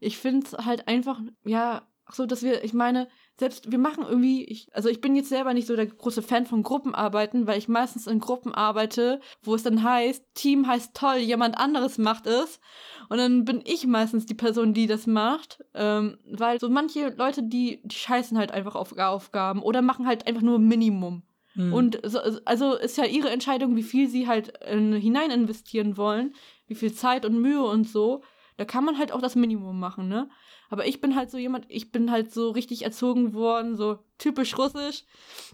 Ich 0.00 0.16
finde 0.18 0.46
es 0.46 0.52
halt 0.64 0.88
einfach, 0.88 1.20
ja, 1.44 1.82
so, 2.10 2.26
dass 2.26 2.42
wir, 2.42 2.62
ich 2.64 2.74
meine, 2.74 3.08
selbst 3.38 3.72
wir 3.72 3.78
machen 3.78 4.04
irgendwie, 4.06 4.44
ich, 4.44 4.68
also 4.72 4.88
ich 4.88 5.00
bin 5.00 5.16
jetzt 5.16 5.28
selber 5.28 5.54
nicht 5.54 5.66
so 5.66 5.74
der 5.74 5.86
große 5.86 6.22
Fan 6.22 6.46
von 6.46 6.62
Gruppenarbeiten, 6.62 7.46
weil 7.46 7.58
ich 7.58 7.68
meistens 7.68 8.06
in 8.06 8.20
Gruppen 8.20 8.54
arbeite, 8.54 9.20
wo 9.42 9.54
es 9.54 9.62
dann 9.62 9.82
heißt, 9.82 10.24
Team 10.34 10.66
heißt 10.66 10.94
toll, 10.94 11.16
jemand 11.16 11.58
anderes 11.58 11.98
macht 11.98 12.26
es. 12.26 12.60
Und 13.08 13.18
dann 13.18 13.44
bin 13.44 13.62
ich 13.64 13.86
meistens 13.86 14.26
die 14.26 14.34
Person, 14.34 14.74
die 14.74 14.86
das 14.86 15.06
macht. 15.06 15.64
Ähm, 15.74 16.18
weil 16.30 16.60
so 16.60 16.68
manche 16.68 17.08
Leute, 17.10 17.42
die, 17.42 17.80
die 17.84 17.96
scheißen 17.96 18.38
halt 18.38 18.52
einfach 18.52 18.74
auf 18.74 18.96
Aufgaben 18.96 19.62
oder 19.62 19.82
machen 19.82 20.06
halt 20.06 20.26
einfach 20.26 20.42
nur 20.42 20.58
Minimum. 20.58 21.22
Mhm. 21.54 21.72
Und 21.72 22.00
so, 22.04 22.20
also 22.44 22.74
ist 22.74 22.96
ja 22.96 23.04
ihre 23.04 23.30
Entscheidung, 23.30 23.76
wie 23.76 23.82
viel 23.82 24.08
sie 24.08 24.28
halt 24.28 24.58
in, 24.66 24.92
hinein 24.94 25.30
investieren 25.30 25.96
wollen, 25.96 26.34
wie 26.66 26.74
viel 26.74 26.92
Zeit 26.92 27.24
und 27.24 27.40
Mühe 27.40 27.62
und 27.62 27.88
so. 27.88 28.22
Da 28.62 28.66
kann 28.66 28.84
man 28.84 28.96
halt 28.96 29.10
auch 29.10 29.20
das 29.20 29.34
Minimum 29.34 29.80
machen, 29.80 30.06
ne? 30.06 30.30
Aber 30.70 30.86
ich 30.86 31.00
bin 31.00 31.16
halt 31.16 31.32
so 31.32 31.36
jemand, 31.36 31.66
ich 31.68 31.90
bin 31.90 32.12
halt 32.12 32.32
so 32.32 32.50
richtig 32.50 32.84
erzogen 32.84 33.34
worden, 33.34 33.76
so 33.76 33.98
typisch 34.18 34.56
russisch. 34.56 35.02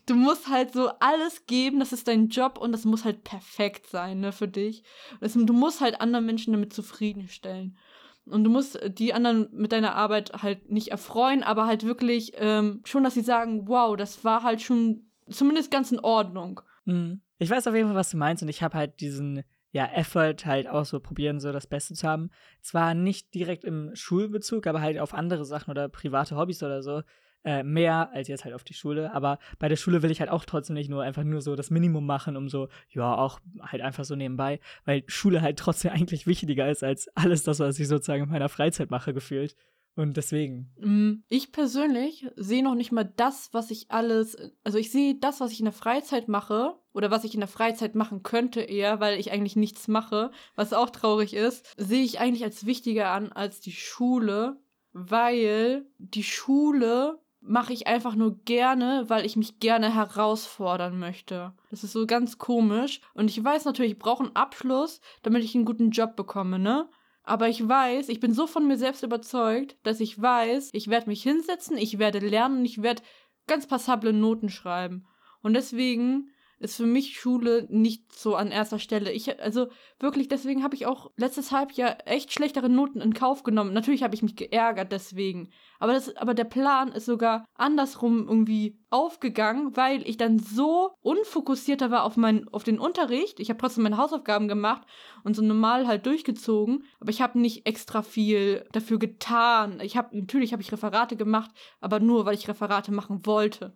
Du 0.04 0.14
musst 0.14 0.48
halt 0.50 0.74
so 0.74 0.90
alles 1.00 1.46
geben, 1.46 1.78
das 1.78 1.94
ist 1.94 2.06
dein 2.06 2.28
Job 2.28 2.58
und 2.58 2.70
das 2.70 2.84
muss 2.84 3.06
halt 3.06 3.24
perfekt 3.24 3.86
sein, 3.86 4.20
ne, 4.20 4.30
für 4.30 4.46
dich. 4.46 4.82
Du 5.22 5.54
musst 5.54 5.80
halt 5.80 6.02
anderen 6.02 6.26
Menschen 6.26 6.52
damit 6.52 6.74
zufriedenstellen. 6.74 7.78
Und 8.26 8.44
du 8.44 8.50
musst 8.50 8.78
die 8.98 9.14
anderen 9.14 9.48
mit 9.52 9.72
deiner 9.72 9.94
Arbeit 9.94 10.42
halt 10.42 10.70
nicht 10.70 10.88
erfreuen, 10.88 11.42
aber 11.42 11.64
halt 11.64 11.84
wirklich 11.84 12.32
ähm, 12.34 12.82
schon, 12.84 13.04
dass 13.04 13.14
sie 13.14 13.22
sagen, 13.22 13.68
wow, 13.68 13.96
das 13.96 14.22
war 14.22 14.42
halt 14.42 14.60
schon 14.60 15.10
zumindest 15.30 15.70
ganz 15.70 15.92
in 15.92 16.00
Ordnung. 16.00 16.60
Mhm. 16.84 17.22
Ich 17.38 17.48
weiß 17.48 17.68
auf 17.68 17.74
jeden 17.74 17.88
Fall, 17.88 17.96
was 17.96 18.10
du 18.10 18.18
meinst 18.18 18.42
und 18.42 18.50
ich 18.50 18.62
habe 18.62 18.76
halt 18.76 19.00
diesen 19.00 19.44
ja, 19.70 19.86
Effort 19.86 20.46
halt 20.46 20.68
auch 20.68 20.84
so 20.84 21.00
probieren, 21.00 21.40
so 21.40 21.52
das 21.52 21.66
Beste 21.66 21.94
zu 21.94 22.08
haben. 22.08 22.30
Zwar 22.62 22.94
nicht 22.94 23.34
direkt 23.34 23.64
im 23.64 23.90
Schulbezug, 23.94 24.66
aber 24.66 24.80
halt 24.80 24.98
auf 24.98 25.14
andere 25.14 25.44
Sachen 25.44 25.70
oder 25.70 25.88
private 25.88 26.36
Hobbys 26.36 26.62
oder 26.62 26.82
so. 26.82 27.02
Äh, 27.44 27.62
mehr 27.62 28.10
als 28.12 28.26
jetzt 28.26 28.44
halt 28.44 28.54
auf 28.54 28.64
die 28.64 28.74
Schule. 28.74 29.12
Aber 29.12 29.38
bei 29.58 29.68
der 29.68 29.76
Schule 29.76 30.02
will 30.02 30.10
ich 30.10 30.20
halt 30.20 30.30
auch 30.30 30.44
trotzdem 30.44 30.74
nicht 30.74 30.90
nur 30.90 31.02
einfach 31.02 31.22
nur 31.22 31.40
so 31.40 31.54
das 31.54 31.70
Minimum 31.70 32.04
machen, 32.04 32.36
um 32.36 32.48
so, 32.48 32.68
ja, 32.88 33.14
auch 33.14 33.38
halt 33.60 33.80
einfach 33.80 34.04
so 34.04 34.16
nebenbei, 34.16 34.58
weil 34.84 35.04
Schule 35.06 35.40
halt 35.40 35.58
trotzdem 35.58 35.92
eigentlich 35.92 36.26
wichtiger 36.26 36.68
ist 36.68 36.82
als 36.82 37.08
alles 37.14 37.44
das, 37.44 37.60
was 37.60 37.78
ich 37.78 37.88
sozusagen 37.88 38.24
in 38.24 38.30
meiner 38.30 38.48
Freizeit 38.48 38.90
mache, 38.90 39.14
gefühlt. 39.14 39.54
Und 39.98 40.16
deswegen. 40.16 40.70
Mm, 40.78 41.24
Ich 41.28 41.50
persönlich 41.50 42.24
sehe 42.36 42.62
noch 42.62 42.76
nicht 42.76 42.92
mal 42.92 43.12
das, 43.16 43.48
was 43.50 43.72
ich 43.72 43.90
alles, 43.90 44.36
also 44.62 44.78
ich 44.78 44.92
sehe 44.92 45.16
das, 45.16 45.40
was 45.40 45.50
ich 45.50 45.58
in 45.58 45.64
der 45.64 45.72
Freizeit 45.72 46.28
mache 46.28 46.76
oder 46.92 47.10
was 47.10 47.24
ich 47.24 47.34
in 47.34 47.40
der 47.40 47.48
Freizeit 47.48 47.96
machen 47.96 48.22
könnte 48.22 48.60
eher, 48.60 49.00
weil 49.00 49.18
ich 49.18 49.32
eigentlich 49.32 49.56
nichts 49.56 49.88
mache, 49.88 50.30
was 50.54 50.72
auch 50.72 50.90
traurig 50.90 51.34
ist, 51.34 51.66
sehe 51.76 52.04
ich 52.04 52.20
eigentlich 52.20 52.44
als 52.44 52.64
wichtiger 52.64 53.10
an 53.10 53.32
als 53.32 53.58
die 53.58 53.72
Schule, 53.72 54.60
weil 54.92 55.84
die 55.98 56.22
Schule 56.22 57.18
mache 57.40 57.72
ich 57.72 57.88
einfach 57.88 58.14
nur 58.14 58.38
gerne, 58.44 59.04
weil 59.08 59.26
ich 59.26 59.34
mich 59.34 59.58
gerne 59.58 59.92
herausfordern 59.92 60.96
möchte. 60.96 61.54
Das 61.70 61.82
ist 61.82 61.92
so 61.92 62.06
ganz 62.06 62.38
komisch. 62.38 63.00
Und 63.14 63.30
ich 63.30 63.42
weiß 63.42 63.64
natürlich, 63.64 63.92
ich 63.92 63.98
brauche 63.98 64.24
einen 64.24 64.36
Abschluss, 64.36 65.00
damit 65.22 65.42
ich 65.42 65.56
einen 65.56 65.64
guten 65.64 65.90
Job 65.90 66.14
bekomme, 66.14 66.60
ne? 66.60 66.88
Aber 67.28 67.50
ich 67.50 67.68
weiß, 67.68 68.08
ich 68.08 68.20
bin 68.20 68.32
so 68.32 68.46
von 68.46 68.66
mir 68.66 68.78
selbst 68.78 69.02
überzeugt, 69.02 69.76
dass 69.82 70.00
ich 70.00 70.18
weiß, 70.18 70.70
ich 70.72 70.88
werde 70.88 71.10
mich 71.10 71.22
hinsetzen, 71.22 71.76
ich 71.76 71.98
werde 71.98 72.20
lernen 72.20 72.60
und 72.60 72.64
ich 72.64 72.80
werde 72.80 73.02
ganz 73.46 73.66
passable 73.66 74.14
Noten 74.14 74.48
schreiben. 74.48 75.06
Und 75.42 75.52
deswegen 75.52 76.30
ist 76.60 76.76
für 76.76 76.86
mich 76.86 77.18
Schule 77.18 77.66
nicht 77.70 78.12
so 78.12 78.34
an 78.34 78.50
erster 78.50 78.78
Stelle. 78.78 79.12
Ich, 79.12 79.40
also 79.40 79.68
wirklich, 80.00 80.28
deswegen 80.28 80.62
habe 80.64 80.74
ich 80.74 80.86
auch 80.86 81.10
letztes 81.16 81.52
Halbjahr 81.52 81.98
echt 82.06 82.32
schlechtere 82.32 82.68
Noten 82.68 83.00
in 83.00 83.14
Kauf 83.14 83.44
genommen. 83.44 83.72
Natürlich 83.72 84.02
habe 84.02 84.14
ich 84.14 84.22
mich 84.22 84.34
geärgert 84.34 84.90
deswegen. 84.90 85.50
Aber, 85.78 85.92
das, 85.92 86.16
aber 86.16 86.34
der 86.34 86.44
Plan 86.44 86.90
ist 86.90 87.06
sogar 87.06 87.44
andersrum 87.54 88.26
irgendwie 88.28 88.76
aufgegangen, 88.90 89.76
weil 89.76 90.06
ich 90.08 90.16
dann 90.16 90.38
so 90.40 90.90
unfokussierter 91.00 91.90
war 91.90 92.02
auf, 92.02 92.16
mein, 92.16 92.48
auf 92.48 92.64
den 92.64 92.80
Unterricht. 92.80 93.38
Ich 93.38 93.50
habe 93.50 93.60
trotzdem 93.60 93.84
meine 93.84 93.98
Hausaufgaben 93.98 94.48
gemacht 94.48 94.82
und 95.22 95.36
so 95.36 95.42
normal 95.42 95.86
halt 95.86 96.06
durchgezogen. 96.06 96.84
Aber 96.98 97.10
ich 97.10 97.22
habe 97.22 97.38
nicht 97.38 97.66
extra 97.66 98.02
viel 98.02 98.66
dafür 98.72 98.98
getan. 98.98 99.78
Ich 99.80 99.96
habe, 99.96 100.16
natürlich 100.16 100.52
habe 100.52 100.62
ich 100.62 100.72
Referate 100.72 101.16
gemacht, 101.16 101.50
aber 101.80 102.00
nur, 102.00 102.26
weil 102.26 102.34
ich 102.34 102.48
Referate 102.48 102.90
machen 102.90 103.26
wollte 103.26 103.74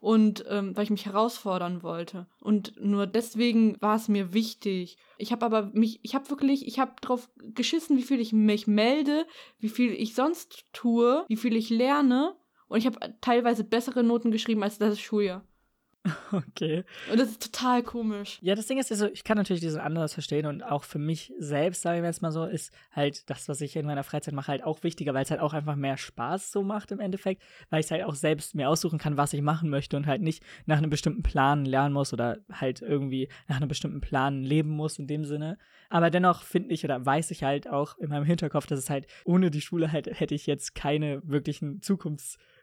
und 0.00 0.44
ähm, 0.48 0.76
weil 0.76 0.84
ich 0.84 0.90
mich 0.90 1.06
herausfordern 1.06 1.82
wollte. 1.82 2.26
Und 2.40 2.74
nur 2.80 3.06
deswegen 3.06 3.80
war 3.80 3.96
es 3.96 4.08
mir 4.08 4.32
wichtig. 4.32 4.96
Ich 5.16 5.32
habe 5.32 5.44
aber 5.44 5.70
mich, 5.72 6.00
ich 6.02 6.14
habe 6.14 6.30
wirklich, 6.30 6.66
ich 6.66 6.78
habe 6.78 6.92
drauf 7.00 7.28
geschissen, 7.36 7.96
wie 7.96 8.02
viel 8.02 8.20
ich 8.20 8.32
mich 8.32 8.66
melde, 8.66 9.26
wie 9.58 9.68
viel 9.68 9.92
ich 9.92 10.14
sonst 10.14 10.66
tue, 10.72 11.24
wie 11.28 11.36
viel 11.36 11.56
ich 11.56 11.70
lerne. 11.70 12.36
Und 12.68 12.78
ich 12.78 12.86
habe 12.86 12.98
teilweise 13.20 13.64
bessere 13.64 14.04
Noten 14.04 14.30
geschrieben 14.30 14.62
als 14.62 14.78
das 14.78 15.00
Schuljahr. 15.00 15.44
Okay. 16.32 16.84
Und 17.10 17.18
das 17.18 17.30
ist 17.30 17.42
total 17.42 17.82
komisch. 17.82 18.38
Ja, 18.42 18.54
das 18.54 18.66
Ding 18.66 18.78
ist, 18.78 18.90
also 18.90 19.06
ich 19.06 19.24
kann 19.24 19.36
natürlich 19.36 19.60
diesen 19.60 19.80
anderes 19.80 20.12
verstehen 20.12 20.46
und 20.46 20.62
auch 20.62 20.84
für 20.84 20.98
mich 20.98 21.32
selbst, 21.38 21.82
sagen 21.82 22.02
wir 22.02 22.08
jetzt 22.08 22.22
mal 22.22 22.32
so, 22.32 22.44
ist 22.44 22.72
halt 22.92 23.28
das, 23.30 23.48
was 23.48 23.60
ich 23.60 23.76
in 23.76 23.86
meiner 23.86 24.04
Freizeit 24.04 24.34
mache, 24.34 24.48
halt 24.48 24.64
auch 24.64 24.82
wichtiger, 24.82 25.14
weil 25.14 25.22
es 25.22 25.30
halt 25.30 25.40
auch 25.40 25.54
einfach 25.54 25.76
mehr 25.76 25.96
Spaß 25.96 26.52
so 26.52 26.62
macht 26.62 26.92
im 26.92 27.00
Endeffekt, 27.00 27.42
weil 27.70 27.80
ich 27.80 27.90
halt 27.90 28.04
auch 28.04 28.14
selbst 28.14 28.54
mir 28.54 28.68
aussuchen 28.68 28.98
kann, 28.98 29.16
was 29.16 29.32
ich 29.32 29.42
machen 29.42 29.70
möchte 29.70 29.96
und 29.96 30.06
halt 30.06 30.22
nicht 30.22 30.42
nach 30.66 30.78
einem 30.78 30.90
bestimmten 30.90 31.22
Plan 31.22 31.64
lernen 31.64 31.94
muss 31.94 32.12
oder 32.12 32.38
halt 32.52 32.82
irgendwie 32.82 33.28
nach 33.46 33.56
einem 33.56 33.68
bestimmten 33.68 34.00
Plan 34.00 34.42
leben 34.42 34.70
muss 34.70 34.98
in 34.98 35.06
dem 35.06 35.24
Sinne. 35.24 35.58
Aber 35.88 36.10
dennoch 36.10 36.42
finde 36.42 36.74
ich 36.74 36.84
oder 36.84 37.04
weiß 37.04 37.30
ich 37.30 37.42
halt 37.42 37.68
auch 37.68 37.96
in 37.98 38.10
meinem 38.10 38.24
Hinterkopf, 38.24 38.66
dass 38.66 38.78
es 38.78 38.90
halt 38.90 39.06
ohne 39.24 39.50
die 39.50 39.62
Schule 39.62 39.90
halt 39.90 40.08
hätte 40.20 40.34
ich 40.34 40.46
jetzt 40.46 40.74
keine 40.74 41.22
wirklichen 41.24 41.80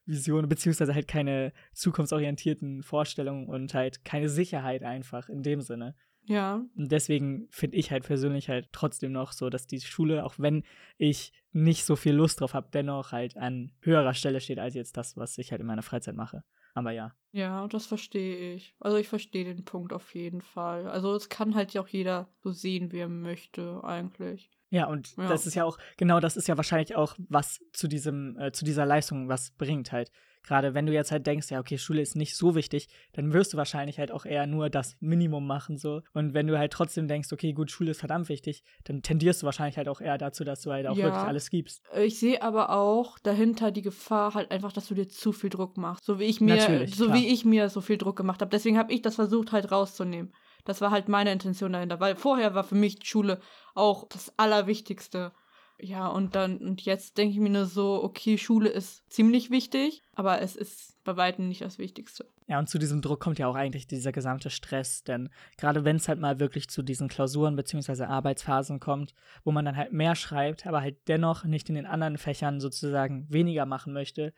Zukunftsvisionen, 0.05 0.49
beziehungsweise 0.49 0.93
halt 0.93 1.07
keine 1.07 1.51
zukunftsorientierten 1.73 2.83
Vorstellungen 2.83 3.47
und 3.47 3.73
halt 3.73 4.05
keine 4.05 4.29
Sicherheit 4.29 4.83
einfach 4.83 5.29
in 5.29 5.43
dem 5.43 5.61
Sinne. 5.61 5.95
Ja. 6.27 6.63
Und 6.75 6.91
deswegen 6.91 7.47
finde 7.51 7.77
ich 7.77 7.91
halt 7.91 8.03
persönlich 8.03 8.49
halt 8.49 8.69
trotzdem 8.71 9.11
noch 9.11 9.31
so, 9.31 9.49
dass 9.49 9.67
die 9.67 9.79
Schule, 9.79 10.25
auch 10.25 10.35
wenn 10.37 10.63
ich 10.97 11.33
nicht 11.51 11.85
so 11.85 11.95
viel 11.95 12.13
Lust 12.13 12.41
drauf 12.41 12.53
habe, 12.53 12.69
dennoch 12.73 13.11
halt 13.11 13.37
an 13.37 13.71
höherer 13.81 14.13
Stelle 14.13 14.41
steht 14.41 14.59
als 14.59 14.73
jetzt 14.73 14.97
das, 14.97 15.17
was 15.17 15.37
ich 15.37 15.51
halt 15.51 15.61
in 15.61 15.67
meiner 15.67 15.83
Freizeit 15.83 16.15
mache. 16.15 16.43
Aber 16.73 16.91
ja. 16.91 17.13
Ja, 17.31 17.67
das 17.67 17.85
verstehe 17.85 18.55
ich. 18.55 18.75
Also 18.79 18.97
ich 18.97 19.07
verstehe 19.07 19.45
den 19.45 19.63
Punkt 19.65 19.93
auf 19.93 20.13
jeden 20.15 20.41
Fall. 20.41 20.87
Also 20.87 21.13
es 21.13 21.29
kann 21.29 21.55
halt 21.55 21.73
ja 21.73 21.81
auch 21.81 21.87
jeder 21.87 22.27
so 22.43 22.51
sehen, 22.51 22.91
wie 22.91 22.99
er 22.99 23.07
möchte, 23.07 23.81
eigentlich. 23.83 24.49
Ja, 24.69 24.87
und 24.87 25.15
Ja. 25.17 25.27
das 25.27 25.45
ist 25.45 25.53
ja 25.55 25.63
auch, 25.63 25.77
genau 25.97 26.19
das 26.19 26.35
ist 26.37 26.47
ja 26.47 26.57
wahrscheinlich 26.57 26.95
auch, 26.95 27.15
was 27.29 27.59
zu 27.71 27.87
diesem, 27.87 28.37
äh, 28.39 28.51
zu 28.51 28.65
dieser 28.65 28.85
Leistung 28.85 29.29
was 29.29 29.51
bringt 29.51 29.91
halt. 29.91 30.11
Gerade 30.43 30.75
wenn 30.75 30.85
du 30.85 30.93
jetzt 30.93 31.11
halt 31.11 31.25
denkst, 31.25 31.49
ja, 31.49 31.59
okay, 31.59 31.77
Schule 31.79 32.01
ist 32.01 32.15
nicht 32.15 32.35
so 32.37 32.53
wichtig, 32.53 32.87
dann 33.13 33.33
wirst 33.33 33.53
du 33.53 33.57
wahrscheinlich 33.57 33.97
halt 33.97 34.11
auch 34.11 34.25
eher 34.25 34.45
nur 34.45 34.69
das 34.69 34.95
Minimum 34.99 35.47
machen, 35.47 35.77
so. 35.77 36.01
Und 36.13 36.35
wenn 36.35 36.45
du 36.45 36.59
halt 36.59 36.71
trotzdem 36.71 37.07
denkst, 37.07 37.29
okay, 37.33 37.51
gut, 37.53 37.71
Schule 37.71 37.89
ist 37.91 37.99
verdammt 37.99 38.29
wichtig, 38.29 38.63
dann 38.83 39.01
tendierst 39.01 39.41
du 39.41 39.47
wahrscheinlich 39.47 39.77
halt 39.77 39.87
auch 39.89 40.01
eher 40.01 40.19
dazu, 40.19 40.43
dass 40.43 40.61
du 40.61 40.71
halt 40.71 40.85
auch 40.85 40.95
Ja. 40.97 41.05
wirklich 41.05 41.23
alles 41.23 41.49
gibst. 41.49 41.81
Ich 41.97 42.19
sehe 42.19 42.43
aber 42.43 42.69
auch 42.69 43.17
dahinter 43.17 43.71
die 43.71 43.81
Gefahr 43.81 44.35
halt 44.35 44.51
einfach, 44.51 44.71
dass 44.71 44.87
du 44.87 44.93
dir 44.93 45.09
zu 45.09 45.31
viel 45.31 45.49
Druck 45.49 45.77
machst. 45.77 46.05
So 46.05 46.19
wie 46.19 46.25
ich 46.25 46.39
mir, 46.41 46.57
Natürlich, 46.57 46.95
so 46.95 47.05
klar. 47.05 47.17
wie 47.17 47.27
ich 47.27 47.43
mir 47.43 47.69
so 47.69 47.81
viel 47.81 47.97
Druck 47.97 48.15
gemacht 48.15 48.41
habe. 48.41 48.51
Deswegen 48.51 48.77
habe 48.77 48.93
ich 48.93 49.01
das 49.01 49.15
versucht 49.15 49.51
halt 49.51 49.71
rauszunehmen. 49.71 50.31
Das 50.65 50.81
war 50.81 50.91
halt 50.91 51.07
meine 51.07 51.31
Intention 51.31 51.73
dahinter, 51.73 51.99
weil 51.99 52.15
vorher 52.15 52.53
war 52.53 52.63
für 52.63 52.75
mich 52.75 52.99
Schule 53.03 53.39
auch 53.73 54.07
das 54.09 54.33
Allerwichtigste. 54.37 55.31
Ja, 55.77 56.07
und 56.07 56.35
dann, 56.35 56.57
und 56.59 56.81
jetzt 56.83 57.17
denke 57.17 57.33
ich 57.33 57.39
mir 57.39 57.49
nur 57.49 57.65
so, 57.65 58.01
okay, 58.01 58.37
Schule 58.37 58.69
ist 58.69 59.11
ziemlich 59.11 59.51
wichtig, 59.51 60.03
aber 60.13 60.41
es 60.41 60.55
ist 60.55 61.03
bei 61.03 61.17
weitem 61.17 61.49
nicht 61.49 61.61
das 61.61 61.77
Wichtigste. 61.77 62.25
Ja, 62.47 62.59
und 62.59 62.69
zu 62.69 62.77
diesem 62.77 63.01
Druck 63.01 63.19
kommt 63.19 63.39
ja 63.39 63.47
auch 63.47 63.55
eigentlich 63.55 63.85
dieser 63.85 64.11
gesamte 64.11 64.49
Stress, 64.49 65.03
denn 65.03 65.29
gerade 65.57 65.83
wenn 65.83 65.97
es 65.97 66.07
halt 66.07 66.19
mal 66.19 66.39
wirklich 66.39 66.69
zu 66.69 66.81
diesen 66.81 67.09
Klausuren 67.09 67.55
beziehungsweise 67.55 68.07
Arbeitsphasen 68.07 68.79
kommt, 68.79 69.13
wo 69.43 69.51
man 69.51 69.65
dann 69.65 69.75
halt 69.75 69.91
mehr 69.91 70.15
schreibt, 70.15 70.65
aber 70.65 70.81
halt 70.81 71.07
dennoch 71.07 71.43
nicht 71.43 71.67
in 71.69 71.75
den 71.75 71.85
anderen 71.85 72.17
Fächern 72.17 72.59
sozusagen 72.59 73.27
weniger 73.29 73.65
machen 73.65 73.93
möchte, 73.93 74.33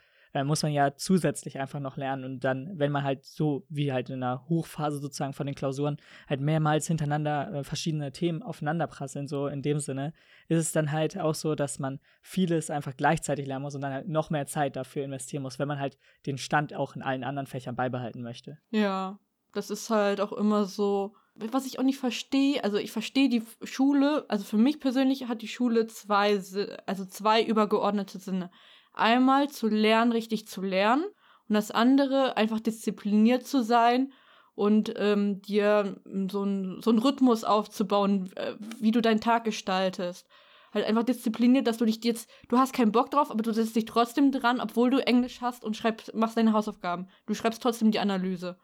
muss 0.45 0.63
man 0.63 0.71
ja 0.71 0.95
zusätzlich 0.95 1.59
einfach 1.59 1.79
noch 1.79 1.97
lernen. 1.97 2.23
Und 2.23 2.43
dann, 2.43 2.77
wenn 2.77 2.91
man 2.91 3.03
halt 3.03 3.25
so, 3.25 3.65
wie 3.69 3.91
halt 3.91 4.09
in 4.09 4.21
einer 4.21 4.47
Hochphase 4.49 4.99
sozusagen 4.99 5.33
von 5.33 5.45
den 5.45 5.55
Klausuren, 5.55 5.97
halt 6.27 6.41
mehrmals 6.41 6.87
hintereinander 6.87 7.53
äh, 7.53 7.63
verschiedene 7.63 8.11
Themen 8.11 8.43
aufeinanderprasseln, 8.43 9.27
so 9.27 9.47
in 9.47 9.61
dem 9.61 9.79
Sinne, 9.79 10.13
ist 10.47 10.59
es 10.59 10.71
dann 10.71 10.91
halt 10.91 11.17
auch 11.17 11.35
so, 11.35 11.55
dass 11.55 11.79
man 11.79 11.99
vieles 12.21 12.69
einfach 12.69 12.95
gleichzeitig 12.95 13.47
lernen 13.47 13.63
muss 13.63 13.75
und 13.75 13.81
dann 13.81 13.93
halt 13.93 14.07
noch 14.07 14.29
mehr 14.29 14.45
Zeit 14.45 14.75
dafür 14.75 15.03
investieren 15.03 15.43
muss, 15.43 15.59
wenn 15.59 15.67
man 15.67 15.79
halt 15.79 15.97
den 16.25 16.37
Stand 16.37 16.73
auch 16.73 16.95
in 16.95 17.01
allen 17.01 17.23
anderen 17.23 17.47
Fächern 17.47 17.75
beibehalten 17.75 18.21
möchte. 18.21 18.57
Ja, 18.69 19.19
das 19.53 19.69
ist 19.69 19.89
halt 19.89 20.21
auch 20.21 20.33
immer 20.33 20.65
so, 20.65 21.15
was 21.35 21.65
ich 21.65 21.79
auch 21.79 21.83
nicht 21.83 21.99
verstehe, 21.99 22.63
also 22.63 22.77
ich 22.77 22.91
verstehe 22.91 23.29
die 23.29 23.43
Schule, 23.63 24.25
also 24.27 24.43
für 24.43 24.57
mich 24.57 24.79
persönlich 24.79 25.27
hat 25.27 25.41
die 25.41 25.47
Schule 25.47 25.87
zwei, 25.87 26.39
also 26.85 27.05
zwei 27.05 27.43
übergeordnete 27.43 28.17
Sinne. 28.19 28.51
Einmal 28.97 29.49
zu 29.49 29.67
lernen, 29.67 30.11
richtig 30.11 30.47
zu 30.47 30.61
lernen 30.61 31.05
und 31.47 31.55
das 31.55 31.71
andere 31.71 32.37
einfach 32.37 32.59
diszipliniert 32.59 33.45
zu 33.45 33.63
sein 33.63 34.11
und 34.55 34.93
ähm, 34.97 35.41
dir 35.41 36.01
so 36.29 36.41
einen 36.41 36.81
so 36.81 36.91
Rhythmus 36.91 37.43
aufzubauen, 37.43 38.31
äh, 38.35 38.55
wie 38.79 38.91
du 38.91 39.01
deinen 39.01 39.21
Tag 39.21 39.43
gestaltest. 39.43 40.27
Halt 40.73 40.85
einfach 40.85 41.03
diszipliniert, 41.03 41.67
dass 41.67 41.77
du 41.77 41.85
dich 41.85 42.03
jetzt, 42.03 42.29
du 42.49 42.57
hast 42.57 42.73
keinen 42.73 42.91
Bock 42.91 43.11
drauf, 43.11 43.31
aber 43.31 43.43
du 43.43 43.53
setzt 43.53 43.75
dich 43.75 43.85
trotzdem 43.85 44.31
dran, 44.31 44.59
obwohl 44.59 44.89
du 44.89 44.97
Englisch 44.97 45.41
hast 45.41 45.63
und 45.63 45.77
schreibst, 45.77 46.13
machst 46.13 46.37
deine 46.37 46.53
Hausaufgaben. 46.53 47.07
Du 47.25 47.33
schreibst 47.33 47.61
trotzdem 47.63 47.91
die 47.91 47.99
Analyse 47.99 48.57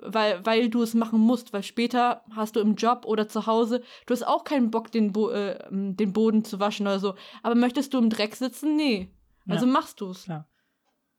weil, 0.00 0.44
weil 0.44 0.68
du 0.68 0.82
es 0.82 0.94
machen 0.94 1.20
musst, 1.20 1.52
weil 1.52 1.62
später 1.62 2.22
hast 2.34 2.56
du 2.56 2.60
im 2.60 2.76
Job 2.76 3.04
oder 3.04 3.28
zu 3.28 3.46
Hause, 3.46 3.82
du 4.06 4.12
hast 4.12 4.26
auch 4.26 4.44
keinen 4.44 4.70
Bock, 4.70 4.90
den, 4.92 5.12
Bo 5.12 5.30
äh, 5.30 5.58
den 5.70 6.12
Boden 6.12 6.44
zu 6.44 6.60
waschen 6.60 6.86
oder 6.86 6.98
so. 6.98 7.14
Aber 7.42 7.54
möchtest 7.54 7.94
du 7.94 7.98
im 7.98 8.10
Dreck 8.10 8.36
sitzen? 8.36 8.76
Nee. 8.76 9.10
Also 9.48 9.66
ja, 9.66 9.72
machst 9.72 10.00
du 10.00 10.10
es. 10.10 10.26
Ja. 10.26 10.48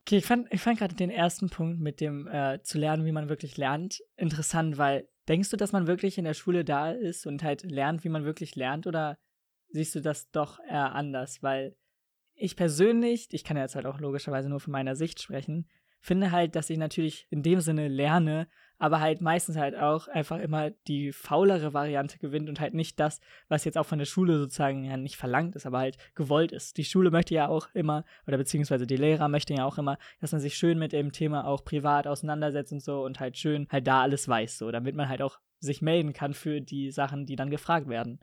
Okay, 0.06 0.18
ich 0.18 0.26
fand, 0.26 0.52
ich 0.52 0.62
fand 0.62 0.80
gerade 0.80 0.96
den 0.96 1.10
ersten 1.10 1.50
Punkt 1.50 1.80
mit 1.80 2.00
dem 2.00 2.28
äh, 2.28 2.62
zu 2.64 2.78
lernen, 2.78 3.06
wie 3.06 3.12
man 3.12 3.30
wirklich 3.30 3.58
lernt, 3.58 4.02
interessant, 4.16 4.78
weil 4.78 5.08
denkst 5.28 5.50
du, 5.50 5.58
dass 5.58 5.72
man 5.72 5.88
wirklich 5.88 6.18
in 6.18 6.26
der 6.26 6.34
Schule 6.34 6.66
da 6.66 6.92
ist 6.92 7.28
und 7.28 7.44
halt 7.44 7.64
lernt, 7.64 8.04
wie 8.04 8.10
man 8.10 8.26
wirklich 8.26 8.56
lernt, 8.56 8.88
oder 8.88 9.18
siehst 9.70 9.94
du 9.96 10.02
das 10.02 10.32
doch 10.32 10.60
eher 10.60 10.96
anders? 10.96 11.44
Weil 11.44 11.76
ich 12.34 12.56
persönlich, 12.56 13.28
ich 13.32 13.44
kann 13.44 13.58
ja 13.58 13.64
jetzt 13.64 13.76
halt 13.76 13.86
auch 13.86 14.00
logischerweise 14.00 14.50
nur 14.50 14.60
von 14.60 14.72
meiner 14.72 14.96
Sicht 14.96 15.22
sprechen, 15.22 15.70
finde 16.00 16.32
halt, 16.32 16.56
dass 16.56 16.70
ich 16.70 16.78
natürlich 16.78 17.28
in 17.30 17.44
dem 17.44 17.60
Sinne 17.62 17.88
lerne, 17.88 18.48
aber 18.78 19.02
halt 19.02 19.20
meistens 19.20 19.58
halt 19.58 19.76
auch 19.76 20.08
einfach 20.08 20.40
immer 20.40 20.72
die 20.88 21.12
faulere 21.12 21.74
Variante 21.74 22.18
gewinnt 22.18 22.48
und 22.48 22.60
halt 22.62 22.74
nicht 22.74 23.00
das, 23.00 23.20
was 23.50 23.66
jetzt 23.66 23.78
auch 23.78 23.86
von 23.86 24.00
der 24.00 24.06
Schule 24.06 24.40
sozusagen 24.40 24.86
ja 24.86 24.96
nicht 24.96 25.18
verlangt 25.18 25.56
ist, 25.56 25.66
aber 25.66 25.80
halt 25.80 25.98
gewollt 26.16 26.54
ist. 26.54 26.78
Die 26.78 26.86
Schule 26.86 27.12
möchte 27.12 27.36
ja 27.36 27.50
auch 27.50 27.68
immer, 27.74 28.06
oder 28.26 28.38
beziehungsweise 28.38 28.88
die 28.88 28.96
Lehrer 28.96 29.28
möchten 29.28 29.58
ja 29.58 29.66
auch 29.66 29.78
immer, 29.78 29.98
dass 30.22 30.32
man 30.32 30.40
sich 30.40 30.56
schön 30.56 30.80
mit 30.80 30.94
dem 30.94 31.12
Thema 31.12 31.46
auch 31.46 31.66
privat 31.66 32.08
auseinandersetzt 32.08 32.72
und 32.72 32.82
so 32.82 33.04
und 33.04 33.20
halt 33.20 33.38
schön 33.38 33.68
halt 33.70 33.86
da 33.86 34.02
alles 34.02 34.28
weiß, 34.28 34.58
so, 34.58 34.72
damit 34.72 34.96
man 34.96 35.10
halt 35.10 35.22
auch 35.22 35.40
sich 35.60 35.82
melden 35.82 36.14
kann 36.14 36.34
für 36.34 36.62
die 36.62 36.90
Sachen, 36.92 37.26
die 37.26 37.36
dann 37.36 37.50
gefragt 37.50 37.90
werden. 37.90 38.20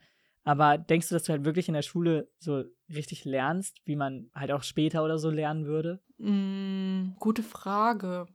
Aber 0.47 0.79
denkst 0.79 1.09
du, 1.09 1.17
dass 1.17 1.25
du 1.25 1.33
halt 1.33 1.45
wirklich 1.45 1.67
in 1.67 1.75
der 1.75 1.83
Schule 1.83 2.31
so 2.39 2.63
richtig 2.89 3.25
lernst, 3.25 3.79
wie 3.85 3.97
man 3.97 4.31
halt 4.33 4.53
auch 4.53 4.63
später 4.63 5.05
oder 5.05 5.19
so 5.19 5.29
lernen 5.29 5.67
würde? 5.67 6.01
Mm, 6.19 7.17
gute 7.19 7.43
Frage. 7.43 8.27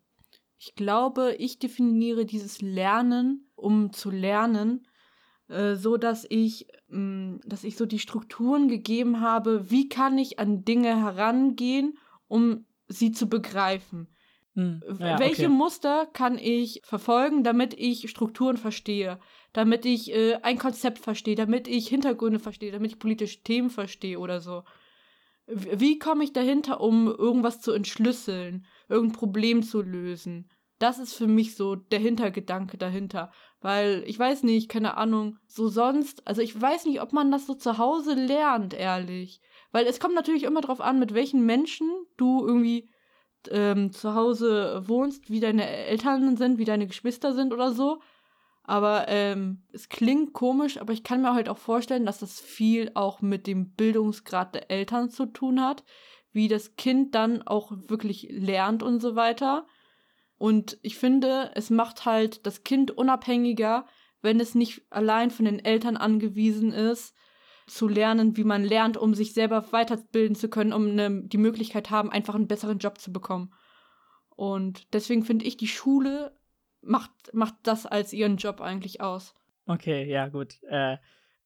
Ich 0.59 0.76
glaube, 0.76 1.36
ich 1.39 1.57
definiere 1.57 2.26
dieses 2.26 2.62
Lernen, 2.62 3.49
um 3.55 3.93
zu 3.93 4.12
lernen, 4.12 4.86
äh, 5.47 5.76
so 5.76 5.95
dass 5.95 6.26
ich, 6.30 6.68
mh, 6.89 7.39
dass 7.45 7.64
ich 7.64 7.78
so 7.78 7.86
die 7.86 7.97
Strukturen 7.97 8.68
gegeben 8.68 9.22
habe, 9.22 9.72
wie 9.72 9.88
kann 9.88 10.18
ich 10.18 10.38
an 10.38 10.66
Dinge 10.66 10.99
herangehen, 10.99 11.97
um 12.28 12.66
sie 12.89 13.14
zu 13.14 13.30
begreifen. 13.30 14.14
Hm, 14.55 14.81
ja, 14.99 15.17
Welche 15.19 15.45
okay. 15.45 15.53
Muster 15.53 16.07
kann 16.07 16.37
ich 16.37 16.81
verfolgen, 16.83 17.43
damit 17.43 17.73
ich 17.73 18.09
Strukturen 18.09 18.57
verstehe, 18.57 19.19
damit 19.53 19.85
ich 19.85 20.13
äh, 20.13 20.35
ein 20.41 20.57
Konzept 20.57 20.99
verstehe, 20.99 21.35
damit 21.35 21.67
ich 21.67 21.87
Hintergründe 21.87 22.39
verstehe, 22.39 22.71
damit 22.71 22.91
ich 22.91 22.99
politische 22.99 23.43
Themen 23.43 23.69
verstehe 23.69 24.19
oder 24.19 24.41
so? 24.41 24.63
Wie 25.47 25.99
komme 25.99 26.23
ich 26.23 26.33
dahinter, 26.33 26.81
um 26.81 27.07
irgendwas 27.07 27.61
zu 27.61 27.71
entschlüsseln, 27.71 28.65
irgendein 28.89 29.17
Problem 29.17 29.63
zu 29.63 29.81
lösen? 29.81 30.49
Das 30.79 30.97
ist 30.97 31.13
für 31.13 31.27
mich 31.27 31.55
so 31.55 31.75
der 31.75 31.99
Hintergedanke 31.99 32.77
dahinter. 32.77 33.31
Weil 33.59 34.03
ich 34.07 34.17
weiß 34.17 34.43
nicht, 34.43 34.67
keine 34.69 34.97
Ahnung, 34.97 35.37
so 35.47 35.67
sonst, 35.67 36.27
also 36.27 36.41
ich 36.41 36.59
weiß 36.59 36.85
nicht, 36.85 37.01
ob 37.01 37.13
man 37.13 37.31
das 37.31 37.45
so 37.45 37.53
zu 37.53 37.77
Hause 37.77 38.15
lernt, 38.15 38.73
ehrlich. 38.73 39.41
Weil 39.71 39.85
es 39.85 39.99
kommt 39.99 40.15
natürlich 40.15 40.43
immer 40.43 40.61
darauf 40.61 40.81
an, 40.81 40.99
mit 40.99 41.13
welchen 41.13 41.45
Menschen 41.45 41.87
du 42.17 42.45
irgendwie 42.45 42.89
ähm, 43.51 43.91
zu 43.91 44.15
Hause 44.15 44.83
wohnst, 44.87 45.29
wie 45.29 45.39
deine 45.39 45.67
Eltern 45.67 46.37
sind, 46.37 46.57
wie 46.57 46.65
deine 46.65 46.87
Geschwister 46.87 47.33
sind 47.33 47.53
oder 47.53 47.71
so. 47.71 48.01
Aber 48.63 49.07
ähm, 49.07 49.63
es 49.71 49.89
klingt 49.89 50.33
komisch, 50.33 50.77
aber 50.77 50.93
ich 50.93 51.03
kann 51.03 51.21
mir 51.21 51.33
halt 51.33 51.49
auch 51.49 51.57
vorstellen, 51.57 52.05
dass 52.05 52.19
das 52.19 52.39
viel 52.39 52.91
auch 52.93 53.21
mit 53.21 53.47
dem 53.47 53.71
Bildungsgrad 53.71 54.53
der 54.53 54.69
Eltern 54.69 55.09
zu 55.09 55.25
tun 55.25 55.61
hat, 55.61 55.83
wie 56.31 56.47
das 56.47 56.75
Kind 56.75 57.15
dann 57.15 57.41
auch 57.41 57.71
wirklich 57.87 58.27
lernt 58.29 58.83
und 58.83 59.01
so 59.01 59.15
weiter. 59.15 59.65
Und 60.37 60.77
ich 60.81 60.97
finde, 60.97 61.51
es 61.55 61.69
macht 61.69 62.05
halt 62.05 62.45
das 62.45 62.63
Kind 62.63 62.91
unabhängiger, 62.91 63.85
wenn 64.21 64.39
es 64.39 64.55
nicht 64.55 64.83
allein 64.89 65.31
von 65.31 65.45
den 65.45 65.59
Eltern 65.59 65.97
angewiesen 65.97 66.71
ist, 66.71 67.15
zu 67.72 67.88
lernen, 67.88 68.36
wie 68.36 68.43
man 68.43 68.63
lernt, 68.63 68.97
um 68.97 69.13
sich 69.13 69.34
selber 69.34 69.72
weiterbilden 69.72 70.36
zu 70.36 70.49
können, 70.49 70.74
um 70.74 70.93
ne, 70.93 71.24
die 71.24 71.38
Möglichkeit 71.38 71.89
haben, 71.89 72.11
einfach 72.11 72.36
einen 72.36 72.47
besseren 72.47 72.80
Job 72.80 72.97
zu 72.97 73.13
bekommen. 73.13 73.53
Und 74.36 74.93
deswegen 74.93 75.24
finde 75.24 75.45
ich, 75.45 75.55
die 75.55 75.67
Schule 75.67 76.36
macht, 76.82 77.11
macht 77.34 77.55
das 77.63 77.86
als 77.86 78.11
ihren 78.11 78.38
Job 78.38 78.59
eigentlich 78.59 79.01
aus. 79.01 79.34
Okay, 79.67 80.03
ja, 80.09 80.28
gut. 80.28 80.61
Äh, 80.63 80.97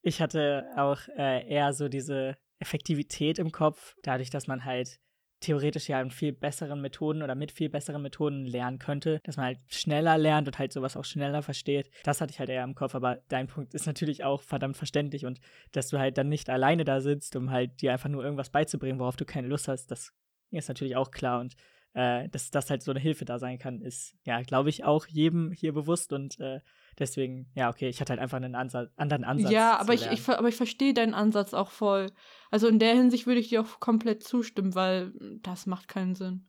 ich 0.01 0.21
hatte 0.21 0.65
auch 0.75 0.99
äh, 1.15 1.47
eher 1.47 1.73
so 1.73 1.89
diese 1.89 2.37
Effektivität 2.57 3.37
im 3.37 3.51
Kopf, 3.51 3.95
dadurch, 4.01 4.29
dass 4.29 4.47
man 4.47 4.65
halt 4.65 4.99
theoretisch 5.45 5.87
ja 5.87 6.01
in 6.01 6.11
viel 6.11 6.33
besseren 6.33 6.81
Methoden 6.81 7.21
oder 7.21 7.35
mit 7.35 7.51
viel 7.51 7.69
besseren 7.69 8.01
Methoden 8.01 8.45
lernen 8.45 8.79
könnte, 8.79 9.19
dass 9.23 9.37
man 9.37 9.45
halt 9.45 9.59
schneller 9.67 10.17
lernt 10.17 10.47
und 10.47 10.57
halt 10.57 10.73
sowas 10.73 10.97
auch 10.97 11.05
schneller 11.05 11.41
versteht. 11.43 11.89
Das 12.03 12.19
hatte 12.19 12.31
ich 12.31 12.39
halt 12.39 12.49
eher 12.49 12.63
im 12.63 12.75
Kopf, 12.75 12.95
aber 12.95 13.19
dein 13.29 13.47
Punkt 13.47 13.73
ist 13.73 13.85
natürlich 13.85 14.23
auch 14.23 14.41
verdammt 14.41 14.75
verständlich 14.75 15.25
und 15.25 15.39
dass 15.71 15.89
du 15.89 15.99
halt 15.99 16.17
dann 16.17 16.29
nicht 16.29 16.49
alleine 16.49 16.83
da 16.83 16.99
sitzt, 16.99 17.35
um 17.35 17.51
halt 17.51 17.81
dir 17.81 17.93
einfach 17.93 18.09
nur 18.09 18.23
irgendwas 18.23 18.49
beizubringen, 18.49 18.99
worauf 18.99 19.17
du 19.17 19.25
keine 19.25 19.47
Lust 19.47 19.67
hast, 19.67 19.91
das 19.91 20.11
ist 20.51 20.67
natürlich 20.67 20.95
auch 20.95 21.11
klar 21.11 21.41
und 21.41 21.55
äh, 21.93 22.27
dass 22.29 22.49
das 22.49 22.69
halt 22.69 22.81
so 22.81 22.91
eine 22.91 22.99
Hilfe 22.99 23.25
da 23.25 23.37
sein 23.37 23.59
kann, 23.59 23.81
ist 23.81 24.15
ja, 24.23 24.41
glaube 24.41 24.69
ich, 24.69 24.83
auch 24.83 25.05
jedem 25.07 25.51
hier 25.51 25.73
bewusst 25.73 26.11
und 26.11 26.39
äh, 26.39 26.59
Deswegen, 26.97 27.47
ja, 27.55 27.69
okay, 27.69 27.89
ich 27.89 27.99
hatte 27.99 28.11
halt 28.11 28.21
einfach 28.21 28.37
einen 28.37 28.55
Ansatz, 28.55 28.89
anderen 28.95 29.25
Ansatz. 29.25 29.51
Ja, 29.51 29.77
aber 29.77 29.93
ich, 29.93 30.09
ich, 30.11 30.29
aber 30.29 30.47
ich 30.47 30.55
verstehe 30.55 30.93
deinen 30.93 31.13
Ansatz 31.13 31.53
auch 31.53 31.69
voll. 31.69 32.07
Also 32.51 32.67
in 32.67 32.79
der 32.79 32.93
Hinsicht 32.93 33.27
würde 33.27 33.41
ich 33.41 33.49
dir 33.49 33.61
auch 33.61 33.79
komplett 33.79 34.23
zustimmen, 34.23 34.75
weil 34.75 35.13
das 35.41 35.65
macht 35.65 35.87
keinen 35.87 36.15
Sinn. 36.15 36.47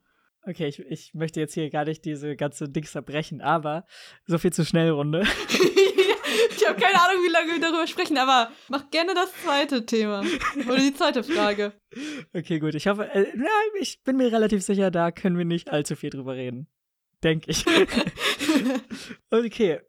Okay, 0.49 0.69
ich, 0.69 0.79
ich 0.79 1.15
möchte 1.15 1.41
jetzt 1.41 1.55
hier 1.55 1.69
gar 1.71 1.85
nicht 1.85 2.05
diese 2.05 2.37
ganze 2.37 2.69
Dings 2.69 2.93
zerbrechen, 2.93 3.41
aber 3.41 3.85
so 4.27 4.39
viel 4.39 4.53
zu 4.53 4.65
schnell 4.65 4.91
Runde. 4.91 5.23
ich 6.57 6.69
habe 6.69 6.81
keine 6.81 7.01
Ahnung, 7.01 7.25
wie 7.25 7.33
lange 7.33 7.53
wir 7.53 7.61
darüber 7.61 7.89
sprechen, 7.89 8.17
aber 8.17 8.53
mach 8.69 8.89
gerne 8.91 9.15
das 9.15 9.33
zweite 9.43 9.85
Thema. 9.85 10.25
Oder 10.69 10.79
die 10.79 10.95
zweite 10.95 11.25
Frage. 11.25 11.73
Okay, 12.33 12.61
gut. 12.61 12.77
Ich 12.77 12.87
hoffe, 12.87 13.13
äh, 13.13 13.27
ich 13.81 14.05
bin 14.05 14.17
mir 14.17 14.31
relativ 14.31 14.63
sicher, 14.63 14.93
da 14.93 15.11
können 15.11 15.37
wir 15.37 15.45
nicht 15.45 15.71
allzu 15.71 15.97
viel 15.97 16.11
drüber 16.11 16.37
reden 16.37 16.69
denke 17.23 17.51
ich. 17.51 17.65
okay. 19.31 19.81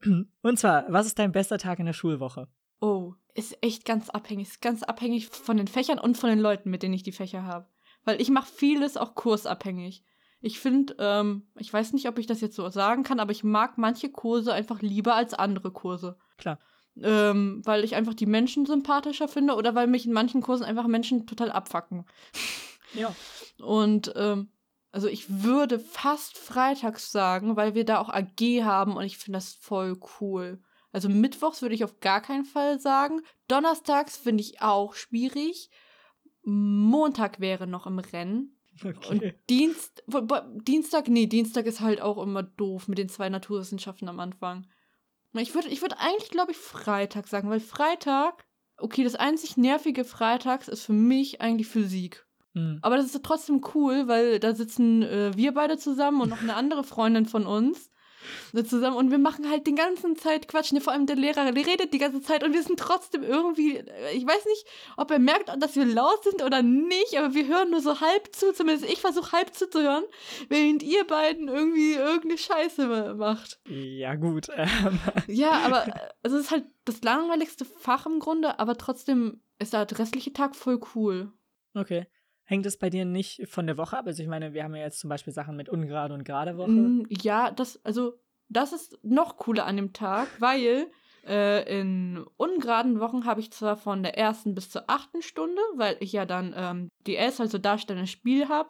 Und 0.42 0.60
zwar, 0.60 0.86
was 0.90 1.06
ist 1.08 1.20
dein 1.20 1.32
bester 1.32 1.58
Tag 1.58 1.80
in 1.80 1.86
der 1.86 1.94
Schulwoche? 1.94 2.48
Oh, 2.80 3.14
ist 3.34 3.58
echt 3.62 3.86
ganz 3.86 4.10
abhängig. 4.10 4.50
Ist 4.50 4.62
ganz 4.62 4.84
abhängig 4.84 5.28
von 5.28 5.58
den 5.58 5.68
Fächern 5.68 6.00
und 6.00 6.18
von 6.18 6.30
den 6.30 6.40
Leuten, 6.40 6.70
mit 6.70 6.84
denen 6.84 6.94
ich 6.94 7.04
die 7.04 7.12
Fächer 7.12 7.44
habe. 7.44 7.68
Weil 8.04 8.22
ich 8.22 8.30
mache 8.30 8.52
vieles 8.52 8.98
auch 8.98 9.16
kursabhängig. 9.16 10.04
Ich 10.40 10.60
finde, 10.60 10.96
ähm, 11.00 11.48
ich 11.58 11.74
weiß 11.74 11.94
nicht, 11.94 12.08
ob 12.08 12.20
ich 12.20 12.28
das 12.28 12.42
jetzt 12.42 12.56
so 12.56 12.70
sagen 12.70 13.04
kann, 13.04 13.20
aber 13.20 13.32
ich 13.32 13.44
mag 13.44 13.78
manche 13.78 14.10
Kurse 14.10 14.54
einfach 14.54 14.82
lieber 14.82 15.16
als 15.16 15.34
andere 15.34 15.72
Kurse. 15.72 16.18
Klar. 16.38 16.60
Ähm, 17.02 17.62
weil 17.64 17.84
ich 17.84 17.96
einfach 17.96 18.14
die 18.14 18.26
Menschen 18.26 18.66
sympathischer 18.66 19.28
finde 19.28 19.56
oder 19.56 19.76
weil 19.76 19.88
mich 19.88 20.06
in 20.06 20.14
manchen 20.14 20.42
Kursen 20.42 20.64
einfach 20.64 20.88
Menschen 20.88 21.28
total 21.28 21.52
abfacken. 21.52 22.06
Ja. 22.94 23.14
Und 23.60 24.14
ähm, 24.16 24.50
also 24.98 25.10
ich 25.10 25.44
würde 25.44 25.78
fast 25.78 26.40
freitags 26.40 27.12
sagen, 27.12 27.56
weil 27.56 27.76
wir 27.76 27.86
da 27.86 28.00
auch 28.00 28.10
AG 28.10 28.64
haben 28.64 28.98
und 28.98 29.04
ich 29.04 29.20
finde 29.20 29.38
das 29.38 29.54
voll 29.54 30.00
cool. 30.20 30.60
Also 30.92 31.08
mittwochs 31.08 31.62
würde 31.62 31.76
ich 31.76 31.84
auf 31.84 32.00
gar 32.00 32.20
keinen 32.20 32.46
Fall 32.46 32.80
sagen. 32.80 33.22
Donnerstags 33.48 34.18
finde 34.18 34.42
ich 34.42 34.64
auch 34.64 34.96
schwierig. 34.96 35.70
Montag 36.42 37.40
wäre 37.40 37.68
noch 37.68 37.86
im 37.86 38.00
Rennen. 38.00 38.58
Okay. 38.84 39.08
Und 39.08 39.34
Dienst, 39.52 40.04
Dienstag, 40.64 41.10
nee, 41.10 41.28
Dienstag 41.28 41.68
ist 41.68 41.82
halt 41.82 42.02
auch 42.02 42.18
immer 42.18 42.42
doof 42.42 42.88
mit 42.88 42.98
den 42.98 43.10
zwei 43.10 43.30
Naturwissenschaften 43.30 44.10
am 44.10 44.20
Anfang. 44.20 44.66
Ich 45.34 45.54
würde 45.54 45.68
ich 45.68 45.84
würd 45.84 45.94
eigentlich, 46.00 46.32
glaube 46.32 46.54
ich, 46.54 46.58
Freitag 46.58 47.28
sagen, 47.28 47.52
weil 47.52 47.60
Freitag, 47.60 48.48
okay, 48.78 49.04
das 49.04 49.14
einzig 49.14 49.58
nervige 49.58 50.04
Freitags 50.04 50.68
ist 50.68 50.86
für 50.86 50.94
mich 50.94 51.40
eigentlich 51.40 51.68
Physik. 51.68 52.27
Mhm. 52.58 52.80
Aber 52.82 52.98
das 52.98 53.06
ist 53.06 53.24
trotzdem 53.24 53.62
cool, 53.76 54.08
weil 54.08 54.40
da 54.40 54.56
sitzen 54.56 55.04
äh, 55.04 55.32
wir 55.36 55.54
beide 55.54 55.78
zusammen 55.78 56.22
und 56.22 56.30
noch 56.30 56.42
eine 56.42 56.56
andere 56.56 56.84
Freundin 56.84 57.26
von 57.26 57.46
uns 57.46 57.92
zusammen 58.66 58.98
und 58.98 59.12
wir 59.12 59.20
machen 59.20 59.50
halt 59.50 59.68
die 59.68 59.76
ganze 59.76 60.14
Zeit 60.16 60.48
Quatsch. 60.48 60.74
Ne, 60.74 60.82
vor 60.82 60.92
allem 60.92 61.06
der 61.06 61.16
Lehrer, 61.16 61.50
der 61.52 61.66
redet 61.66 61.94
die 61.94 61.98
ganze 61.98 62.22
Zeit 62.22 62.44
und 62.44 62.54
wir 62.54 62.64
sind 62.64 62.80
trotzdem 62.80 63.24
irgendwie, 63.24 63.78
äh, 63.78 64.16
ich 64.16 64.26
weiß 64.26 64.46
nicht, 64.46 64.66
ob 64.98 65.12
er 65.12 65.20
merkt, 65.20 65.50
dass 65.62 65.76
wir 65.76 65.86
laut 65.86 66.24
sind 66.24 66.44
oder 66.44 66.62
nicht, 66.62 67.18
aber 67.18 67.34
wir 67.34 67.48
hören 67.48 67.72
nur 67.72 67.82
so 67.82 68.02
halb 68.02 68.36
zu, 68.36 68.54
zumindest 68.54 68.92
ich 68.92 69.00
versuche 69.00 69.32
halb 69.32 69.54
zuzuhören, 69.54 70.04
während 70.50 70.84
ihr 70.84 71.06
beiden 71.06 71.48
irgendwie 71.48 71.94
irgendeine 71.94 72.38
Scheiße 72.38 73.16
macht. 73.16 73.60
Ja, 73.68 74.16
gut. 74.16 74.48
Ähm. 74.58 75.00
Ja, 75.28 75.52
aber 75.66 75.86
also 76.24 76.38
es 76.38 76.46
ist 76.46 76.52
halt 76.52 76.66
das 76.84 77.02
langweiligste 77.04 77.64
Fach 77.64 78.06
im 78.06 78.20
Grunde, 78.20 78.60
aber 78.60 78.76
trotzdem 78.76 79.42
ist 79.60 79.74
der 79.74 79.88
restliche 80.00 80.34
Tag 80.34 80.56
voll 80.56 80.80
cool. 80.96 81.32
Okay. 81.76 82.08
Hängt 82.50 82.66
es 82.66 82.80
bei 82.80 82.90
dir 82.90 83.04
nicht 83.04 83.48
von 83.50 83.68
der 83.68 83.78
Woche 83.78 83.98
ab? 83.98 84.08
Also 84.08 84.24
ich 84.24 84.30
meine, 84.30 84.54
wir 84.54 84.64
haben 84.64 84.74
ja 84.74 84.84
jetzt 84.84 85.00
zum 85.00 85.10
Beispiel 85.10 85.34
Sachen 85.34 85.58
mit 85.58 85.68
ungerade 85.68 86.14
und 86.14 86.24
gerade 86.24 86.58
Woche. 86.58 86.72
Mm, 86.72 87.04
Ja, 87.10 87.52
das, 87.52 87.84
also, 87.86 88.14
das 88.48 88.72
ist 88.72 88.98
noch 89.04 89.36
cooler 89.36 89.66
an 89.66 89.76
dem 89.76 89.92
Tag, 89.92 90.30
weil 90.40 90.90
äh, 91.28 91.80
in 91.80 92.26
ungeraden 92.38 93.02
Wochen 93.02 93.26
habe 93.26 93.42
ich 93.42 93.52
zwar 93.52 93.76
von 93.76 94.02
der 94.02 94.18
ersten 94.18 94.56
bis 94.56 94.70
zur 94.70 94.90
achten 94.90 95.22
Stunde, 95.22 95.62
weil 95.76 95.98
ich 96.00 96.14
ja 96.14 96.26
dann 96.26 96.54
ähm, 96.56 96.90
DS, 97.06 97.42
also 97.42 97.58
darstellendes 97.58 98.12
Spiel 98.12 98.48
habe, 98.48 98.70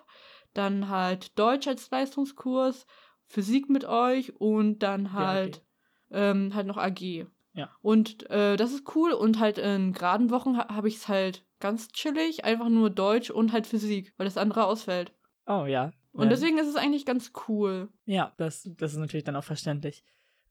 dann 0.56 0.90
halt 0.90 1.38
Deutsch 1.38 1.68
als 1.68 1.88
Leistungskurs, 1.92 2.88
Physik 3.28 3.70
mit 3.70 3.86
euch 3.86 4.36
und 4.40 4.80
dann 4.80 5.06
Ja, 5.06 5.12
halt, 5.14 5.64
ähm, 6.10 6.56
halt 6.56 6.66
noch 6.66 6.78
AG. 6.78 7.28
Ja. 7.58 7.72
Und 7.82 8.30
äh, 8.30 8.56
das 8.56 8.72
ist 8.72 8.96
cool 8.96 9.12
und 9.12 9.40
halt 9.40 9.58
in 9.58 9.92
geraden 9.92 10.30
Wochen 10.30 10.58
ha 10.58 10.74
habe 10.74 10.88
ich 10.88 10.96
es 10.98 11.08
halt 11.08 11.44
ganz 11.60 11.90
chillig, 11.90 12.46
einfach 12.46 12.70
nur 12.70 12.90
Deutsch 12.92 13.32
und 13.32 13.52
halt 13.52 13.66
Physik, 13.68 14.14
weil 14.18 14.26
das 14.26 14.38
andere 14.38 14.66
ausfällt. 14.66 15.12
Oh 15.48 15.66
ja. 15.66 15.92
Und 16.12 16.26
Ja. 16.26 16.30
deswegen 16.30 16.60
ist 16.60 16.68
es 16.68 16.76
eigentlich 16.76 17.06
ganz 17.06 17.32
cool. 17.48 17.90
Ja, 18.06 18.34
das, 18.38 18.70
das 18.78 18.94
ist 18.94 19.00
natürlich 19.00 19.24
dann 19.24 19.36
auch 19.36 19.44
verständlich. 19.44 20.04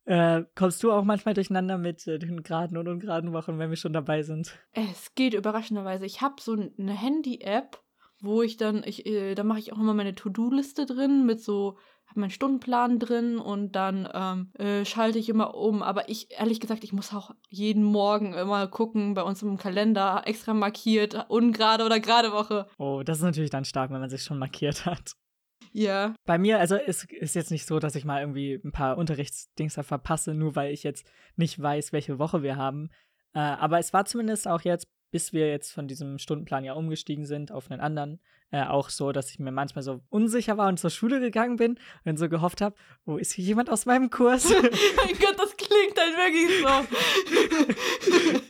Äh, 0.03 0.43
kommst 0.55 0.83
du 0.83 0.91
auch 0.91 1.03
manchmal 1.03 1.33
durcheinander 1.33 1.77
mit 1.77 2.05
äh, 2.07 2.19
den 2.19 2.43
geraden 2.43 2.77
und 2.77 2.87
ungeraden 2.87 3.33
Wochen, 3.33 3.57
wenn 3.57 3.69
wir 3.69 3.77
schon 3.77 3.93
dabei 3.93 4.23
sind? 4.23 4.57
Es 4.73 5.15
geht 5.15 5.33
überraschenderweise. 5.33 6.05
Ich 6.05 6.21
habe 6.21 6.35
so 6.41 6.53
eine 6.53 6.93
Handy-App, 6.93 7.81
wo 8.21 8.41
ich 8.41 8.57
dann, 8.57 8.83
ich, 8.85 9.05
äh, 9.05 9.35
da 9.35 9.43
mache 9.43 9.59
ich 9.59 9.73
auch 9.73 9.77
immer 9.79 9.93
meine 9.93 10.15
To-Do-Liste 10.15 10.85
drin 10.85 11.25
mit 11.25 11.41
so, 11.41 11.77
habe 12.07 12.21
meinen 12.21 12.29
Stundenplan 12.31 12.99
drin 12.99 13.37
und 13.37 13.73
dann 13.73 14.07
ähm, 14.13 14.51
äh, 14.53 14.85
schalte 14.85 15.19
ich 15.19 15.29
immer 15.29 15.55
um. 15.55 15.83
Aber 15.83 16.09
ich, 16.09 16.31
ehrlich 16.31 16.59
gesagt, 16.59 16.83
ich 16.83 16.93
muss 16.93 17.13
auch 17.13 17.31
jeden 17.49 17.83
Morgen 17.83 18.33
immer 18.33 18.67
gucken, 18.67 19.13
bei 19.13 19.23
uns 19.23 19.41
im 19.43 19.57
Kalender 19.57 20.23
extra 20.25 20.53
markiert, 20.53 21.29
ungerade 21.29 21.85
oder 21.85 21.99
gerade 21.99 22.31
Woche. 22.31 22.67
Oh, 22.77 23.03
das 23.03 23.17
ist 23.17 23.23
natürlich 23.23 23.49
dann 23.49 23.65
stark, 23.65 23.91
wenn 23.91 23.99
man 23.99 24.09
sich 24.09 24.23
schon 24.23 24.39
markiert 24.39 24.85
hat. 24.85 25.13
Ja. 25.73 26.15
Bei 26.25 26.37
mir, 26.37 26.59
also 26.59 26.75
es 26.75 27.03
ist 27.03 27.35
jetzt 27.35 27.51
nicht 27.51 27.65
so, 27.65 27.79
dass 27.79 27.95
ich 27.95 28.05
mal 28.05 28.21
irgendwie 28.21 28.59
ein 28.63 28.71
paar 28.71 28.97
Unterrichtsdings 28.97 29.75
verpasse, 29.75 30.33
nur 30.33 30.55
weil 30.55 30.73
ich 30.73 30.83
jetzt 30.83 31.05
nicht 31.35 31.61
weiß, 31.61 31.93
welche 31.93 32.19
Woche 32.19 32.41
wir 32.41 32.55
haben. 32.55 32.89
Äh, 33.33 33.39
aber 33.39 33.77
es 33.79 33.93
war 33.93 34.05
zumindest 34.05 34.47
auch 34.47 34.61
jetzt, 34.61 34.87
bis 35.11 35.33
wir 35.33 35.49
jetzt 35.49 35.71
von 35.71 35.87
diesem 35.87 36.17
Stundenplan 36.19 36.63
ja 36.63 36.73
umgestiegen 36.73 37.25
sind 37.25 37.51
auf 37.51 37.69
einen 37.69 37.81
anderen, 37.81 38.19
äh, 38.51 38.63
auch 38.63 38.89
so, 38.89 39.11
dass 39.11 39.29
ich 39.29 39.39
mir 39.39 39.51
manchmal 39.51 39.83
so 39.83 40.01
unsicher 40.09 40.57
war 40.57 40.69
und 40.69 40.79
zur 40.79 40.89
Schule 40.89 41.19
gegangen 41.19 41.57
bin 41.57 41.77
und 42.05 42.17
so 42.17 42.29
gehofft 42.29 42.61
habe, 42.61 42.75
oh, 43.05 43.17
ist 43.17 43.33
hier 43.33 43.43
jemand 43.43 43.69
aus 43.69 43.85
meinem 43.85 44.09
Kurs? 44.09 44.49
mein 44.51 45.19
Gott, 45.19 45.35
das 45.37 45.56
klingt 45.69 45.97
halt 45.97 46.17
wirklich 46.17 46.61
so. 46.61 48.41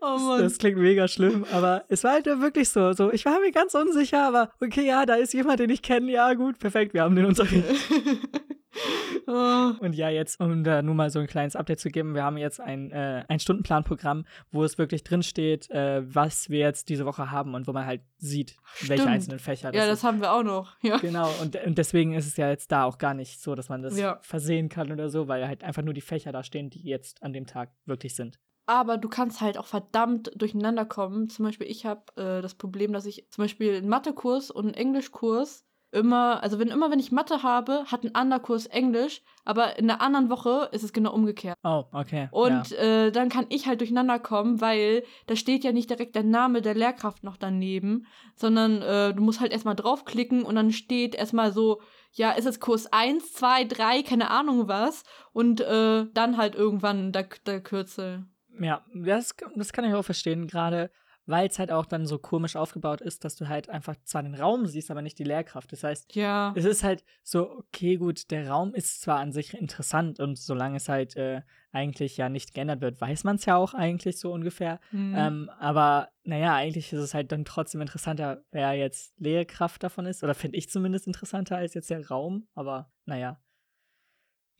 oh 0.00 0.18
Mann. 0.18 0.42
Das 0.42 0.58
klingt 0.58 0.78
mega 0.78 1.08
schlimm, 1.08 1.44
aber 1.52 1.84
es 1.88 2.04
war 2.04 2.12
halt 2.12 2.26
wirklich 2.26 2.68
so. 2.68 2.92
so. 2.92 3.12
Ich 3.12 3.24
war 3.24 3.40
mir 3.40 3.52
ganz 3.52 3.74
unsicher, 3.74 4.26
aber 4.26 4.50
okay, 4.60 4.86
ja, 4.86 5.06
da 5.06 5.14
ist 5.14 5.32
jemand, 5.34 5.60
den 5.60 5.70
ich 5.70 5.82
kenne. 5.82 6.10
Ja, 6.10 6.34
gut, 6.34 6.58
perfekt, 6.58 6.94
wir 6.94 7.02
haben 7.02 7.16
den 7.16 7.26
Unterricht. 7.26 7.64
oh. 9.26 9.72
Und 9.80 9.94
ja, 9.94 10.08
jetzt, 10.08 10.40
um 10.40 10.64
da 10.64 10.82
nur 10.82 10.94
mal 10.94 11.10
so 11.10 11.18
ein 11.20 11.26
kleines 11.26 11.56
Update 11.56 11.80
zu 11.80 11.90
geben, 11.90 12.14
wir 12.14 12.24
haben 12.24 12.36
jetzt 12.36 12.60
ein, 12.60 12.90
äh, 12.90 13.24
ein 13.28 13.38
Stundenplanprogramm, 13.38 14.24
wo 14.50 14.64
es 14.64 14.78
wirklich 14.78 15.04
drin 15.04 15.22
steht, 15.22 15.70
äh, 15.70 16.02
was 16.04 16.50
wir 16.50 16.58
jetzt 16.58 16.88
diese 16.88 17.04
Woche 17.06 17.30
haben 17.30 17.54
und 17.54 17.66
wo 17.66 17.72
man 17.72 17.86
halt 17.86 18.02
sieht, 18.18 18.56
welche 18.80 19.02
Stimmt. 19.02 19.08
einzelnen 19.08 19.38
Fächer 19.38 19.70
das 19.70 19.80
Ja, 19.80 19.86
das 19.86 20.02
haben 20.02 20.20
wir 20.20 20.32
auch 20.32 20.42
noch. 20.42 20.74
Ja. 20.82 20.96
Genau, 20.98 21.30
und, 21.40 21.56
und 21.64 21.78
deswegen 21.78 22.14
ist 22.14 22.26
es 22.26 22.36
ja 22.36 22.48
jetzt 22.48 22.72
da 22.72 22.84
auch 22.84 22.98
gar 22.98 23.14
nicht 23.14 23.40
so, 23.40 23.54
dass 23.54 23.68
man 23.68 23.82
das 23.82 23.98
Ja. 23.98 24.18
versehen 24.22 24.68
kann 24.68 24.90
oder 24.90 25.08
so, 25.08 25.28
weil 25.28 25.46
halt 25.46 25.62
einfach 25.62 25.82
nur 25.82 25.94
die 25.94 26.00
Fächer 26.00 26.32
da 26.32 26.42
stehen, 26.42 26.63
die 26.70 26.82
jetzt 26.82 27.22
an 27.22 27.32
dem 27.32 27.46
Tag 27.46 27.72
wirklich 27.84 28.14
sind. 28.14 28.38
Aber 28.66 28.96
du 28.96 29.08
kannst 29.08 29.40
halt 29.40 29.58
auch 29.58 29.66
verdammt 29.66 30.30
durcheinander 30.36 30.86
kommen. 30.86 31.28
Zum 31.28 31.44
Beispiel, 31.44 31.66
ich 31.66 31.84
habe 31.84 32.04
äh, 32.16 32.40
das 32.40 32.54
Problem, 32.54 32.92
dass 32.92 33.04
ich 33.04 33.26
zum 33.30 33.44
Beispiel 33.44 33.76
einen 33.76 33.88
Mathekurs 33.88 34.50
und 34.50 34.66
einen 34.66 34.74
Englischkurs 34.74 35.66
immer, 35.94 36.42
also 36.42 36.58
wenn 36.58 36.68
immer, 36.68 36.90
wenn 36.90 36.98
ich 36.98 37.12
Mathe 37.12 37.42
habe, 37.42 37.84
hat 37.86 38.04
ein 38.04 38.14
anderer 38.14 38.40
Kurs 38.40 38.66
Englisch, 38.66 39.22
aber 39.44 39.78
in 39.78 39.86
der 39.86 40.00
anderen 40.00 40.28
Woche 40.30 40.68
ist 40.72 40.82
es 40.82 40.92
genau 40.92 41.12
umgekehrt. 41.12 41.56
Oh, 41.62 41.84
okay. 41.92 42.28
Und 42.32 42.70
ja. 42.70 42.78
äh, 42.78 43.12
dann 43.12 43.28
kann 43.28 43.46
ich 43.48 43.66
halt 43.66 43.80
durcheinander 43.80 44.18
kommen, 44.18 44.60
weil 44.60 45.04
da 45.26 45.36
steht 45.36 45.64
ja 45.64 45.72
nicht 45.72 45.90
direkt 45.90 46.14
der 46.14 46.24
Name 46.24 46.62
der 46.62 46.74
Lehrkraft 46.74 47.24
noch 47.24 47.36
daneben, 47.36 48.06
sondern 48.34 48.82
äh, 48.82 49.14
du 49.14 49.22
musst 49.22 49.40
halt 49.40 49.52
erstmal 49.52 49.76
draufklicken 49.76 50.42
und 50.42 50.56
dann 50.56 50.72
steht 50.72 51.14
erstmal 51.14 51.52
so, 51.52 51.80
ja, 52.12 52.32
ist 52.32 52.46
es 52.46 52.60
Kurs 52.60 52.92
1, 52.92 53.32
2, 53.32 53.64
3, 53.64 54.02
keine 54.02 54.30
Ahnung 54.30 54.68
was. 54.68 55.04
Und 55.32 55.60
äh, 55.60 56.06
dann 56.12 56.36
halt 56.36 56.54
irgendwann 56.54 57.12
der, 57.12 57.28
der 57.46 57.60
Kürzel. 57.60 58.26
Ja, 58.60 58.84
das, 58.94 59.34
das 59.56 59.72
kann 59.72 59.84
ich 59.84 59.94
auch 59.94 60.04
verstehen, 60.04 60.46
gerade 60.46 60.90
weil 61.26 61.48
es 61.48 61.58
halt 61.58 61.72
auch 61.72 61.86
dann 61.86 62.06
so 62.06 62.18
komisch 62.18 62.56
aufgebaut 62.56 63.00
ist, 63.00 63.24
dass 63.24 63.36
du 63.36 63.48
halt 63.48 63.68
einfach 63.70 63.96
zwar 64.04 64.22
den 64.22 64.34
Raum 64.34 64.66
siehst, 64.66 64.90
aber 64.90 65.02
nicht 65.02 65.18
die 65.18 65.24
Lehrkraft. 65.24 65.72
Das 65.72 65.82
heißt, 65.84 66.14
Ja. 66.14 66.52
es 66.56 66.64
ist 66.64 66.84
halt 66.84 67.04
so, 67.22 67.50
okay, 67.50 67.96
gut, 67.96 68.30
der 68.30 68.48
Raum 68.48 68.74
ist 68.74 69.00
zwar 69.00 69.18
an 69.20 69.32
sich 69.32 69.54
interessant 69.54 70.20
und 70.20 70.38
solange 70.38 70.76
es 70.76 70.88
halt 70.88 71.16
äh, 71.16 71.42
eigentlich 71.72 72.16
ja 72.16 72.28
nicht 72.28 72.54
geändert 72.54 72.80
wird, 72.80 73.00
weiß 73.00 73.24
man 73.24 73.36
es 73.36 73.46
ja 73.46 73.56
auch 73.56 73.74
eigentlich 73.74 74.18
so 74.18 74.32
ungefähr. 74.32 74.80
Mhm. 74.92 75.14
Ähm, 75.16 75.50
aber 75.58 76.08
naja, 76.24 76.54
eigentlich 76.54 76.92
ist 76.92 77.00
es 77.00 77.14
halt 77.14 77.32
dann 77.32 77.44
trotzdem 77.44 77.80
interessanter, 77.80 78.44
wer 78.50 78.72
jetzt 78.74 79.18
Lehrkraft 79.18 79.82
davon 79.82 80.06
ist. 80.06 80.22
Oder 80.22 80.34
finde 80.34 80.58
ich 80.58 80.68
zumindest 80.70 81.06
interessanter 81.06 81.56
als 81.56 81.74
jetzt 81.74 81.90
der 81.90 82.06
Raum. 82.06 82.46
Aber 82.54 82.90
naja. 83.06 83.40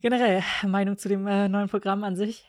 Generell, 0.01 0.43
Meinung 0.67 0.97
zu 0.97 1.09
dem 1.09 1.25
äh, 1.27 1.47
neuen 1.47 1.69
Programm 1.69 2.03
an 2.03 2.15
sich? 2.15 2.45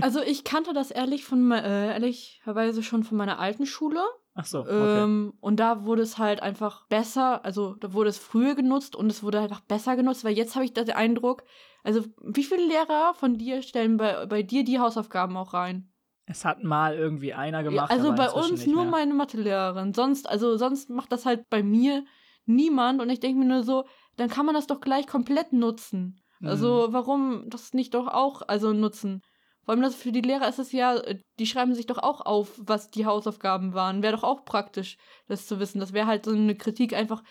Also 0.00 0.20
ich 0.22 0.44
kannte 0.44 0.72
das 0.72 0.90
ehrlich 0.90 1.24
von 1.24 1.50
äh, 1.52 1.92
ehrlicherweise 1.92 2.82
schon 2.82 3.04
von 3.04 3.16
meiner 3.16 3.38
alten 3.38 3.66
Schule. 3.66 4.02
Ach 4.34 4.46
so, 4.46 4.60
okay. 4.60 5.02
Ähm, 5.02 5.34
und 5.40 5.60
da 5.60 5.84
wurde 5.84 6.02
es 6.02 6.16
halt 6.16 6.42
einfach 6.42 6.86
besser, 6.86 7.44
also 7.44 7.74
da 7.74 7.92
wurde 7.92 8.08
es 8.08 8.18
früher 8.18 8.54
genutzt 8.54 8.96
und 8.96 9.10
es 9.10 9.22
wurde 9.22 9.40
einfach 9.40 9.60
besser 9.60 9.94
genutzt, 9.94 10.24
weil 10.24 10.36
jetzt 10.36 10.54
habe 10.54 10.64
ich 10.64 10.72
den 10.72 10.90
Eindruck, 10.90 11.44
also 11.84 12.02
wie 12.22 12.44
viele 12.44 12.66
Lehrer 12.66 13.12
von 13.14 13.36
dir 13.36 13.60
stellen 13.62 13.98
bei, 13.98 14.24
bei 14.26 14.42
dir 14.42 14.64
die 14.64 14.78
Hausaufgaben 14.78 15.36
auch 15.36 15.52
rein? 15.52 15.92
Es 16.24 16.44
hat 16.44 16.62
mal 16.62 16.96
irgendwie 16.96 17.34
einer 17.34 17.62
gemacht. 17.62 17.90
also 17.90 18.08
aber 18.08 18.16
bei 18.16 18.30
uns 18.30 18.66
nur 18.66 18.82
mehr. 18.82 18.90
meine 18.90 19.12
Mathelehrerin. 19.12 19.92
Sonst, 19.92 20.28
also 20.28 20.56
sonst 20.56 20.88
macht 20.88 21.12
das 21.12 21.26
halt 21.26 21.50
bei 21.50 21.62
mir 21.62 22.04
niemand 22.46 23.02
und 23.02 23.10
ich 23.10 23.20
denke 23.20 23.40
mir 23.40 23.44
nur 23.44 23.64
so, 23.64 23.84
dann 24.16 24.30
kann 24.30 24.46
man 24.46 24.54
das 24.54 24.66
doch 24.66 24.80
gleich 24.80 25.06
komplett 25.06 25.52
nutzen. 25.52 26.20
Mhm. 26.40 26.48
Also 26.48 26.88
warum 26.90 27.50
das 27.50 27.74
nicht 27.74 27.94
doch 27.94 28.06
auch 28.06 28.42
also 28.46 28.72
nutzen? 28.72 29.22
Vor 29.64 29.72
allem 29.72 29.82
das 29.82 29.94
für 29.94 30.12
die 30.12 30.20
Lehrer 30.20 30.48
ist 30.48 30.58
es 30.58 30.72
ja, 30.72 30.96
äh, 30.96 31.18
die 31.38 31.46
schreiben 31.46 31.74
sich 31.74 31.86
doch 31.86 31.98
auch 31.98 32.20
auf, 32.20 32.58
was 32.58 32.90
die 32.90 33.06
Hausaufgaben 33.06 33.74
waren. 33.74 34.02
Wäre 34.02 34.16
doch 34.16 34.24
auch 34.24 34.44
praktisch, 34.44 34.96
das 35.28 35.46
zu 35.46 35.60
wissen. 35.60 35.80
Das 35.80 35.92
wäre 35.92 36.06
halt 36.06 36.24
so 36.24 36.32
eine 36.32 36.56
Kritik 36.56 36.94
einfach, 36.94 37.22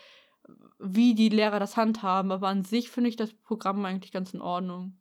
wie 0.79 1.13
die 1.13 1.29
Lehrer 1.29 1.59
das 1.59 1.77
handhaben. 1.77 2.31
Aber 2.31 2.47
an 2.47 2.63
sich 2.63 2.89
finde 2.89 3.09
ich 3.09 3.15
das 3.17 3.33
Programm 3.33 3.83
eigentlich 3.85 4.11
ganz 4.11 4.33
in 4.33 4.41
Ordnung. 4.41 4.97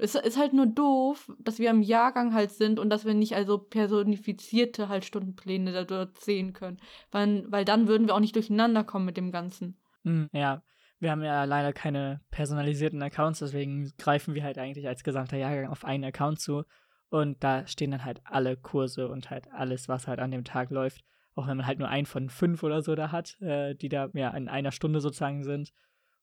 Es 0.00 0.14
ist 0.14 0.38
halt 0.38 0.52
nur 0.52 0.66
doof, 0.66 1.30
dass 1.40 1.58
wir 1.58 1.70
im 1.70 1.82
Jahrgang 1.82 2.32
halt 2.32 2.52
sind 2.52 2.78
und 2.78 2.88
dass 2.88 3.04
wir 3.04 3.14
nicht 3.14 3.34
also 3.34 3.58
personifizierte 3.58 4.88
halt 4.88 5.04
Stundenpläne 5.04 5.72
da 5.72 5.84
dort 5.84 6.20
sehen 6.20 6.52
können. 6.52 6.80
Weil, 7.10 7.44
weil 7.50 7.64
dann 7.64 7.88
würden 7.88 8.06
wir 8.06 8.14
auch 8.14 8.20
nicht 8.20 8.36
durcheinander 8.36 8.84
kommen 8.84 9.06
mit 9.06 9.16
dem 9.16 9.32
Ganzen. 9.32 9.76
Mhm, 10.04 10.28
ja, 10.32 10.62
wir 11.00 11.10
haben 11.10 11.22
ja 11.22 11.44
leider 11.44 11.72
keine 11.72 12.20
personalisierten 12.30 13.02
Accounts, 13.02 13.38
deswegen 13.38 13.92
greifen 13.98 14.34
wir 14.34 14.42
halt 14.42 14.58
eigentlich 14.58 14.88
als 14.88 15.04
gesamter 15.04 15.36
Jahrgang 15.36 15.70
auf 15.70 15.84
einen 15.84 16.04
Account 16.04 16.40
zu. 16.40 16.64
Und 17.10 17.42
da 17.42 17.66
stehen 17.66 17.90
dann 17.90 18.04
halt 18.04 18.20
alle 18.24 18.56
Kurse 18.56 19.08
und 19.08 19.30
halt 19.30 19.50
alles, 19.52 19.88
was 19.88 20.06
halt 20.06 20.18
an 20.18 20.30
dem 20.30 20.44
Tag 20.44 20.70
läuft. 20.70 21.02
Auch 21.34 21.46
wenn 21.46 21.56
man 21.56 21.66
halt 21.66 21.78
nur 21.78 21.88
einen 21.88 22.06
von 22.06 22.28
fünf 22.28 22.62
oder 22.62 22.82
so 22.82 22.94
da 22.94 23.12
hat, 23.12 23.40
äh, 23.40 23.74
die 23.74 23.88
da 23.88 24.10
ja 24.12 24.30
in 24.30 24.48
einer 24.48 24.72
Stunde 24.72 25.00
sozusagen 25.00 25.44
sind. 25.44 25.72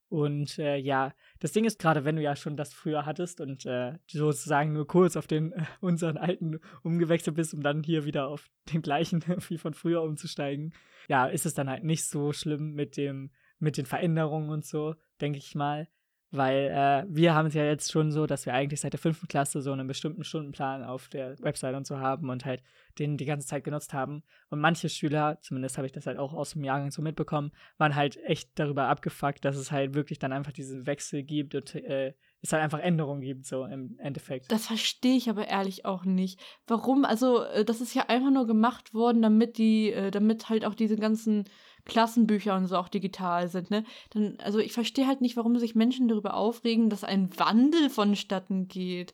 Und 0.10 0.60
äh, 0.60 0.76
ja, 0.76 1.14
das 1.40 1.52
Ding 1.52 1.66
ist 1.66 1.80
gerade, 1.80 2.06
wenn 2.06 2.16
du 2.16 2.22
ja 2.22 2.36
schon 2.36 2.58
das 2.58 2.74
früher 2.74 3.06
hattest 3.06 3.42
und 3.42 3.66
äh, 3.66 3.94
sozusagen 4.08 4.74
nur 4.74 4.86
kurz 4.86 5.16
auf 5.18 5.26
den 5.26 5.54
unseren 5.82 6.18
alten 6.18 6.60
umgewechselt 6.84 7.36
bist, 7.36 7.54
um 7.54 7.64
dann 7.64 7.82
hier 7.82 8.06
wieder 8.06 8.28
auf 8.28 8.50
den 8.72 8.82
gleichen 8.82 9.24
wie 9.50 9.58
von 9.58 9.74
früher 9.74 10.04
umzusteigen, 10.04 10.74
ja, 11.08 11.26
ist 11.26 11.46
es 11.46 11.54
dann 11.54 11.70
halt 11.70 11.84
nicht 11.84 12.06
so 12.06 12.34
schlimm 12.34 12.74
mit 12.74 12.98
dem 12.98 13.32
mit 13.60 13.78
den 13.78 13.86
Veränderungen 13.86 14.50
und 14.50 14.66
so, 14.66 14.96
denke 15.22 15.38
ich 15.38 15.56
mal, 15.56 15.88
weil 16.32 16.66
äh, 16.68 17.06
wir 17.08 17.34
haben 17.34 17.48
es 17.48 17.54
ja 17.54 17.64
jetzt 17.64 17.92
schon 17.92 18.12
so, 18.12 18.26
dass 18.26 18.46
wir 18.46 18.54
eigentlich 18.54 18.82
seit 18.82 18.94
der 18.94 19.00
fünften 19.00 19.28
Klasse 19.28 19.62
so 19.62 19.72
einen 19.72 19.88
bestimmten 19.88 20.24
Stundenplan 20.24 20.84
auf 20.84 21.08
der 21.08 21.40
Website 21.40 21.76
und 21.76 21.88
so 21.88 22.00
haben 22.00 22.30
und 22.30 22.46
halt 22.46 22.62
den 23.00 23.18
die 23.18 23.26
ganze 23.26 23.48
Zeit 23.48 23.64
genutzt 23.64 23.94
haben. 23.94 24.24
Und 24.50 24.60
manche 24.60 24.90
Schüler, 24.90 25.40
zumindest 25.42 25.78
habe 25.78 25.88
ich 25.88 25.94
das 25.94 26.08
halt 26.08 26.18
auch 26.18 26.34
aus 26.34 26.52
dem 26.52 26.64
Jahrgang 26.64 26.92
so 26.92 27.02
mitbekommen, 27.02 27.52
waren 27.78 27.96
halt 27.96 28.18
echt 28.24 28.50
darüber 28.56 28.88
abgefuckt, 28.88 29.46
dass 29.46 29.56
es 29.56 29.72
halt 29.72 29.94
wirklich 29.94 30.20
dann 30.20 30.34
einfach 30.34 30.52
diesen 30.52 30.86
Wechsel 30.86 31.24
gibt 31.24 31.56
und 31.56 31.76
äh, 31.76 32.14
es 32.42 32.54
halt 32.54 32.64
einfach 32.64 32.80
Änderungen 32.80 33.22
gibt, 33.22 33.46
so 33.46 33.66
im 33.66 33.98
Endeffekt. 34.00 34.52
Das 34.52 34.68
verstehe 34.68 35.18
ich 35.18 35.30
aber 35.30 35.48
ehrlich 35.48 35.86
auch 35.86 36.06
nicht. 36.06 36.40
Warum? 36.68 37.06
Also, 37.06 37.44
äh, 37.44 37.66
das 37.66 37.82
ist 37.82 37.94
ja 37.94 38.04
einfach 38.08 38.32
nur 38.32 38.48
gemacht 38.48 38.94
worden, 38.94 39.22
damit 39.22 39.58
die, 39.58 39.92
äh, 39.92 40.12
damit 40.12 40.50
halt 40.50 40.66
auch 40.66 40.76
diese 40.76 40.96
ganzen 40.96 41.46
Klassenbücher 41.86 42.56
und 42.56 42.68
so 42.68 42.78
auch 42.78 42.90
digital 42.90 43.48
sind, 43.48 43.72
ne? 43.72 43.84
Dann, 44.12 44.38
also 44.44 44.60
ich 44.60 44.74
verstehe 44.74 45.08
halt 45.08 45.22
nicht, 45.22 45.38
warum 45.38 45.58
sich 45.58 45.76
Menschen 45.76 46.08
darüber 46.08 46.34
aufregen, 46.36 46.90
dass 46.90 47.04
ein 47.04 47.30
Wandel 47.40 47.90
vonstatten 47.90 48.68
geht. 48.68 49.14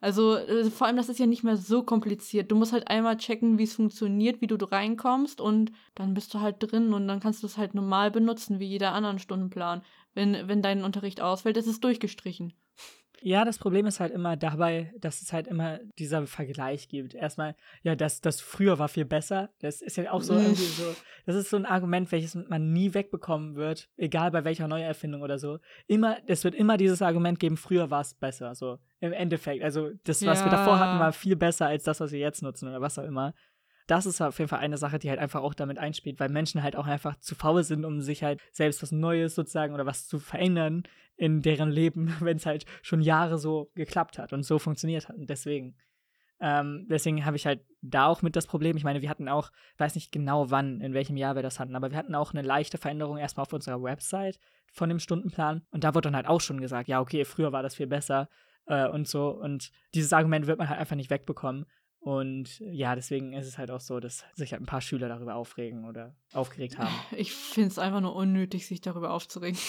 Also 0.00 0.36
äh, 0.36 0.70
vor 0.70 0.86
allem, 0.86 0.96
das 0.96 1.08
ist 1.08 1.18
ja 1.18 1.26
nicht 1.26 1.42
mehr 1.42 1.56
so 1.56 1.82
kompliziert. 1.82 2.50
Du 2.50 2.56
musst 2.56 2.72
halt 2.72 2.88
einmal 2.88 3.16
checken, 3.16 3.58
wie 3.58 3.64
es 3.64 3.74
funktioniert, 3.74 4.40
wie 4.40 4.46
du 4.46 4.56
reinkommst 4.56 5.40
und 5.40 5.72
dann 5.94 6.14
bist 6.14 6.32
du 6.34 6.40
halt 6.40 6.56
drin 6.60 6.92
und 6.92 7.08
dann 7.08 7.20
kannst 7.20 7.42
du 7.42 7.46
es 7.46 7.58
halt 7.58 7.74
normal 7.74 8.10
benutzen, 8.10 8.60
wie 8.60 8.66
jeder 8.66 8.92
anderen 8.92 9.18
Stundenplan. 9.18 9.82
Wenn, 10.14 10.48
wenn 10.48 10.62
dein 10.62 10.84
Unterricht 10.84 11.20
ausfällt, 11.20 11.56
ist 11.56 11.66
es 11.66 11.80
durchgestrichen. 11.80 12.52
Ja, 13.20 13.44
das 13.44 13.58
Problem 13.58 13.86
ist 13.86 14.00
halt 14.00 14.12
immer 14.12 14.36
dabei, 14.36 14.92
dass 14.98 15.22
es 15.22 15.32
halt 15.32 15.46
immer 15.46 15.80
dieser 15.98 16.26
Vergleich 16.26 16.88
gibt. 16.88 17.14
Erstmal, 17.14 17.56
ja, 17.82 17.96
das, 17.96 18.20
das 18.20 18.40
früher 18.40 18.78
war 18.78 18.88
viel 18.88 19.04
besser. 19.04 19.50
Das 19.60 19.82
ist 19.82 19.96
ja 19.96 20.12
auch 20.12 20.22
so 20.22 20.34
irgendwie 20.34 20.62
so, 20.62 20.94
das 21.26 21.34
ist 21.36 21.50
so 21.50 21.56
ein 21.56 21.66
Argument, 21.66 22.10
welches 22.12 22.34
man 22.34 22.72
nie 22.72 22.94
wegbekommen 22.94 23.56
wird, 23.56 23.88
egal 23.96 24.30
bei 24.30 24.44
welcher 24.44 24.68
Neuerfindung 24.68 25.22
oder 25.22 25.38
so. 25.38 25.58
Immer, 25.86 26.18
es 26.26 26.44
wird 26.44 26.54
immer 26.54 26.76
dieses 26.76 27.02
Argument 27.02 27.40
geben, 27.40 27.56
früher 27.56 27.90
war 27.90 28.02
es 28.02 28.14
besser, 28.14 28.54
so 28.54 28.78
im 29.00 29.12
Endeffekt. 29.12 29.62
Also 29.62 29.90
das, 30.04 30.24
was 30.24 30.40
ja. 30.40 30.46
wir 30.46 30.50
davor 30.50 30.78
hatten, 30.78 30.98
war 30.98 31.12
viel 31.12 31.36
besser 31.36 31.66
als 31.66 31.84
das, 31.84 32.00
was 32.00 32.12
wir 32.12 32.18
jetzt 32.18 32.42
nutzen 32.42 32.68
oder 32.68 32.80
was 32.80 32.98
auch 32.98 33.04
immer 33.04 33.34
das 33.88 34.06
ist 34.06 34.20
auf 34.20 34.38
jeden 34.38 34.48
Fall 34.48 34.60
eine 34.60 34.76
Sache, 34.76 34.98
die 34.98 35.08
halt 35.08 35.18
einfach 35.18 35.42
auch 35.42 35.54
damit 35.54 35.78
einspielt, 35.78 36.20
weil 36.20 36.28
Menschen 36.28 36.62
halt 36.62 36.76
auch 36.76 36.86
einfach 36.86 37.16
zu 37.20 37.34
faul 37.34 37.64
sind, 37.64 37.84
um 37.84 38.00
sich 38.00 38.22
halt 38.22 38.40
selbst 38.52 38.82
was 38.82 38.92
Neues 38.92 39.34
sozusagen 39.34 39.74
oder 39.74 39.86
was 39.86 40.06
zu 40.06 40.18
verändern 40.18 40.82
in 41.16 41.40
deren 41.40 41.70
Leben, 41.70 42.14
wenn 42.20 42.36
es 42.36 42.46
halt 42.46 42.66
schon 42.82 43.00
Jahre 43.00 43.38
so 43.38 43.70
geklappt 43.74 44.18
hat 44.18 44.32
und 44.32 44.44
so 44.44 44.58
funktioniert 44.58 45.08
hat. 45.08 45.16
Und 45.16 45.28
deswegen. 45.28 45.76
Ähm, 46.40 46.86
deswegen 46.88 47.24
habe 47.24 47.36
ich 47.36 47.46
halt 47.46 47.64
da 47.82 48.06
auch 48.06 48.22
mit 48.22 48.36
das 48.36 48.46
Problem. 48.46 48.76
Ich 48.76 48.84
meine, 48.84 49.02
wir 49.02 49.08
hatten 49.08 49.28
auch, 49.28 49.50
weiß 49.78 49.96
nicht 49.96 50.12
genau 50.12 50.52
wann, 50.52 50.80
in 50.80 50.94
welchem 50.94 51.16
Jahr 51.16 51.34
wir 51.34 51.42
das 51.42 51.58
hatten, 51.58 51.74
aber 51.74 51.90
wir 51.90 51.98
hatten 51.98 52.14
auch 52.14 52.32
eine 52.32 52.42
leichte 52.42 52.78
Veränderung 52.78 53.18
erstmal 53.18 53.42
auf 53.42 53.52
unserer 53.52 53.82
Website 53.82 54.38
von 54.72 54.88
dem 54.88 55.00
Stundenplan. 55.00 55.66
Und 55.72 55.82
da 55.82 55.96
wurde 55.96 56.06
dann 56.06 56.14
halt 56.14 56.28
auch 56.28 56.40
schon 56.40 56.60
gesagt, 56.60 56.88
ja, 56.88 57.00
okay, 57.00 57.24
früher 57.24 57.50
war 57.50 57.64
das 57.64 57.74
viel 57.74 57.88
besser 57.88 58.28
äh, 58.66 58.86
und 58.86 59.08
so. 59.08 59.30
Und 59.30 59.72
dieses 59.94 60.12
Argument 60.12 60.46
wird 60.46 60.58
man 60.58 60.68
halt 60.68 60.78
einfach 60.78 60.94
nicht 60.94 61.10
wegbekommen. 61.10 61.66
Und 62.08 62.60
ja, 62.60 62.94
deswegen 62.94 63.34
ist 63.34 63.46
es 63.46 63.58
halt 63.58 63.70
auch 63.70 63.82
so, 63.82 64.00
dass 64.00 64.24
sich 64.34 64.52
halt 64.52 64.62
ein 64.62 64.66
paar 64.66 64.80
Schüler 64.80 65.08
darüber 65.08 65.34
aufregen 65.34 65.84
oder 65.84 66.16
aufgeregt 66.32 66.78
haben. 66.78 66.88
Ich 67.14 67.34
finde 67.34 67.68
es 67.68 67.78
einfach 67.78 68.00
nur 68.00 68.16
unnötig, 68.16 68.66
sich 68.66 68.80
darüber 68.80 69.12
aufzuregen. 69.12 69.60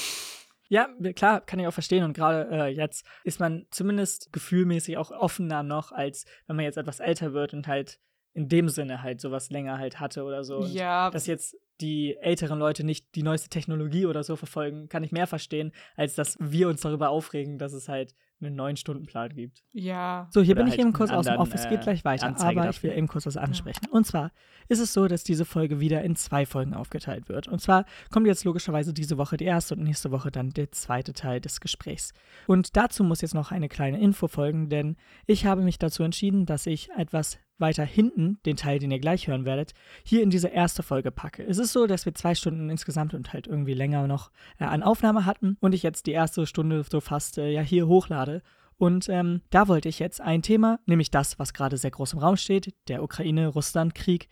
Ja, 0.71 0.87
klar, 1.15 1.41
kann 1.41 1.57
ich 1.59 1.65
auch 1.65 1.73
verstehen. 1.73 2.03
Und 2.03 2.13
gerade 2.13 2.47
äh, 2.51 2.67
jetzt 2.67 3.03
ist 3.23 3.39
man 3.39 3.65
zumindest 3.71 4.31
gefühlmäßig 4.31 4.97
auch 4.97 5.09
offener 5.09 5.63
noch, 5.63 5.91
als 5.91 6.25
wenn 6.45 6.57
man 6.57 6.63
jetzt 6.63 6.77
etwas 6.77 6.99
älter 6.99 7.33
wird 7.33 7.55
und 7.55 7.67
halt 7.67 7.99
in 8.35 8.49
dem 8.49 8.69
Sinne 8.69 9.01
halt 9.01 9.19
sowas 9.19 9.49
länger 9.49 9.79
halt 9.79 9.99
hatte 9.99 10.23
oder 10.23 10.43
so. 10.43 10.57
Und 10.57 10.71
ja. 10.71 11.09
Dass 11.09 11.25
jetzt 11.25 11.57
die 11.81 12.17
älteren 12.17 12.59
Leute 12.59 12.83
nicht 12.83 13.15
die 13.15 13.23
neueste 13.23 13.49
Technologie 13.49 14.05
oder 14.05 14.23
so 14.23 14.35
verfolgen, 14.35 14.89
kann 14.89 15.03
ich 15.03 15.11
mehr 15.11 15.25
verstehen, 15.25 15.71
als 15.95 16.13
dass 16.13 16.37
wir 16.39 16.67
uns 16.67 16.81
darüber 16.81 17.09
aufregen, 17.09 17.57
dass 17.57 17.73
es 17.73 17.89
halt 17.89 18.13
einen 18.41 18.55
neuen 18.55 18.77
Stundenplan 18.77 19.33
gibt. 19.33 19.63
Ja. 19.71 20.27
So, 20.31 20.41
hier 20.41 20.55
Oder 20.55 20.63
bin 20.63 20.67
ich 20.67 20.77
halt 20.77 20.81
eben 20.81 20.93
kurz 20.93 21.11
aus 21.11 21.25
dem 21.25 21.37
Office, 21.37 21.67
geht 21.67 21.81
gleich 21.81 22.05
weiter. 22.05 22.27
Anzeige 22.27 22.61
aber 22.61 22.69
ich 22.69 22.81
will 22.83 22.91
eben 22.91 23.07
kurz 23.07 23.25
was 23.25 23.37
ansprechen. 23.37 23.81
Ja. 23.85 23.91
Und 23.91 24.05
zwar 24.05 24.31
ist 24.67 24.79
es 24.79 24.93
so, 24.93 25.07
dass 25.07 25.23
diese 25.23 25.45
Folge 25.45 25.79
wieder 25.79 26.03
in 26.03 26.15
zwei 26.15 26.45
Folgen 26.45 26.73
aufgeteilt 26.73 27.29
wird. 27.29 27.47
Und 27.47 27.59
zwar 27.59 27.85
kommt 28.11 28.27
jetzt 28.27 28.43
logischerweise 28.45 28.93
diese 28.93 29.17
Woche 29.17 29.37
die 29.37 29.45
erste 29.45 29.75
und 29.75 29.83
nächste 29.83 30.11
Woche 30.11 30.31
dann 30.31 30.51
der 30.51 30.71
zweite 30.71 31.13
Teil 31.13 31.41
des 31.41 31.59
Gesprächs. 31.59 32.13
Und 32.47 32.77
dazu 32.77 33.03
muss 33.03 33.21
jetzt 33.21 33.35
noch 33.35 33.51
eine 33.51 33.69
kleine 33.69 33.99
Info 33.99 34.27
folgen, 34.27 34.69
denn 34.69 34.95
ich 35.25 35.45
habe 35.45 35.61
mich 35.61 35.79
dazu 35.79 36.03
entschieden, 36.03 36.45
dass 36.45 36.65
ich 36.65 36.89
etwas 36.97 37.39
weiter 37.59 37.83
hinten, 37.83 38.39
den 38.45 38.55
Teil, 38.55 38.79
den 38.79 38.91
ihr 38.91 38.99
gleich 38.99 39.27
hören 39.27 39.45
werdet, 39.45 39.73
hier 40.03 40.23
in 40.23 40.29
diese 40.29 40.47
erste 40.47 40.83
Folge 40.83 41.11
packe. 41.11 41.43
Es 41.43 41.57
ist 41.57 41.73
so, 41.73 41.87
dass 41.87 42.05
wir 42.05 42.15
zwei 42.15 42.35
Stunden 42.35 42.69
insgesamt 42.69 43.13
und 43.13 43.33
halt 43.33 43.47
irgendwie 43.47 43.73
länger 43.73 44.07
noch 44.07 44.31
äh, 44.59 44.63
an 44.63 44.83
Aufnahme 44.83 45.25
hatten 45.25 45.57
und 45.59 45.73
ich 45.75 45.83
jetzt 45.83 46.07
die 46.07 46.11
erste 46.11 46.45
Stunde 46.45 46.83
so 46.89 47.01
fast 47.01 47.37
äh, 47.37 47.51
ja 47.51 47.61
hier 47.61 47.87
hochlade. 47.87 48.28
Und 48.77 49.09
ähm, 49.09 49.41
da 49.49 49.67
wollte 49.67 49.89
ich 49.89 49.99
jetzt 49.99 50.21
ein 50.21 50.41
Thema, 50.41 50.80
nämlich 50.86 51.11
das, 51.11 51.38
was 51.38 51.53
gerade 51.53 51.77
sehr 51.77 51.91
groß 51.91 52.13
im 52.13 52.19
Raum 52.19 52.38
steht, 52.38 52.73
der 52.88 53.03
Ukraine-Russland-Krieg, 53.03 54.30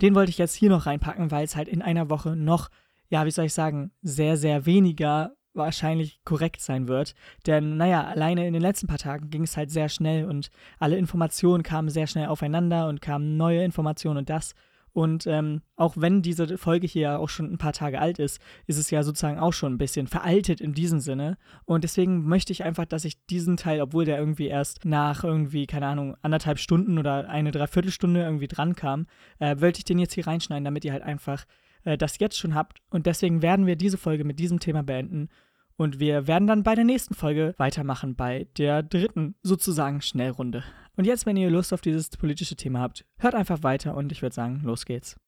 den 0.00 0.14
wollte 0.14 0.30
ich 0.30 0.38
jetzt 0.38 0.54
hier 0.54 0.70
noch 0.70 0.86
reinpacken, 0.86 1.30
weil 1.30 1.44
es 1.44 1.56
halt 1.56 1.68
in 1.68 1.82
einer 1.82 2.08
Woche 2.08 2.34
noch, 2.34 2.70
ja, 3.10 3.26
wie 3.26 3.30
soll 3.30 3.44
ich 3.44 3.54
sagen, 3.54 3.92
sehr, 4.00 4.38
sehr 4.38 4.64
weniger 4.64 5.34
wahrscheinlich 5.52 6.20
korrekt 6.24 6.60
sein 6.60 6.88
wird. 6.88 7.14
Denn, 7.46 7.76
naja, 7.76 8.04
alleine 8.04 8.46
in 8.46 8.52
den 8.52 8.62
letzten 8.62 8.86
paar 8.86 8.98
Tagen 8.98 9.30
ging 9.30 9.42
es 9.42 9.56
halt 9.56 9.70
sehr 9.70 9.88
schnell 9.88 10.24
und 10.26 10.50
alle 10.78 10.96
Informationen 10.96 11.62
kamen 11.62 11.90
sehr 11.90 12.06
schnell 12.06 12.28
aufeinander 12.28 12.88
und 12.88 13.02
kamen 13.02 13.36
neue 13.36 13.64
Informationen 13.64 14.18
und 14.18 14.30
das. 14.30 14.54
Und 14.92 15.26
ähm, 15.26 15.62
auch 15.76 15.94
wenn 15.96 16.22
diese 16.22 16.58
Folge 16.58 16.86
hier 16.86 17.20
auch 17.20 17.28
schon 17.28 17.52
ein 17.52 17.58
paar 17.58 17.72
Tage 17.72 18.00
alt 18.00 18.18
ist, 18.18 18.40
ist 18.66 18.78
es 18.78 18.90
ja 18.90 19.02
sozusagen 19.02 19.38
auch 19.38 19.52
schon 19.52 19.74
ein 19.74 19.78
bisschen 19.78 20.06
veraltet 20.06 20.60
in 20.60 20.74
diesem 20.74 21.00
Sinne. 21.00 21.38
Und 21.64 21.84
deswegen 21.84 22.26
möchte 22.26 22.52
ich 22.52 22.64
einfach, 22.64 22.86
dass 22.86 23.04
ich 23.04 23.24
diesen 23.26 23.56
Teil, 23.56 23.80
obwohl 23.80 24.04
der 24.04 24.18
irgendwie 24.18 24.48
erst 24.48 24.84
nach 24.84 25.22
irgendwie, 25.22 25.66
keine 25.66 25.86
Ahnung, 25.86 26.16
anderthalb 26.22 26.58
Stunden 26.58 26.98
oder 26.98 27.28
eine 27.28 27.52
Dreiviertelstunde 27.52 28.22
irgendwie 28.22 28.48
dran 28.48 28.74
kam, 28.74 29.06
äh, 29.38 29.60
wollte 29.60 29.78
ich 29.78 29.84
den 29.84 29.98
jetzt 29.98 30.14
hier 30.14 30.26
reinschneiden, 30.26 30.64
damit 30.64 30.84
ihr 30.84 30.92
halt 30.92 31.02
einfach 31.02 31.44
äh, 31.84 31.96
das 31.96 32.18
jetzt 32.18 32.38
schon 32.38 32.54
habt. 32.54 32.80
Und 32.90 33.06
deswegen 33.06 33.42
werden 33.42 33.66
wir 33.66 33.76
diese 33.76 33.98
Folge 33.98 34.24
mit 34.24 34.38
diesem 34.38 34.60
Thema 34.60 34.82
beenden. 34.82 35.28
Und 35.76 35.98
wir 35.98 36.26
werden 36.26 36.46
dann 36.46 36.62
bei 36.62 36.74
der 36.74 36.84
nächsten 36.84 37.14
Folge 37.14 37.54
weitermachen, 37.56 38.14
bei 38.14 38.48
der 38.58 38.82
dritten 38.82 39.34
sozusagen 39.42 40.02
Schnellrunde. 40.02 40.62
Und 41.00 41.06
jetzt, 41.06 41.24
wenn 41.24 41.38
ihr 41.38 41.48
Lust 41.48 41.72
auf 41.72 41.80
dieses 41.80 42.10
politische 42.10 42.56
Thema 42.56 42.80
habt, 42.80 43.06
hört 43.16 43.34
einfach 43.34 43.62
weiter 43.62 43.96
und 43.96 44.12
ich 44.12 44.20
würde 44.20 44.34
sagen, 44.34 44.60
los 44.64 44.84
geht's. 44.84 45.18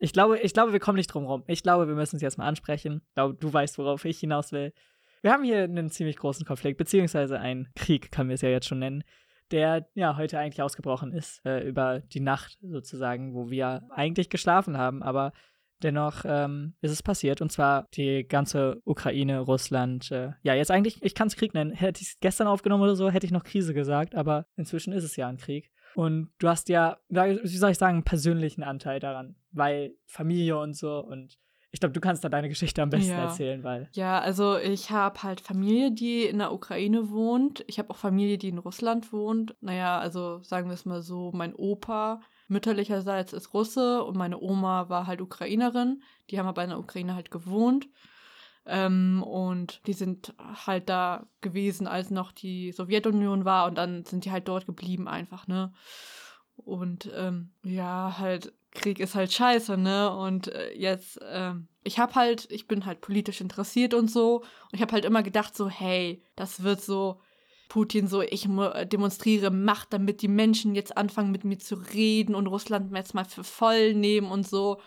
Ich 0.00 0.12
glaube, 0.12 0.40
ich 0.40 0.52
glaube, 0.52 0.72
wir 0.72 0.80
kommen 0.80 0.96
nicht 0.96 1.06
drum 1.06 1.26
rum. 1.26 1.44
Ich 1.46 1.62
glaube, 1.62 1.86
wir 1.86 1.94
müssen 1.94 2.16
es 2.16 2.22
jetzt 2.22 2.38
mal 2.38 2.48
ansprechen. 2.48 3.02
Ich 3.06 3.14
glaube, 3.14 3.34
du 3.34 3.52
weißt, 3.52 3.78
worauf 3.78 4.04
ich 4.04 4.18
hinaus 4.18 4.50
will. 4.50 4.72
Wir 5.22 5.30
haben 5.30 5.44
hier 5.44 5.62
einen 5.62 5.88
ziemlich 5.88 6.16
großen 6.16 6.44
Konflikt, 6.44 6.76
beziehungsweise 6.76 7.38
einen 7.38 7.68
Krieg, 7.76 8.10
kann 8.10 8.26
wir 8.26 8.34
es 8.34 8.40
ja 8.40 8.48
jetzt 8.48 8.66
schon 8.66 8.80
nennen, 8.80 9.04
der 9.52 9.88
ja 9.94 10.16
heute 10.16 10.40
eigentlich 10.40 10.62
ausgebrochen 10.62 11.12
ist, 11.12 11.40
äh, 11.46 11.60
über 11.60 12.00
die 12.00 12.18
Nacht 12.18 12.58
sozusagen, 12.62 13.32
wo 13.32 13.48
wir 13.48 13.88
eigentlich 13.90 14.28
geschlafen 14.28 14.76
haben, 14.76 15.04
aber 15.04 15.30
dennoch 15.82 16.24
ähm, 16.24 16.74
ist 16.80 16.92
es 16.92 17.02
passiert 17.02 17.40
und 17.40 17.50
zwar 17.50 17.86
die 17.94 18.26
ganze 18.26 18.80
Ukraine, 18.84 19.40
Russland, 19.40 20.10
äh, 20.10 20.30
ja, 20.42 20.54
jetzt 20.54 20.70
eigentlich, 20.70 21.02
ich 21.02 21.14
kann 21.14 21.28
es 21.28 21.36
Krieg 21.36 21.54
nennen. 21.54 21.72
Hätte 21.72 22.02
ich 22.02 22.08
es 22.08 22.20
gestern 22.20 22.46
aufgenommen 22.46 22.82
oder 22.82 22.96
so, 22.96 23.10
hätte 23.10 23.26
ich 23.26 23.32
noch 23.32 23.44
Krise 23.44 23.74
gesagt, 23.74 24.14
aber 24.14 24.46
inzwischen 24.56 24.92
ist 24.92 25.04
es 25.04 25.16
ja 25.16 25.28
ein 25.28 25.38
Krieg. 25.38 25.70
Und 25.94 26.30
du 26.38 26.48
hast 26.48 26.68
ja, 26.68 26.98
wie 27.08 27.46
soll 27.46 27.70
ich 27.70 27.78
sagen, 27.78 27.96
einen 27.96 28.04
persönlichen 28.04 28.62
Anteil 28.62 29.00
daran, 29.00 29.36
weil 29.52 29.94
Familie 30.06 30.58
und 30.58 30.76
so 30.76 30.98
und 30.98 31.38
ich 31.72 31.80
glaube, 31.80 31.92
du 31.92 32.00
kannst 32.00 32.24
da 32.24 32.30
deine 32.30 32.48
Geschichte 32.48 32.80
am 32.80 32.88
besten 32.88 33.10
ja. 33.10 33.24
erzählen, 33.24 33.62
weil. 33.62 33.90
Ja, 33.92 34.18
also 34.18 34.56
ich 34.56 34.90
habe 34.90 35.22
halt 35.22 35.42
Familie, 35.42 35.92
die 35.92 36.22
in 36.22 36.38
der 36.38 36.52
Ukraine 36.52 37.10
wohnt. 37.10 37.64
Ich 37.66 37.78
habe 37.78 37.90
auch 37.90 37.98
Familie, 37.98 38.38
die 38.38 38.48
in 38.48 38.56
Russland 38.56 39.12
wohnt. 39.12 39.54
Naja, 39.60 39.98
also 39.98 40.42
sagen 40.42 40.68
wir 40.68 40.74
es 40.74 40.86
mal 40.86 41.02
so, 41.02 41.32
mein 41.34 41.54
Opa 41.54 42.22
mütterlicherseits 42.48 43.32
ist 43.32 43.54
Russe 43.54 44.04
und 44.04 44.16
meine 44.16 44.40
Oma 44.40 44.88
war 44.88 45.06
halt 45.06 45.20
Ukrainerin. 45.20 46.02
Die 46.30 46.38
haben 46.38 46.46
aber 46.46 46.62
in 46.62 46.70
der 46.70 46.78
Ukraine 46.78 47.14
halt 47.14 47.30
gewohnt. 47.30 47.88
Ähm, 48.66 49.22
und 49.22 49.80
die 49.86 49.92
sind 49.92 50.34
halt 50.38 50.88
da 50.88 51.26
gewesen, 51.40 51.86
als 51.86 52.10
noch 52.10 52.32
die 52.32 52.72
Sowjetunion 52.72 53.44
war 53.44 53.66
und 53.66 53.76
dann 53.76 54.04
sind 54.04 54.24
die 54.24 54.32
halt 54.32 54.48
dort 54.48 54.66
geblieben 54.66 55.06
einfach, 55.06 55.46
ne? 55.46 55.72
Und 56.56 57.10
ähm, 57.14 57.52
ja, 57.62 58.16
halt 58.18 58.52
Krieg 58.72 59.00
ist 59.00 59.14
halt 59.14 59.32
scheiße, 59.32 59.76
ne? 59.76 60.14
Und 60.14 60.48
äh, 60.48 60.72
jetzt, 60.74 61.20
äh, 61.22 61.54
ich 61.84 61.98
hab 61.98 62.14
halt, 62.14 62.50
ich 62.50 62.66
bin 62.66 62.86
halt 62.86 63.00
politisch 63.00 63.40
interessiert 63.40 63.94
und 63.94 64.10
so. 64.10 64.38
Und 64.38 64.74
ich 64.74 64.82
hab 64.82 64.92
halt 64.92 65.04
immer 65.04 65.22
gedacht, 65.22 65.56
so, 65.56 65.68
hey, 65.68 66.22
das 66.36 66.62
wird 66.62 66.80
so, 66.80 67.20
Putin 67.68 68.06
so, 68.06 68.22
ich 68.22 68.48
demonstriere 68.84 69.50
Macht, 69.50 69.92
damit 69.92 70.22
die 70.22 70.28
Menschen 70.28 70.74
jetzt 70.74 70.96
anfangen 70.96 71.30
mit 71.30 71.44
mir 71.44 71.58
zu 71.58 71.74
reden 71.74 72.34
und 72.34 72.46
Russland 72.46 72.94
jetzt 72.94 73.14
mal 73.14 73.24
für 73.24 73.44
voll 73.44 73.94
nehmen 73.94 74.30
und 74.30 74.46
so. 74.46 74.78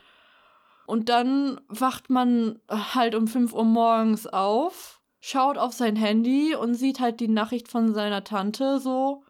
Und 0.85 1.09
dann 1.09 1.61
wacht 1.67 2.09
man 2.09 2.59
halt 2.69 3.13
um 3.13 3.27
5 3.27 3.53
Uhr 3.53 3.65
morgens 3.65 4.25
auf, 4.25 5.01
schaut 5.19 5.57
auf 5.57 5.73
sein 5.73 5.95
Handy 5.95 6.55
und 6.55 6.73
sieht 6.73 6.99
halt 6.99 7.19
die 7.19 7.27
Nachricht 7.27 7.67
von 7.67 7.93
seiner 7.93 8.23
Tante 8.23 8.79
so, 8.79 9.23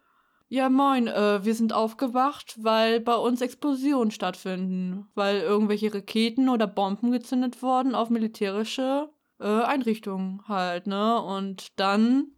ja 0.50 0.70
moin, 0.70 1.08
äh, 1.08 1.43
wir 1.45 1.54
sind 1.54 1.74
aufgewacht, 1.74 2.56
weil 2.62 3.00
bei 3.00 3.16
uns 3.16 3.41
Explosionen 3.41 4.12
stattfinden, 4.12 5.08
weil 5.16 5.41
irgendwelche 5.41 5.93
Raketen 5.93 6.50
oder 6.50 6.68
Bomben 6.68 7.12
gezündet 7.12 7.62
wurden 7.62 7.95
auf 7.95 8.10
militärische 8.10 9.10
äh, 9.39 9.45
Einrichtungen 9.45 10.41
halt, 10.47 10.88
ne? 10.88 11.22
Und 11.22 11.80
dann, 11.80 12.32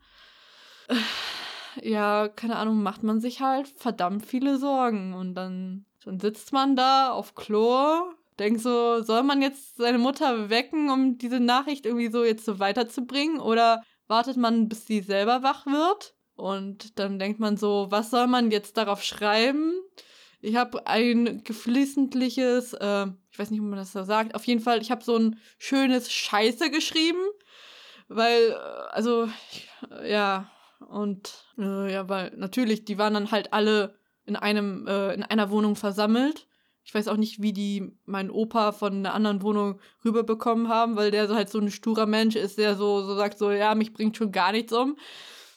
ja, 1.81 2.27
keine 2.27 2.55
Ahnung, 2.57 2.83
macht 2.83 3.03
man 3.03 3.21
sich 3.21 3.41
halt 3.41 3.67
verdammt 3.77 4.25
viele 4.25 4.57
Sorgen 4.57 5.13
und 5.13 5.35
dann, 5.35 5.85
dann 6.03 6.19
sitzt 6.19 6.53
man 6.53 6.75
da 6.75 7.11
auf 7.11 7.35
Chlor, 7.35 8.13
denkt 8.39 8.61
so, 8.61 9.01
soll 9.03 9.23
man 9.23 9.41
jetzt 9.41 9.77
seine 9.77 9.97
Mutter 9.97 10.49
wecken, 10.49 10.89
um 10.89 11.17
diese 11.17 11.39
Nachricht 11.39 11.85
irgendwie 11.85 12.11
so 12.11 12.23
jetzt 12.23 12.45
so 12.45 12.59
weiterzubringen 12.59 13.39
oder 13.39 13.83
wartet 14.07 14.37
man, 14.37 14.67
bis 14.67 14.85
sie 14.85 15.01
selber 15.01 15.43
wach 15.43 15.65
wird? 15.65 16.15
Und 16.35 16.97
dann 16.97 17.19
denkt 17.19 17.39
man 17.39 17.55
so, 17.55 17.87
was 17.89 18.09
soll 18.09 18.27
man 18.27 18.51
jetzt 18.51 18.77
darauf 18.77 19.03
schreiben? 19.03 19.73
Ich 20.41 20.55
habe 20.55 20.87
ein 20.87 21.43
geflissentliches, 21.43 22.73
äh, 22.73 23.05
ich 23.29 23.37
weiß 23.37 23.51
nicht, 23.51 23.61
ob 23.61 23.67
man 23.67 23.77
das 23.77 23.91
so 23.91 24.03
sagt, 24.03 24.33
auf 24.33 24.45
jeden 24.45 24.59
Fall, 24.59 24.81
ich 24.81 24.89
habe 24.89 25.03
so 25.03 25.15
ein 25.15 25.39
schönes 25.59 26.11
Scheiße 26.11 26.71
geschrieben, 26.71 27.21
weil, 28.07 28.49
äh, 28.49 28.55
also, 28.91 29.29
ja, 30.03 30.49
und, 30.87 31.45
äh, 31.57 31.91
ja, 31.91 32.09
weil 32.09 32.31
natürlich, 32.37 32.85
die 32.85 32.97
waren 32.97 33.13
dann 33.13 33.31
halt 33.31 33.53
alle 33.53 33.95
in 34.25 34.35
einem, 34.35 34.87
äh, 34.87 35.13
in 35.13 35.23
einer 35.23 35.49
Wohnung 35.49 35.75
versammelt. 35.75 36.47
Ich 36.83 36.93
weiß 36.95 37.07
auch 37.07 37.17
nicht, 37.17 37.41
wie 37.41 37.53
die 37.53 37.91
meinen 38.05 38.31
Opa 38.31 38.71
von 38.71 38.93
einer 38.93 39.13
anderen 39.13 39.41
Wohnung 39.41 39.79
rüberbekommen 40.03 40.67
haben, 40.67 40.95
weil 40.95 41.11
der 41.11 41.27
so 41.27 41.35
halt 41.35 41.49
so 41.49 41.59
ein 41.59 41.71
sturer 41.71 42.05
Mensch 42.05 42.35
ist, 42.35 42.57
der 42.57 42.75
so, 42.75 43.01
so 43.03 43.15
sagt, 43.15 43.37
so, 43.37 43.51
ja, 43.51 43.75
mich 43.75 43.93
bringt 43.93 44.17
schon 44.17 44.31
gar 44.31 44.51
nichts 44.51 44.73
um. 44.73 44.97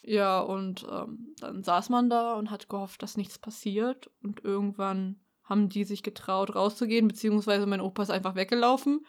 Ja, 0.03 0.39
und 0.39 0.85
ähm, 0.89 1.33
dann 1.39 1.63
saß 1.63 1.89
man 1.89 2.09
da 2.09 2.35
und 2.35 2.51
hat 2.51 2.69
gehofft, 2.69 3.01
dass 3.01 3.17
nichts 3.17 3.39
passiert. 3.39 4.11
Und 4.21 4.43
irgendwann 4.43 5.19
haben 5.43 5.69
die 5.69 5.83
sich 5.83 6.03
getraut, 6.03 6.53
rauszugehen, 6.53 7.07
beziehungsweise 7.07 7.65
mein 7.65 7.81
Opa 7.81 8.03
ist 8.03 8.11
einfach 8.11 8.35
weggelaufen. 8.35 9.05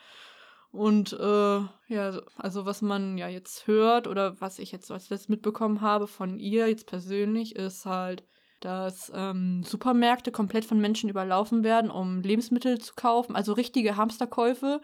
Und 0.72 1.12
äh, 1.14 1.60
ja, 1.88 2.20
also 2.36 2.66
was 2.66 2.82
man 2.82 3.16
ja 3.18 3.28
jetzt 3.28 3.66
hört 3.66 4.06
oder 4.06 4.40
was 4.40 4.58
ich 4.58 4.72
jetzt 4.72 4.90
als 4.90 5.08
letztes 5.08 5.28
mitbekommen 5.28 5.80
habe 5.80 6.06
von 6.06 6.38
ihr 6.38 6.68
jetzt 6.68 6.86
persönlich, 6.86 7.56
ist 7.56 7.86
halt, 7.86 8.24
dass 8.60 9.10
ähm, 9.14 9.62
Supermärkte 9.64 10.32
komplett 10.32 10.64
von 10.64 10.80
Menschen 10.80 11.08
überlaufen 11.08 11.64
werden, 11.64 11.90
um 11.90 12.20
Lebensmittel 12.20 12.78
zu 12.78 12.94
kaufen, 12.94 13.36
also 13.36 13.52
richtige 13.52 13.96
Hamsterkäufe. 13.96 14.80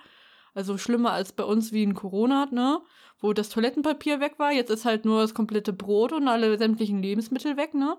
Also 0.55 0.77
schlimmer 0.77 1.13
als 1.13 1.33
bei 1.33 1.45
uns 1.45 1.73
wie 1.73 1.83
in 1.83 1.95
Corona, 1.95 2.47
ne? 2.51 2.81
Wo 3.21 3.33
das 3.33 3.49
Toilettenpapier 3.49 4.21
weg 4.21 4.39
war, 4.39 4.53
jetzt 4.53 4.71
ist 4.71 4.85
halt 4.85 5.05
nur 5.05 5.23
das 5.23 5.35
komplette 5.35 5.73
Brot 5.73 6.13
und 6.13 6.29
alle 6.29 6.59
sämtlichen 6.59 7.03
Lebensmittel 7.03 7.57
weg, 7.57 7.73
ne? 7.73 7.97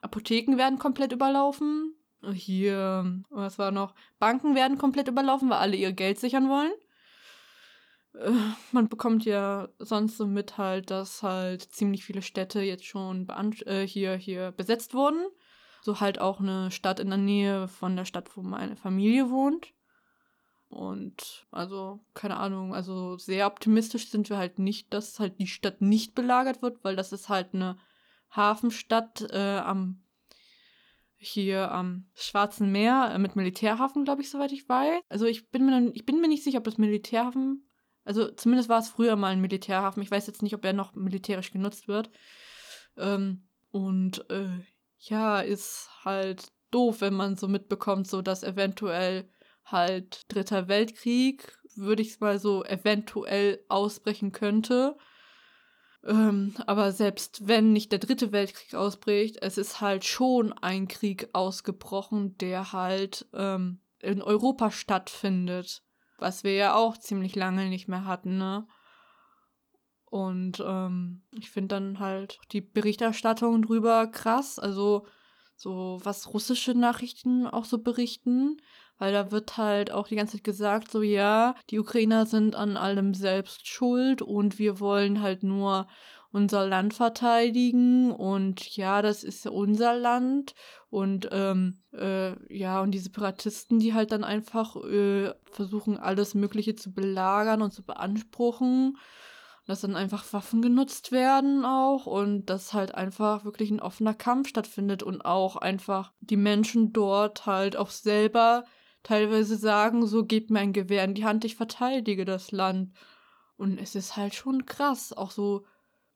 Apotheken 0.00 0.56
werden 0.56 0.78
komplett 0.78 1.12
überlaufen. 1.12 1.94
Hier, 2.32 3.22
was 3.30 3.58
war 3.58 3.70
noch? 3.70 3.94
Banken 4.18 4.56
werden 4.56 4.76
komplett 4.76 5.06
überlaufen, 5.06 5.50
weil 5.50 5.58
alle 5.58 5.76
ihr 5.76 5.92
Geld 5.92 6.18
sichern 6.18 6.48
wollen. 6.48 6.72
Äh, 8.18 8.32
man 8.72 8.88
bekommt 8.88 9.24
ja 9.24 9.68
sonst 9.78 10.16
so 10.16 10.26
mit 10.26 10.58
halt, 10.58 10.90
dass 10.90 11.22
halt 11.22 11.62
ziemlich 11.62 12.04
viele 12.04 12.22
Städte 12.22 12.60
jetzt 12.60 12.84
schon 12.84 13.28
äh, 13.66 13.86
hier, 13.86 14.14
hier 14.16 14.52
besetzt 14.52 14.94
wurden. 14.94 15.26
So 15.82 16.00
halt 16.00 16.20
auch 16.20 16.40
eine 16.40 16.70
Stadt 16.70 17.00
in 17.00 17.08
der 17.08 17.18
Nähe 17.18 17.68
von 17.68 17.96
der 17.96 18.04
Stadt, 18.04 18.36
wo 18.36 18.42
meine 18.42 18.76
Familie 18.76 19.30
wohnt. 19.30 19.72
Und 20.68 21.46
also, 21.50 22.00
keine 22.12 22.36
Ahnung, 22.36 22.74
also 22.74 23.16
sehr 23.16 23.46
optimistisch 23.46 24.10
sind 24.10 24.28
wir 24.28 24.36
halt 24.36 24.58
nicht, 24.58 24.92
dass 24.92 25.18
halt 25.18 25.38
die 25.38 25.46
Stadt 25.46 25.80
nicht 25.80 26.14
belagert 26.14 26.60
wird, 26.60 26.84
weil 26.84 26.94
das 26.94 27.12
ist 27.12 27.30
halt 27.30 27.54
eine 27.54 27.78
Hafenstadt 28.30 29.26
äh, 29.30 29.58
am 29.58 30.02
hier 31.20 31.72
am 31.72 32.06
Schwarzen 32.14 32.70
Meer 32.70 33.10
äh, 33.12 33.18
mit 33.18 33.34
Militärhafen, 33.34 34.04
glaube 34.04 34.22
ich, 34.22 34.30
soweit 34.30 34.52
ich 34.52 34.68
weiß. 34.68 35.00
Also 35.08 35.26
ich 35.26 35.50
bin 35.50 35.66
mir 35.66 35.90
ich 35.94 36.04
bin 36.04 36.20
mir 36.20 36.28
nicht 36.28 36.44
sicher, 36.44 36.58
ob 36.58 36.64
das 36.64 36.78
Militärhafen, 36.78 37.67
also 38.08 38.30
zumindest 38.30 38.70
war 38.70 38.78
es 38.78 38.88
früher 38.88 39.16
mal 39.16 39.32
ein 39.32 39.40
Militärhafen. 39.42 40.02
Ich 40.02 40.10
weiß 40.10 40.26
jetzt 40.26 40.42
nicht, 40.42 40.54
ob 40.54 40.64
er 40.64 40.72
noch 40.72 40.94
militärisch 40.94 41.52
genutzt 41.52 41.88
wird. 41.88 42.10
Ähm, 42.96 43.46
und 43.70 44.28
äh, 44.30 44.48
ja, 44.98 45.40
ist 45.40 45.90
halt 46.06 46.50
doof, 46.70 47.02
wenn 47.02 47.12
man 47.12 47.36
so 47.36 47.48
mitbekommt, 47.48 48.08
so 48.08 48.22
dass 48.22 48.42
eventuell 48.42 49.30
halt 49.62 50.22
Dritter 50.28 50.68
Weltkrieg, 50.68 51.52
würde 51.76 52.00
ich 52.00 52.12
es 52.12 52.20
mal 52.20 52.38
so 52.38 52.64
eventuell 52.64 53.62
ausbrechen 53.68 54.32
könnte. 54.32 54.96
Ähm, 56.02 56.54
aber 56.66 56.92
selbst 56.92 57.46
wenn 57.46 57.74
nicht 57.74 57.92
der 57.92 57.98
Dritte 57.98 58.32
Weltkrieg 58.32 58.74
ausbricht, 58.74 59.36
es 59.42 59.58
ist 59.58 59.82
halt 59.82 60.06
schon 60.06 60.54
ein 60.54 60.88
Krieg 60.88 61.28
ausgebrochen, 61.34 62.38
der 62.38 62.72
halt 62.72 63.26
ähm, 63.34 63.82
in 64.00 64.22
Europa 64.22 64.70
stattfindet. 64.70 65.82
Was 66.18 66.44
wir 66.44 66.54
ja 66.54 66.74
auch 66.74 66.96
ziemlich 66.96 67.34
lange 67.36 67.68
nicht 67.68 67.88
mehr 67.88 68.04
hatten, 68.04 68.38
ne? 68.38 68.66
Und 70.10 70.62
ähm, 70.66 71.22
ich 71.38 71.50
finde 71.50 71.76
dann 71.76 71.98
halt 71.98 72.38
die 72.52 72.60
Berichterstattung 72.60 73.62
drüber 73.62 74.06
krass. 74.06 74.58
Also 74.58 75.06
so 75.54 75.98
was 76.02 76.32
russische 76.32 76.74
Nachrichten 76.74 77.46
auch 77.46 77.64
so 77.64 77.78
berichten, 77.78 78.56
weil 78.98 79.12
da 79.12 79.30
wird 79.30 79.56
halt 79.56 79.90
auch 79.90 80.08
die 80.08 80.16
ganze 80.16 80.36
Zeit 80.36 80.44
gesagt, 80.44 80.90
so 80.90 81.02
ja, 81.02 81.54
die 81.70 81.78
Ukrainer 81.78 82.26
sind 82.26 82.56
an 82.56 82.76
allem 82.76 83.12
selbst 83.12 83.66
schuld 83.66 84.22
und 84.22 84.58
wir 84.58 84.80
wollen 84.80 85.20
halt 85.20 85.42
nur 85.42 85.88
unser 86.30 86.66
Land 86.66 86.94
verteidigen 86.94 88.12
und 88.12 88.76
ja, 88.76 89.02
das 89.02 89.24
ist 89.24 89.46
unser 89.46 89.94
Land 89.94 90.54
und 90.90 91.28
ähm, 91.32 91.82
äh, 91.92 92.34
ja, 92.54 92.80
und 92.80 92.90
die 92.90 92.98
Separatisten, 92.98 93.78
die 93.78 93.94
halt 93.94 94.12
dann 94.12 94.24
einfach 94.24 94.76
äh, 94.76 95.32
versuchen, 95.50 95.96
alles 95.96 96.34
Mögliche 96.34 96.74
zu 96.74 96.92
belagern 96.92 97.62
und 97.62 97.72
zu 97.72 97.82
beanspruchen 97.82 98.96
dass 99.68 99.82
dann 99.82 99.96
einfach 99.96 100.24
Waffen 100.32 100.62
genutzt 100.62 101.12
werden 101.12 101.66
auch 101.66 102.06
und 102.06 102.46
dass 102.46 102.72
halt 102.72 102.94
einfach 102.94 103.44
wirklich 103.44 103.70
ein 103.70 103.80
offener 103.80 104.14
Kampf 104.14 104.48
stattfindet 104.48 105.02
und 105.02 105.20
auch 105.26 105.56
einfach 105.56 106.14
die 106.20 106.38
Menschen 106.38 106.94
dort 106.94 107.44
halt 107.44 107.76
auch 107.76 107.90
selber 107.90 108.64
teilweise 109.02 109.56
sagen, 109.56 110.06
so 110.06 110.24
gebt 110.24 110.50
mir 110.50 110.60
ein 110.60 110.72
Gewehr 110.72 111.04
in 111.04 111.12
die 111.12 111.26
Hand, 111.26 111.44
ich 111.44 111.54
verteidige 111.54 112.24
das 112.24 112.50
Land. 112.50 112.96
Und 113.58 113.78
es 113.78 113.94
ist 113.94 114.16
halt 114.16 114.34
schon 114.34 114.64
krass, 114.64 115.12
auch 115.12 115.30
so, 115.30 115.66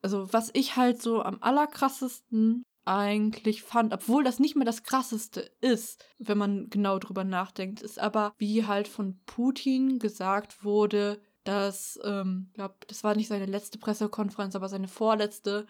also 0.03 0.33
was 0.33 0.51
ich 0.53 0.77
halt 0.77 1.01
so 1.01 1.23
am 1.23 1.39
allerkrassesten 1.41 2.65
eigentlich 2.85 3.63
fand, 3.63 3.93
obwohl 3.93 4.25
das 4.25 4.41
nicht 4.41 4.57
mehr 4.57 4.65
das 4.65 4.83
krasseste 4.83 5.41
ist, 5.61 6.05
wenn 6.19 6.39
man 6.39 6.69
genau 6.69 6.99
drüber 6.99 7.23
nachdenkt, 7.23 7.81
ist 7.81 8.01
aber, 8.01 8.35
wie 8.39 8.67
halt 8.67 8.89
von 8.89 9.21
Putin 9.25 10.01
gesagt 10.01 10.65
wurde, 10.65 11.23
dass, 11.45 11.99
ähm, 12.05 12.51
glaube, 12.55 12.75
das 12.89 13.05
war 13.05 13.15
nicht 13.15 13.29
seine 13.29 13.47
letzte 13.47 13.79
Pressekonferenz, 13.79 14.57
aber 14.57 14.69
seine 14.69 14.89
vorletzte, 14.89 15.67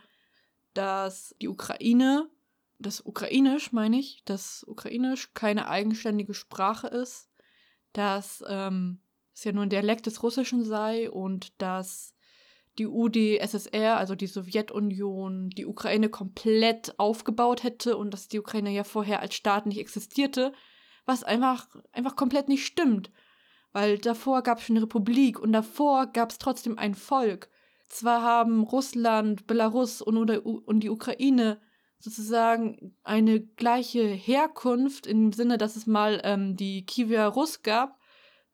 dass 0.74 1.34
die 1.40 1.48
Ukraine 1.48 2.30
das 2.82 3.00
Ukrainisch, 3.00 3.72
meine 3.72 3.98
ich, 3.98 4.22
dass 4.24 4.64
Ukrainisch 4.66 5.32
keine 5.34 5.68
eigenständige 5.68 6.34
Sprache 6.34 6.88
ist, 6.88 7.30
dass 7.92 8.44
ähm, 8.48 9.00
es 9.34 9.44
ja 9.44 9.52
nur 9.52 9.62
ein 9.62 9.70
Dialekt 9.70 10.06
des 10.06 10.22
Russischen 10.22 10.64
sei 10.64 11.10
und 11.10 11.60
dass 11.62 12.14
die 12.78 12.86
UdSSR, 12.86 13.96
also 13.96 14.14
die 14.14 14.26
Sowjetunion, 14.26 15.50
die 15.50 15.66
Ukraine 15.66 16.08
komplett 16.08 16.98
aufgebaut 16.98 17.62
hätte 17.62 17.96
und 17.96 18.12
dass 18.12 18.28
die 18.28 18.40
Ukraine 18.40 18.70
ja 18.70 18.84
vorher 18.84 19.20
als 19.20 19.34
Staat 19.34 19.66
nicht 19.66 19.78
existierte, 19.78 20.52
was 21.04 21.22
einfach, 21.22 21.68
einfach 21.92 22.16
komplett 22.16 22.48
nicht 22.48 22.64
stimmt. 22.64 23.10
Weil 23.72 23.98
davor 23.98 24.42
gab 24.42 24.58
es 24.58 24.64
schon 24.64 24.76
eine 24.76 24.84
Republik 24.84 25.38
und 25.38 25.52
davor 25.52 26.06
gab 26.06 26.30
es 26.30 26.38
trotzdem 26.38 26.78
ein 26.78 26.94
Volk. 26.94 27.48
Zwar 27.88 28.22
haben 28.22 28.62
Russland, 28.62 29.46
Belarus 29.46 30.00
und, 30.00 30.16
und 30.16 30.80
die 30.80 30.90
Ukraine 30.90 31.60
sozusagen 31.98 32.96
eine 33.04 33.40
gleiche 33.40 34.02
Herkunft 34.02 35.06
im 35.06 35.32
Sinne, 35.32 35.56
dass 35.56 35.76
es 35.76 35.86
mal 35.86 36.20
ähm, 36.24 36.56
die 36.56 36.84
Kiewer 36.84 37.26
Russ 37.26 37.62
gab, 37.62 37.98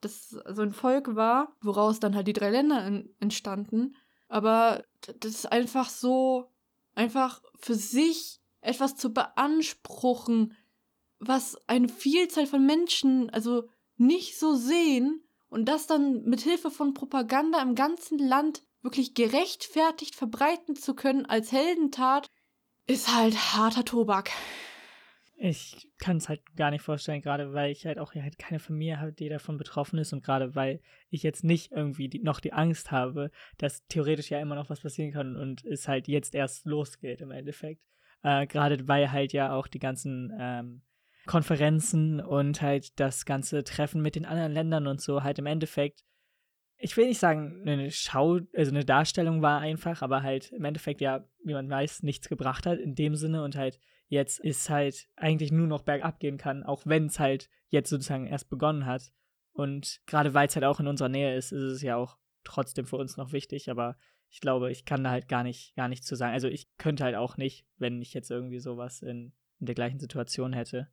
das 0.01 0.31
so 0.31 0.63
ein 0.63 0.73
Volk 0.73 1.15
war, 1.15 1.57
woraus 1.63 1.99
dann 1.99 2.15
halt 2.15 2.29
die 2.29 2.33
drei 2.33 2.51
Länder 2.51 2.87
in, 2.87 3.15
entstanden. 3.21 3.97
Aber 4.29 4.85
das 5.21 5.33
ist 5.33 5.47
einfach 5.53 5.89
so, 5.89 6.51
einfach 6.95 7.43
für 7.59 7.75
sich 7.75 8.41
etwas 8.61 8.97
zu 8.97 9.13
beanspruchen, 9.13 10.57
was 11.19 11.57
eine 11.67 11.89
Vielzahl 11.89 12.47
von 12.47 12.65
Menschen 12.65 13.31
also 13.31 13.69
nicht 13.97 14.39
so 14.39 14.55
sehen 14.55 15.25
und 15.49 15.67
das 15.67 15.87
dann 15.87 16.23
mit 16.25 16.41
Hilfe 16.41 16.71
von 16.71 16.95
Propaganda 16.95 17.61
im 17.63 17.75
ganzen 17.75 18.19
Land 18.19 18.63
wirklich 18.83 19.15
gerechtfertigt 19.15 20.15
verbreiten 20.15 20.77
zu 20.77 20.95
können 20.95 21.27
als 21.27 21.51
Heldentat, 21.53 22.29
ist 22.87 23.15
halt 23.15 23.35
harter 23.55 23.85
Tobak. 23.85 24.31
Ich 25.41 25.89
kann 25.99 26.17
es 26.17 26.29
halt 26.29 26.43
gar 26.57 26.73
nicht 26.73 26.83
vorstellen, 26.83 27.23
gerade 27.23 27.53
weil 27.53 27.71
ich 27.71 27.87
halt 27.87 28.01
auch 28.01 28.13
halt 28.13 28.39
keine 28.39 28.59
Familie 28.59 28.99
habe, 28.99 29.13
die 29.13 29.29
davon 29.29 29.57
betroffen 29.57 29.99
ist 29.99 30.13
und 30.13 30.25
gerade 30.25 30.57
weil 30.57 30.81
ich 31.11 31.23
jetzt 31.23 31.45
nicht 31.45 31.71
irgendwie 31.71 32.09
die, 32.09 32.19
noch 32.19 32.41
die 32.41 32.53
Angst 32.53 32.91
habe, 32.91 33.31
dass 33.57 33.87
theoretisch 33.87 34.31
ja 34.31 34.41
immer 34.41 34.57
noch 34.57 34.69
was 34.69 34.81
passieren 34.81 35.13
kann 35.13 35.37
und 35.37 35.65
es 35.65 35.87
halt 35.87 36.09
jetzt 36.09 36.35
erst 36.35 36.67
losgeht 36.67 37.21
im 37.21 37.31
Endeffekt. 37.31 37.83
Äh, 38.25 38.49
Gerade 38.49 38.89
weil 38.89 39.13
halt 39.13 39.33
ja 39.33 39.55
auch 39.55 39.69
die 39.69 39.79
ganzen 39.79 40.33
ähm, 40.39 40.83
Konferenzen 41.29 42.21
und 42.21 42.61
halt 42.61 42.99
das 42.99 43.25
ganze 43.25 43.63
Treffen 43.63 44.03
mit 44.03 44.17
den 44.17 44.25
anderen 44.25 44.51
Ländern 44.51 44.89
und 44.89 45.01
so 45.01 45.23
halt 45.23 45.39
im 45.39 45.47
Endeffekt, 45.47 46.05
ich 46.79 46.97
will 46.97 47.07
nicht 47.07 47.21
sagen, 47.21 47.63
eine 47.65 47.93
Schau, 47.93 48.41
also 48.57 48.73
eine 48.73 48.85
Darstellung 48.85 49.43
war 49.43 49.61
einfach, 49.61 50.03
aber 50.03 50.23
halt 50.23 50.51
im 50.53 50.65
Endeffekt 50.65 51.01
ja, 51.01 51.29
wie 51.45 51.53
man 51.53 51.71
weiß, 51.71 52.03
nichts 52.03 52.29
gebracht 52.29 52.67
hat 52.67 52.81
in 52.81 52.97
dem 52.97 53.15
Sinne 53.15 53.45
und 53.45 53.55
halt 53.55 53.79
jetzt 54.09 54.41
ist 54.41 54.71
halt 54.71 55.09
eigentlich 55.17 55.53
nur 55.53 55.67
noch 55.67 55.83
bergab 55.83 56.19
gehen 56.19 56.39
kann, 56.39 56.65
auch 56.65 56.83
wenn 56.87 57.07
es 57.07 57.21
halt 57.21 57.49
jetzt 57.69 57.91
sozusagen 57.91 58.27
erst 58.27 58.51
begonnen 58.51 58.87
hat. 58.87 59.13
Und 59.53 60.01
gerade 60.07 60.35
weil 60.35 60.49
es 60.49 60.57
halt 60.57 60.65
auch 60.65 60.81
in 60.81 60.87
unserer 60.87 61.09
Nähe 61.09 61.37
ist, 61.37 61.53
ist 61.53 61.63
es 61.63 61.83
ja 61.83 61.97
auch 61.97 62.17
trotzdem 62.45 62.87
für 62.87 62.97
uns 62.97 63.17
noch 63.17 63.33
wichtig, 63.33 63.71
aber 63.71 63.97
ich 64.31 64.41
glaube, 64.41 64.71
ich 64.71 64.85
kann 64.85 65.05
da 65.05 65.11
halt 65.11 65.29
gar 65.29 65.43
nicht, 65.43 65.75
gar 65.75 65.89
nichts 65.89 66.07
zu 66.07 66.15
sagen. 66.15 66.33
Also 66.33 66.49
ich 66.49 66.69
könnte 66.77 67.05
halt 67.05 67.17
auch 67.17 67.37
nicht, 67.37 67.67
wenn 67.77 68.01
ich 68.03 68.15
jetzt 68.15 68.31
irgendwie 68.31 68.59
sowas 68.59 69.03
in, 69.03 69.33
in 69.59 69.67
der 69.67 69.75
gleichen 69.75 69.99
Situation 69.99 70.53
hätte. 70.53 70.89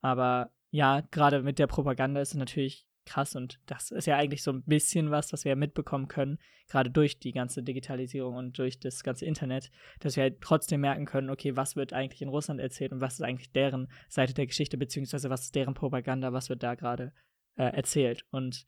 Aber 0.00 0.52
ja, 0.70 1.00
gerade 1.10 1.42
mit 1.42 1.58
der 1.58 1.66
Propaganda 1.66 2.20
ist 2.20 2.30
es 2.30 2.34
natürlich 2.34 2.86
krass 3.06 3.36
und 3.36 3.60
das 3.66 3.90
ist 3.90 4.06
ja 4.06 4.16
eigentlich 4.16 4.42
so 4.42 4.52
ein 4.52 4.62
bisschen 4.62 5.10
was, 5.10 5.32
was 5.32 5.44
wir 5.44 5.50
ja 5.50 5.56
mitbekommen 5.56 6.08
können, 6.08 6.38
gerade 6.68 6.90
durch 6.90 7.18
die 7.18 7.32
ganze 7.32 7.62
Digitalisierung 7.62 8.36
und 8.36 8.58
durch 8.58 8.78
das 8.78 9.02
ganze 9.02 9.26
Internet, 9.26 9.70
dass 10.00 10.16
wir 10.16 10.24
halt 10.24 10.40
trotzdem 10.40 10.80
merken 10.80 11.06
können, 11.06 11.30
okay, 11.30 11.56
was 11.56 11.76
wird 11.76 11.92
eigentlich 11.92 12.22
in 12.22 12.28
Russland 12.28 12.60
erzählt 12.60 12.92
und 12.92 13.00
was 13.00 13.14
ist 13.14 13.22
eigentlich 13.22 13.52
deren 13.52 13.88
Seite 14.08 14.34
der 14.34 14.46
Geschichte, 14.46 14.76
beziehungsweise 14.76 15.30
was 15.30 15.42
ist 15.42 15.54
deren 15.54 15.74
Propaganda, 15.74 16.32
was 16.32 16.48
wird 16.48 16.62
da 16.62 16.74
gerade 16.74 17.12
äh, 17.56 17.64
erzählt. 17.64 18.24
Und 18.30 18.66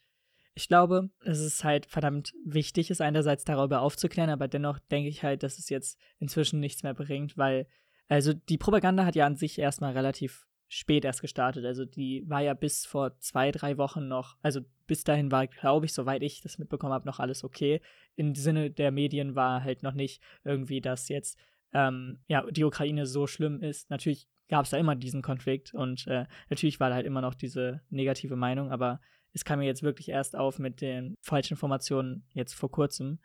ich 0.55 0.69
glaube, 0.69 1.11
es 1.21 1.41
ist 1.41 1.65
halt 1.65 1.87
verdammt 1.87 2.33
wichtig, 2.45 2.91
es 2.91 3.01
einerseits 3.01 3.45
darüber 3.45 3.83
aufzuklären, 3.83 4.31
aber 4.31 4.49
dennoch 4.49 4.79
denke 4.79 5.09
ich 5.09 5.23
halt, 5.23 5.43
dass 5.43 5.59
es 5.59 5.69
jetzt 5.69 5.99
inzwischen 6.19 6.61
nichts 6.61 6.83
mehr 6.83 6.95
bringt, 6.95 7.37
weil, 7.37 7.67
also 8.09 8.33
die 8.33 8.57
Propaganda 8.57 9.05
hat 9.05 9.17
ja 9.17 9.27
an 9.27 9.37
sich 9.37 9.59
erstmal 9.59 9.93
relativ 9.93 10.47
spät 10.69 11.05
erst 11.05 11.21
gestartet. 11.21 11.65
Also 11.65 11.85
die 11.85 12.25
war 12.29 12.41
ja 12.41 12.55
bis 12.55 12.87
vor 12.87 13.19
zwei, 13.19 13.51
drei 13.51 13.79
Wochen 13.79 14.09
noch, 14.09 14.37
also 14.43 14.61
bis 14.87 15.05
dahin 15.05 15.31
war, 15.31 15.47
glaube 15.47 15.87
ich, 15.87 15.93
soweit 15.93 16.23
ich 16.23 16.41
das 16.41 16.59
mitbekommen 16.59 16.93
habe, 16.93 17.07
noch 17.07 17.21
alles 17.21 17.45
okay. 17.45 17.81
Im 18.17 18.35
Sinne 18.35 18.71
der 18.71 18.91
Medien 18.91 19.35
war 19.35 19.63
halt 19.63 19.83
noch 19.83 19.95
nicht 19.95 20.23
irgendwie, 20.45 20.81
dass 20.81 21.09
jetzt 21.09 21.39
ähm, 21.73 22.19
ja, 22.27 22.45
die 22.51 22.65
Ukraine 22.65 23.07
so 23.07 23.27
schlimm 23.27 23.63
ist. 23.63 23.91
Natürlich 23.91 24.29
gab 24.49 24.65
es 24.65 24.71
da 24.71 24.77
immer 24.77 24.95
diesen 24.95 25.23
Konflikt 25.23 25.75
und 25.75 26.07
äh, 26.07 26.27
natürlich 26.51 26.81
war 26.81 26.89
da 26.89 26.97
halt 26.97 27.07
immer 27.07 27.21
noch 27.21 27.35
diese 27.35 27.81
negative 27.91 28.37
Meinung, 28.37 28.71
aber 28.71 29.01
es 29.33 29.45
kam 29.45 29.59
mir 29.59 29.67
jetzt 29.67 29.83
wirklich 29.83 30.09
erst 30.09 30.37
auf 30.37 30.59
mit 30.59 30.81
den 30.81 31.15
falschen 31.21 31.55
Informationen 31.55 32.25
jetzt 32.33 32.55
vor 32.55 32.71
kurzem. 32.71 33.19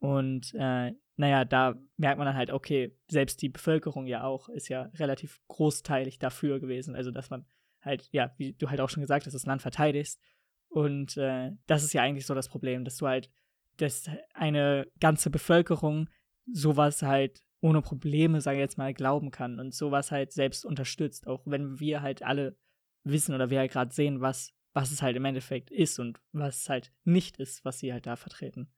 Und 0.00 0.54
äh, 0.54 0.92
naja, 1.16 1.44
da 1.44 1.74
merkt 1.96 2.18
man 2.18 2.26
dann 2.26 2.36
halt, 2.36 2.50
okay, 2.50 2.96
selbst 3.08 3.42
die 3.42 3.50
Bevölkerung 3.50 4.06
ja 4.06 4.24
auch 4.24 4.48
ist 4.48 4.68
ja 4.68 4.90
relativ 4.94 5.40
großteilig 5.48 6.18
dafür 6.18 6.58
gewesen. 6.58 6.94
Also, 6.96 7.10
dass 7.10 7.30
man 7.30 7.46
halt, 7.82 8.08
ja, 8.10 8.32
wie 8.36 8.54
du 8.54 8.68
halt 8.70 8.80
auch 8.80 8.90
schon 8.90 9.02
gesagt 9.02 9.26
hast, 9.26 9.34
das 9.34 9.46
Land 9.46 9.62
verteidigst. 9.62 10.20
Und 10.68 11.16
äh, 11.16 11.52
das 11.66 11.84
ist 11.84 11.92
ja 11.92 12.02
eigentlich 12.02 12.26
so 12.26 12.34
das 12.34 12.48
Problem, 12.48 12.84
dass 12.84 12.96
du 12.96 13.06
halt, 13.06 13.30
dass 13.76 14.08
eine 14.34 14.86
ganze 14.98 15.30
Bevölkerung 15.30 16.08
sowas 16.50 17.02
halt 17.02 17.42
ohne 17.60 17.82
Probleme, 17.82 18.40
sage 18.40 18.56
ich 18.56 18.62
jetzt 18.62 18.78
mal, 18.78 18.94
glauben 18.94 19.30
kann 19.30 19.60
und 19.60 19.74
sowas 19.74 20.10
halt 20.10 20.32
selbst 20.32 20.64
unterstützt, 20.64 21.26
auch 21.26 21.42
wenn 21.44 21.78
wir 21.78 22.00
halt 22.00 22.22
alle 22.22 22.56
wissen 23.04 23.34
oder 23.34 23.50
wir 23.50 23.58
halt 23.58 23.72
gerade 23.72 23.92
sehen, 23.92 24.20
was 24.20 24.54
was 24.72 24.90
es 24.90 25.02
halt 25.02 25.16
im 25.16 25.24
Endeffekt 25.24 25.70
ist 25.70 25.98
und 25.98 26.20
was 26.32 26.58
es 26.58 26.68
halt 26.68 26.92
nicht 27.04 27.38
ist, 27.38 27.64
was 27.64 27.78
sie 27.78 27.92
halt 27.92 28.06
da 28.06 28.16
vertreten. 28.16 28.72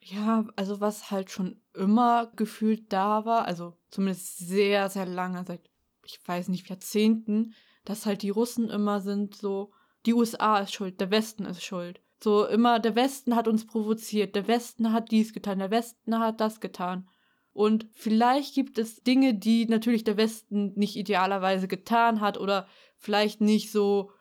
Ja, 0.00 0.46
also 0.56 0.80
was 0.80 1.10
halt 1.10 1.30
schon 1.30 1.60
immer 1.74 2.30
gefühlt 2.36 2.92
da 2.92 3.24
war, 3.24 3.44
also 3.44 3.76
zumindest 3.90 4.38
sehr, 4.38 4.88
sehr 4.88 5.06
lange, 5.06 5.44
seit, 5.44 5.68
ich 6.04 6.20
weiß 6.24 6.48
nicht, 6.48 6.68
Jahrzehnten, 6.68 7.54
dass 7.84 8.06
halt 8.06 8.22
die 8.22 8.30
Russen 8.30 8.70
immer 8.70 9.00
sind 9.00 9.34
so, 9.34 9.72
die 10.06 10.14
USA 10.14 10.58
ist 10.58 10.72
schuld, 10.72 11.00
der 11.00 11.10
Westen 11.10 11.44
ist 11.44 11.62
schuld. 11.62 12.00
So 12.22 12.46
immer, 12.46 12.80
der 12.80 12.96
Westen 12.96 13.36
hat 13.36 13.48
uns 13.48 13.66
provoziert, 13.66 14.34
der 14.34 14.48
Westen 14.48 14.92
hat 14.92 15.10
dies 15.10 15.32
getan, 15.32 15.58
der 15.58 15.70
Westen 15.70 16.18
hat 16.18 16.40
das 16.40 16.60
getan. 16.60 17.08
Und 17.52 17.88
vielleicht 17.92 18.54
gibt 18.54 18.78
es 18.78 19.02
Dinge, 19.02 19.34
die 19.34 19.66
natürlich 19.66 20.04
der 20.04 20.16
Westen 20.16 20.72
nicht 20.76 20.96
idealerweise 20.96 21.66
getan 21.66 22.20
hat 22.20 22.38
oder 22.38 22.68
vielleicht 22.96 23.40
nicht 23.40 23.72
so 23.72 24.12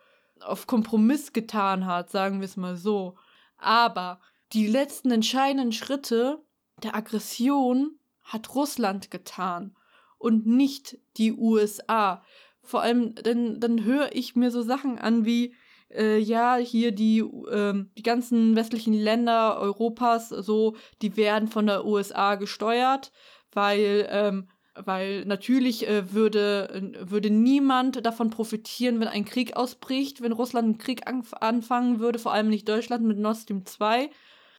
auf 0.42 0.68
Kompromiss 0.68 1.34
getan 1.34 1.86
hat, 1.86 2.10
sagen 2.10 2.40
wir 2.40 2.46
es 2.46 2.58
mal 2.58 2.76
so. 2.76 3.16
Aber 3.58 4.20
die 4.54 4.68
letzten 4.68 5.12
entscheidenden 5.12 5.72
Schritte 5.72 6.44
der 6.84 6.96
Aggression 6.96 8.00
hat 8.24 8.54
Russland 8.56 9.12
getan 9.12 9.76
und 10.18 10.46
nicht 10.46 10.98
die 11.18 11.34
USA. 11.34 12.24
Vor 12.62 12.82
allem, 12.82 13.16
dann, 13.16 13.60
dann 13.60 13.84
höre 13.84 14.16
ich 14.16 14.36
mir 14.36 14.52
so 14.52 14.62
Sachen 14.62 15.00
an 15.00 15.26
wie, 15.26 15.54
äh, 15.94 16.18
ja, 16.18 16.58
hier 16.58 16.92
die, 16.92 17.20
äh, 17.20 17.86
die 17.98 18.04
ganzen 18.04 18.56
westlichen 18.56 18.94
Länder 18.94 19.58
Europas, 19.60 20.30
so, 20.30 20.76
die 21.02 21.16
werden 21.16 21.48
von 21.48 21.68
der 21.68 21.86
USA 21.86 22.36
gesteuert, 22.36 23.12
weil 23.52 24.08
ähm, 24.12 24.50
weil 24.86 25.26
natürlich 25.26 25.88
äh, 25.88 26.14
würde, 26.14 26.94
würde 27.00 27.30
niemand 27.30 28.06
davon 28.06 28.30
profitieren, 28.30 29.00
wenn 29.00 29.08
ein 29.08 29.26
Krieg 29.26 29.56
ausbricht, 29.56 30.22
wenn 30.22 30.32
Russland 30.32 30.66
einen 30.66 30.78
Krieg 30.78 31.08
anf 31.08 31.34
anfangen 31.34 32.00
würde, 32.00 32.20
vor 32.20 32.34
allem 32.34 32.50
nicht 32.50 32.70
Deutschland 32.70 33.04
mit 33.04 33.18
Nord 33.18 33.38
Stream 33.38 33.66
2. 33.66 34.10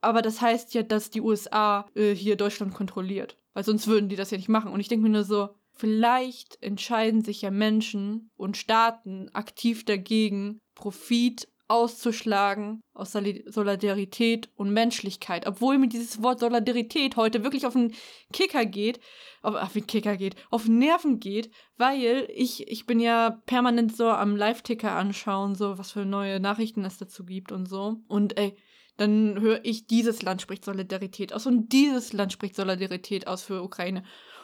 Aber 0.01 0.23
das 0.23 0.41
heißt 0.41 0.75
ja, 0.75 0.83
dass 0.83 1.11
die 1.11 1.21
USA 1.21 1.87
äh, 1.95 2.15
hier 2.15 2.37
Deutschland 2.37 2.75
kontrolliert. 2.75 3.37
Weil 3.55 3.65
sonst 3.65 3.87
würden 3.87 4.09
die 4.09 4.17
das 4.17 4.31
ja 4.31 4.37
nicht 4.37 4.49
machen. 4.49 4.73
Und 4.73 4.81
ich 4.81 4.89
denke 4.89 5.03
mir 5.03 5.13
nur 5.13 5.25
so, 5.25 5.51
vielleicht 5.73 6.63
entscheiden 6.63 7.23
sich 7.23 7.43
ja 7.43 7.51
Menschen 7.51 8.31
und 8.37 8.57
Staaten 8.57 9.29
aktiv 9.33 9.85
dagegen, 9.85 10.61
Profit 10.75 11.49
auszuschlagen 11.69 12.81
aus 12.95 13.13
Solidarität 13.13 14.49
und 14.57 14.73
Menschlichkeit. 14.73 15.47
Obwohl 15.47 15.77
mir 15.79 15.89
dieses 15.89 16.23
Wort 16.23 16.41
Solidarität 16.41 17.17
heute 17.17 17.45
wirklich 17.45 17.67
auf 17.67 17.75
den 17.75 17.95
Kicker 18.33 18.65
geht, 18.65 19.01
auf, 19.43 19.55
auf 19.55 19.75
den 19.75 19.87
Kicker 19.87 20.17
geht, 20.17 20.35
auf 20.51 20.67
Nerven 20.67 21.21
geht, 21.21 21.51
weil 21.77 22.27
ich, 22.35 22.67
ich 22.69 22.87
bin 22.87 23.01
ja 23.01 23.43
permanent 23.45 23.95
so 23.95 24.09
am 24.09 24.35
Live-Ticker 24.35 24.93
anschauen, 24.93 25.55
so 25.55 25.79
was 25.79 25.93
für 25.93 26.07
neue 26.07 26.41
Nachrichten 26.41 26.85
es 26.85 26.97
dazu 26.97 27.25
gibt 27.25 27.53
und 27.53 27.69
so. 27.69 27.99
Und 28.09 28.39
ey, 28.39 28.57
dann 28.99 29.41
höre 29.41 29.65
ich, 29.65 29.87
dieses 29.87 30.23
Land 30.23 30.43
spricht 30.43 30.65
Solidarität 30.65 31.33
aus 31.33 31.47
und 31.47 31.73
dieses 31.73 32.13
Land 32.13 32.33
spricht 32.33 32.57
Solidarität 32.57 33.27
aus 33.27 33.43
für 33.43 33.63
Ukraine. 33.63 34.03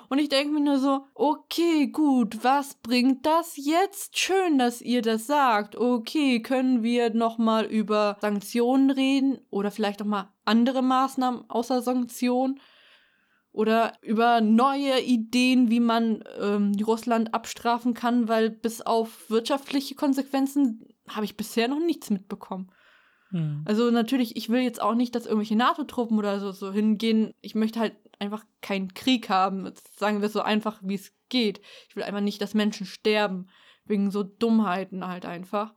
Und 0.08 0.18
ich 0.18 0.28
denke 0.28 0.54
mir 0.54 0.60
nur 0.60 0.78
so, 0.78 1.06
okay, 1.14 1.88
gut, 1.88 2.44
was 2.44 2.74
bringt 2.74 3.26
das 3.26 3.56
jetzt? 3.56 4.16
Schön, 4.18 4.58
dass 4.58 4.80
ihr 4.80 5.02
das 5.02 5.26
sagt. 5.26 5.76
Okay, 5.76 6.40
können 6.40 6.82
wir 6.82 7.12
nochmal 7.12 7.64
über 7.64 8.16
Sanktionen 8.20 8.90
reden 8.90 9.40
oder 9.50 9.70
vielleicht 9.70 10.00
nochmal 10.00 10.28
andere 10.44 10.82
Maßnahmen 10.82 11.48
außer 11.50 11.82
Sanktionen? 11.82 12.60
Oder 13.50 13.92
über 14.02 14.40
neue 14.40 15.00
Ideen, 15.00 15.70
wie 15.70 15.80
man 15.80 16.24
ähm, 16.40 16.72
Russland 16.84 17.34
abstrafen 17.34 17.94
kann, 17.94 18.28
weil 18.28 18.50
bis 18.50 18.82
auf 18.82 19.30
wirtschaftliche 19.30 19.94
Konsequenzen 19.94 20.88
habe 21.08 21.24
ich 21.24 21.36
bisher 21.36 21.68
noch 21.68 21.78
nichts 21.78 22.10
mitbekommen. 22.10 22.70
Hm. 23.34 23.62
Also 23.64 23.90
natürlich, 23.90 24.36
ich 24.36 24.48
will 24.48 24.60
jetzt 24.60 24.80
auch 24.80 24.94
nicht, 24.94 25.12
dass 25.16 25.26
irgendwelche 25.26 25.56
NATO-Truppen 25.56 26.18
oder 26.18 26.38
so, 26.38 26.52
so 26.52 26.72
hingehen. 26.72 27.34
Ich 27.40 27.56
möchte 27.56 27.80
halt 27.80 27.96
einfach 28.20 28.44
keinen 28.62 28.94
Krieg 28.94 29.28
haben. 29.28 29.72
Sagen 29.96 30.20
wir 30.20 30.28
es 30.28 30.32
so 30.32 30.40
einfach, 30.40 30.80
wie 30.84 30.94
es 30.94 31.12
geht. 31.28 31.60
Ich 31.88 31.96
will 31.96 32.04
einfach 32.04 32.20
nicht, 32.20 32.40
dass 32.40 32.54
Menschen 32.54 32.86
sterben. 32.86 33.48
Wegen 33.86 34.12
so 34.12 34.22
Dummheiten 34.22 35.04
halt 35.04 35.26
einfach. 35.26 35.74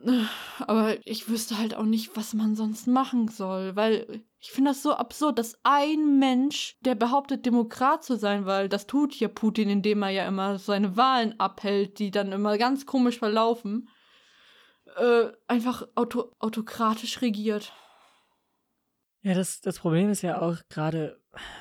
Aber 0.58 0.96
ich 1.06 1.28
wüsste 1.28 1.56
halt 1.56 1.76
auch 1.76 1.84
nicht, 1.84 2.16
was 2.16 2.34
man 2.34 2.56
sonst 2.56 2.88
machen 2.88 3.28
soll, 3.28 3.76
weil 3.76 4.24
ich 4.40 4.50
finde 4.50 4.72
das 4.72 4.82
so 4.82 4.94
absurd, 4.94 5.38
dass 5.38 5.56
ein 5.62 6.18
Mensch, 6.18 6.76
der 6.80 6.96
behauptet, 6.96 7.46
Demokrat 7.46 8.02
zu 8.02 8.16
sein, 8.16 8.44
weil 8.44 8.68
das 8.68 8.88
tut 8.88 9.14
ja 9.14 9.28
Putin, 9.28 9.70
indem 9.70 10.02
er 10.02 10.10
ja 10.10 10.26
immer 10.26 10.58
seine 10.58 10.96
Wahlen 10.96 11.38
abhält, 11.38 12.00
die 12.00 12.10
dann 12.10 12.32
immer 12.32 12.58
ganz 12.58 12.86
komisch 12.86 13.20
verlaufen, 13.20 13.88
äh, 14.96 15.32
einfach 15.46 15.86
auto 15.94 16.32
autokratisch 16.38 17.22
regiert. 17.22 17.72
Ja, 19.22 19.34
das, 19.34 19.60
das 19.60 19.78
Problem 19.78 20.10
ist 20.10 20.22
ja 20.22 20.40
auch 20.40 20.56
gerade, 20.68 21.20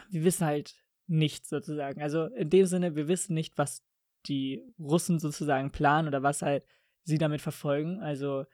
wir 0.09 0.23
wissen 0.23 0.45
halt 0.45 0.75
nichts 1.07 1.49
sozusagen. 1.49 2.01
Also 2.01 2.25
in 2.25 2.49
dem 2.49 2.65
Sinne, 2.65 2.95
wir 2.95 3.07
wissen 3.07 3.33
nicht, 3.33 3.57
was 3.57 3.83
die 4.25 4.63
Russen 4.79 5.19
sozusagen 5.19 5.71
planen 5.71 6.07
oder 6.07 6.23
was 6.23 6.41
halt 6.41 6.65
sie 7.03 7.17
damit 7.17 7.41
verfolgen. 7.41 7.99
Also 7.99 8.45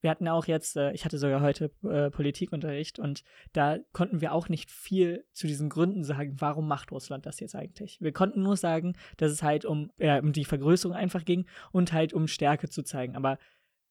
wir 0.00 0.10
hatten 0.10 0.28
auch 0.28 0.46
jetzt, 0.46 0.76
äh, 0.76 0.92
ich 0.92 1.04
hatte 1.04 1.18
sogar 1.18 1.40
heute 1.40 1.72
äh, 1.82 2.10
Politikunterricht 2.10 2.98
und 2.98 3.24
da 3.52 3.78
konnten 3.92 4.20
wir 4.20 4.32
auch 4.32 4.48
nicht 4.48 4.70
viel 4.70 5.24
zu 5.32 5.46
diesen 5.46 5.68
Gründen 5.68 6.04
sagen, 6.04 6.36
warum 6.38 6.68
macht 6.68 6.92
Russland 6.92 7.26
das 7.26 7.40
jetzt 7.40 7.54
eigentlich. 7.54 7.98
Wir 8.00 8.12
konnten 8.12 8.42
nur 8.42 8.56
sagen, 8.56 8.96
dass 9.16 9.32
es 9.32 9.42
halt 9.42 9.64
um, 9.64 9.90
äh, 9.98 10.20
um 10.20 10.32
die 10.32 10.44
Vergrößerung 10.44 10.96
einfach 10.96 11.24
ging 11.24 11.46
und 11.72 11.92
halt 11.92 12.12
um 12.12 12.28
Stärke 12.28 12.68
zu 12.68 12.82
zeigen. 12.82 13.16
Aber 13.16 13.38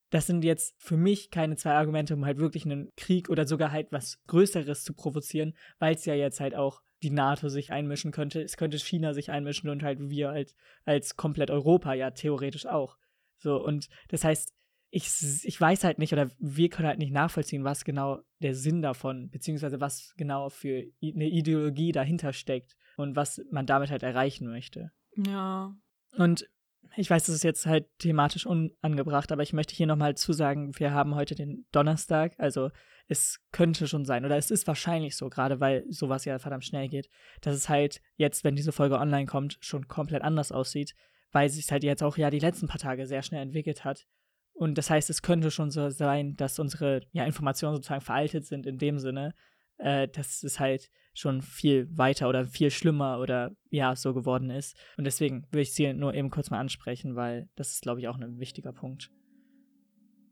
das 0.10 0.28
sind 0.28 0.43
jetzt 0.43 0.76
für 0.78 0.97
mich 0.97 1.32
keine 1.32 1.58
zwei 1.58 1.74
Argumente, 1.74 2.14
um 2.14 2.26
halt 2.26 2.38
wirklich 2.38 2.66
einen 2.66 2.91
Krieg 2.95 3.30
oder 3.30 3.45
sogar 3.45 3.72
halt 3.72 3.91
was 3.91 4.24
Größeres 4.28 4.84
zu 4.84 4.93
provozieren, 4.93 5.53
weil 5.80 5.95
es 5.95 6.05
ja 6.05 6.16
jetzt 6.16 6.39
halt 6.39 6.55
auch 6.55 6.82
die 7.03 7.10
NATO 7.10 7.49
sich 7.49 7.72
einmischen 7.72 8.12
könnte. 8.12 8.41
Es 8.41 8.58
könnte 8.58 8.80
China 8.80 9.14
sich 9.14 9.30
einmischen 9.30 9.70
und 9.70 9.84
halt 9.84 9.99
wir 10.10 10.30
als, 10.30 10.55
als 10.86 11.16
komplett 11.16 11.51
Europa 11.51 11.93
ja 11.93 12.12
theoretisch 12.12 12.66
auch. 12.66 12.97
So, 13.38 13.64
und 13.64 13.89
das 14.08 14.24
heißt, 14.24 14.53
ich, 14.89 15.10
ich 15.43 15.60
weiß 15.60 15.84
halt 15.84 15.99
nicht 15.99 16.14
oder 16.14 16.32
wir 16.39 16.70
können 16.70 16.88
halt 16.88 16.99
nicht 16.99 17.12
nachvollziehen, 17.12 17.64
was 17.64 17.84
genau 17.84 18.20
der 18.39 18.55
Sinn 18.55 18.82
davon, 18.82 19.30
beziehungsweise 19.30 19.82
was 19.82 20.14
genau 20.16 20.49
für 20.49 20.86
eine 21.03 21.28
Ideologie 21.28 21.91
dahinter 21.91 22.34
steckt 22.34 22.76
und 22.95 23.16
was 23.16 23.41
man 23.51 23.66
damit 23.66 23.91
halt 23.91 24.03
erreichen 24.03 24.47
möchte. 24.47 24.91
Ja. 25.16 25.76
Und 26.16 26.49
ich 26.96 27.10
weiß, 27.10 27.26
das 27.26 27.36
ist 27.36 27.44
jetzt 27.44 27.66
halt 27.66 27.86
thematisch 28.00 28.46
unangebracht, 28.46 29.32
aber 29.32 29.44
ich 29.44 29.54
möchte 29.54 29.76
hier 29.76 29.88
nochmal 29.88 30.16
zusagen, 30.16 30.78
wir 30.78 30.92
haben 30.92 31.16
heute 31.16 31.36
den 31.36 31.66
Donnerstag, 31.72 32.34
also 32.38 32.70
es 33.08 33.40
könnte 33.52 33.88
schon 33.88 34.06
sein, 34.06 34.26
oder 34.26 34.38
es 34.38 34.52
ist 34.52 34.68
wahrscheinlich 34.68 35.16
so, 35.16 35.30
gerade 35.30 35.60
weil 35.60 35.86
sowas 35.90 36.26
ja 36.26 36.40
verdammt 36.40 36.66
schnell 36.66 36.90
geht, 36.90 37.10
dass 37.42 37.56
es 37.56 37.70
halt 37.70 38.02
jetzt, 38.16 38.44
wenn 38.44 38.56
diese 38.56 38.72
Folge 38.72 39.00
online 39.00 39.26
kommt, 39.26 39.58
schon 39.62 39.88
komplett 39.88 40.22
anders 40.24 40.52
aussieht, 40.52 40.94
weil 41.32 41.50
sich 41.50 41.72
halt 41.72 41.84
jetzt 41.84 42.04
auch 42.04 42.18
ja 42.18 42.30
die 42.30 42.40
letzten 42.40 42.68
paar 42.68 42.80
Tage 42.80 43.08
sehr 43.08 43.22
schnell 43.22 43.42
entwickelt 43.42 43.84
hat. 43.84 44.06
Und 44.54 44.78
das 44.78 44.90
heißt, 44.90 45.10
es 45.10 45.22
könnte 45.22 45.52
schon 45.52 45.70
so 45.70 45.90
sein, 45.90 46.36
dass 46.36 46.60
unsere 46.60 47.02
ja, 47.12 47.26
Informationen 47.26 47.76
sozusagen 47.76 48.02
veraltet 48.02 48.46
sind 48.46 48.66
in 48.66 48.78
dem 48.78 48.98
Sinne, 48.98 49.34
äh, 49.78 50.08
dass 50.08 50.44
es 50.44 50.60
halt 50.60 50.90
schon 51.14 51.42
viel 51.42 51.88
weiter 51.98 52.30
oder 52.30 52.46
viel 52.46 52.70
schlimmer 52.70 53.20
oder 53.20 53.52
ja, 53.70 53.96
so 53.96 54.14
geworden 54.14 54.50
ist. 54.50 54.78
Und 54.98 55.06
deswegen 55.06 55.46
will 55.52 55.62
ich 55.62 55.74
sie 55.74 55.92
nur 55.94 56.14
eben 56.14 56.30
kurz 56.30 56.52
mal 56.52 56.60
ansprechen, 56.60 57.16
weil 57.16 57.50
das 57.56 57.74
ist, 57.74 57.82
glaube 57.82 58.00
ich, 58.00 58.08
auch 58.08 58.18
ein 58.18 58.40
wichtiger 58.40 58.72
Punkt. 58.72 59.10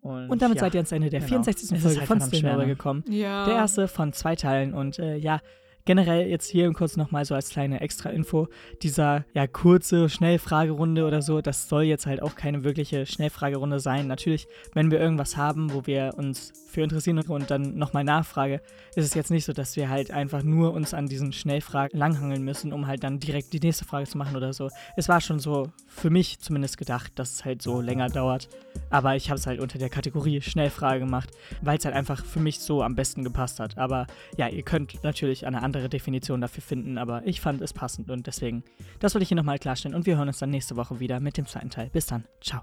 Und, 0.02 0.30
und 0.30 0.42
damit 0.44 0.58
ja, 0.58 0.62
seid 0.62 0.76
ihr 0.76 0.80
ans 0.80 0.92
Ende 0.92 1.10
der 1.10 1.22
genau. 1.22 1.30
64. 1.30 1.80
Folge 1.80 2.00
halt 2.00 2.08
von 2.08 2.22
Stillnere 2.22 2.68
gekommen. 2.68 3.04
Ja. 3.10 3.46
Der 3.46 3.56
erste 3.56 3.88
von 3.88 4.14
zwei 4.14 4.36
Teilen. 4.36 4.76
Und 4.76 5.00
äh, 5.00 5.16
ja, 5.16 5.42
Generell 5.86 6.28
jetzt 6.28 6.50
hier 6.50 6.72
kurz 6.74 6.98
nochmal 6.98 7.26
so 7.26 7.36
als 7.36 7.50
kleine 7.50 7.80
Extra-Info, 7.80 8.48
dieser 8.82 9.24
ja 9.36 9.46
kurze 9.46 10.10
Schnellfragerunde 10.10 11.06
oder 11.06 11.22
so, 11.22 11.42
das 11.42 11.70
soll 11.70 11.84
jetzt 11.84 12.08
halt 12.08 12.24
auch 12.24 12.36
keine 12.36 12.64
wirkliche 12.64 13.06
Schnellfragerunde 13.06 13.80
sein. 13.80 14.08
Natürlich, 14.08 14.48
wenn 14.74 14.90
wir 14.90 15.00
irgendwas 15.00 15.38
haben, 15.38 15.72
wo 15.72 15.86
wir 15.86 16.14
uns 16.18 16.54
für 16.68 16.82
interessieren 16.82 17.20
und 17.20 17.52
dann 17.52 17.78
nochmal 17.78 18.04
nachfrage, 18.04 18.62
ist 18.96 19.06
es 19.06 19.14
jetzt 19.14 19.32
nicht 19.32 19.46
so, 19.46 19.54
dass 19.54 19.76
wir 19.76 19.90
halt 19.90 20.12
einfach 20.12 20.44
nur 20.44 20.74
uns 20.74 20.94
an 20.94 21.06
diesen 21.06 21.32
Schnellfragen 21.32 21.98
langhangeln 21.98 22.44
müssen, 22.44 22.74
um 22.74 22.88
halt 22.88 23.04
dann 23.04 23.20
direkt 23.20 23.54
die 23.54 23.60
nächste 23.60 23.86
Frage 23.86 24.08
zu 24.08 24.18
machen 24.18 24.36
oder 24.36 24.54
so. 24.54 24.70
Es 24.98 25.08
war 25.08 25.22
schon 25.22 25.40
so 25.40 25.72
für 25.88 26.10
mich 26.10 26.40
zumindest 26.40 26.78
gedacht, 26.78 27.14
dass 27.16 27.32
es 27.32 27.46
halt 27.46 27.62
so 27.62 27.80
länger 27.80 28.10
dauert. 28.10 28.50
Aber 28.90 29.16
ich 29.16 29.30
habe 29.30 29.40
es 29.40 29.48
halt 29.48 29.60
unter 29.60 29.78
der 29.78 29.90
Kategorie 29.90 30.42
Schnellfrage 30.42 31.00
gemacht, 31.00 31.30
weil 31.62 31.78
es 31.78 31.86
halt 31.86 31.96
einfach 31.96 32.26
für 32.26 32.40
mich 32.40 32.60
so 32.60 32.82
am 32.82 32.96
besten 32.96 33.24
gepasst 33.24 33.60
hat. 33.60 33.78
Aber 33.78 34.08
ja, 34.36 34.50
ihr 34.50 34.64
könnt 34.64 35.04
natürlich 35.04 35.48
eine 35.48 35.62
andere 35.76 35.90
Definition 35.90 36.42
dafür 36.42 36.64
finden, 36.64 36.98
aber 36.98 37.26
ich 37.26 37.42
fand 37.42 37.62
es 37.62 37.74
passend 37.74 38.10
und 38.10 38.28
deswegen, 38.28 38.64
das 39.00 39.14
wollte 39.14 39.24
ich 39.24 39.30
hier 39.30 39.38
nochmal 39.38 39.60
klarstellen 39.60 39.96
und 39.96 40.06
wir 40.06 40.18
hören 40.18 40.28
uns 40.28 40.40
dann 40.40 40.50
nächste 40.50 40.76
Woche 40.76 41.00
wieder 41.00 41.20
mit 41.20 41.38
dem 41.38 41.46
zweiten 41.46 41.70
Teil. 41.70 41.90
Bis 41.92 42.06
dann, 42.06 42.26
ciao. 42.42 42.62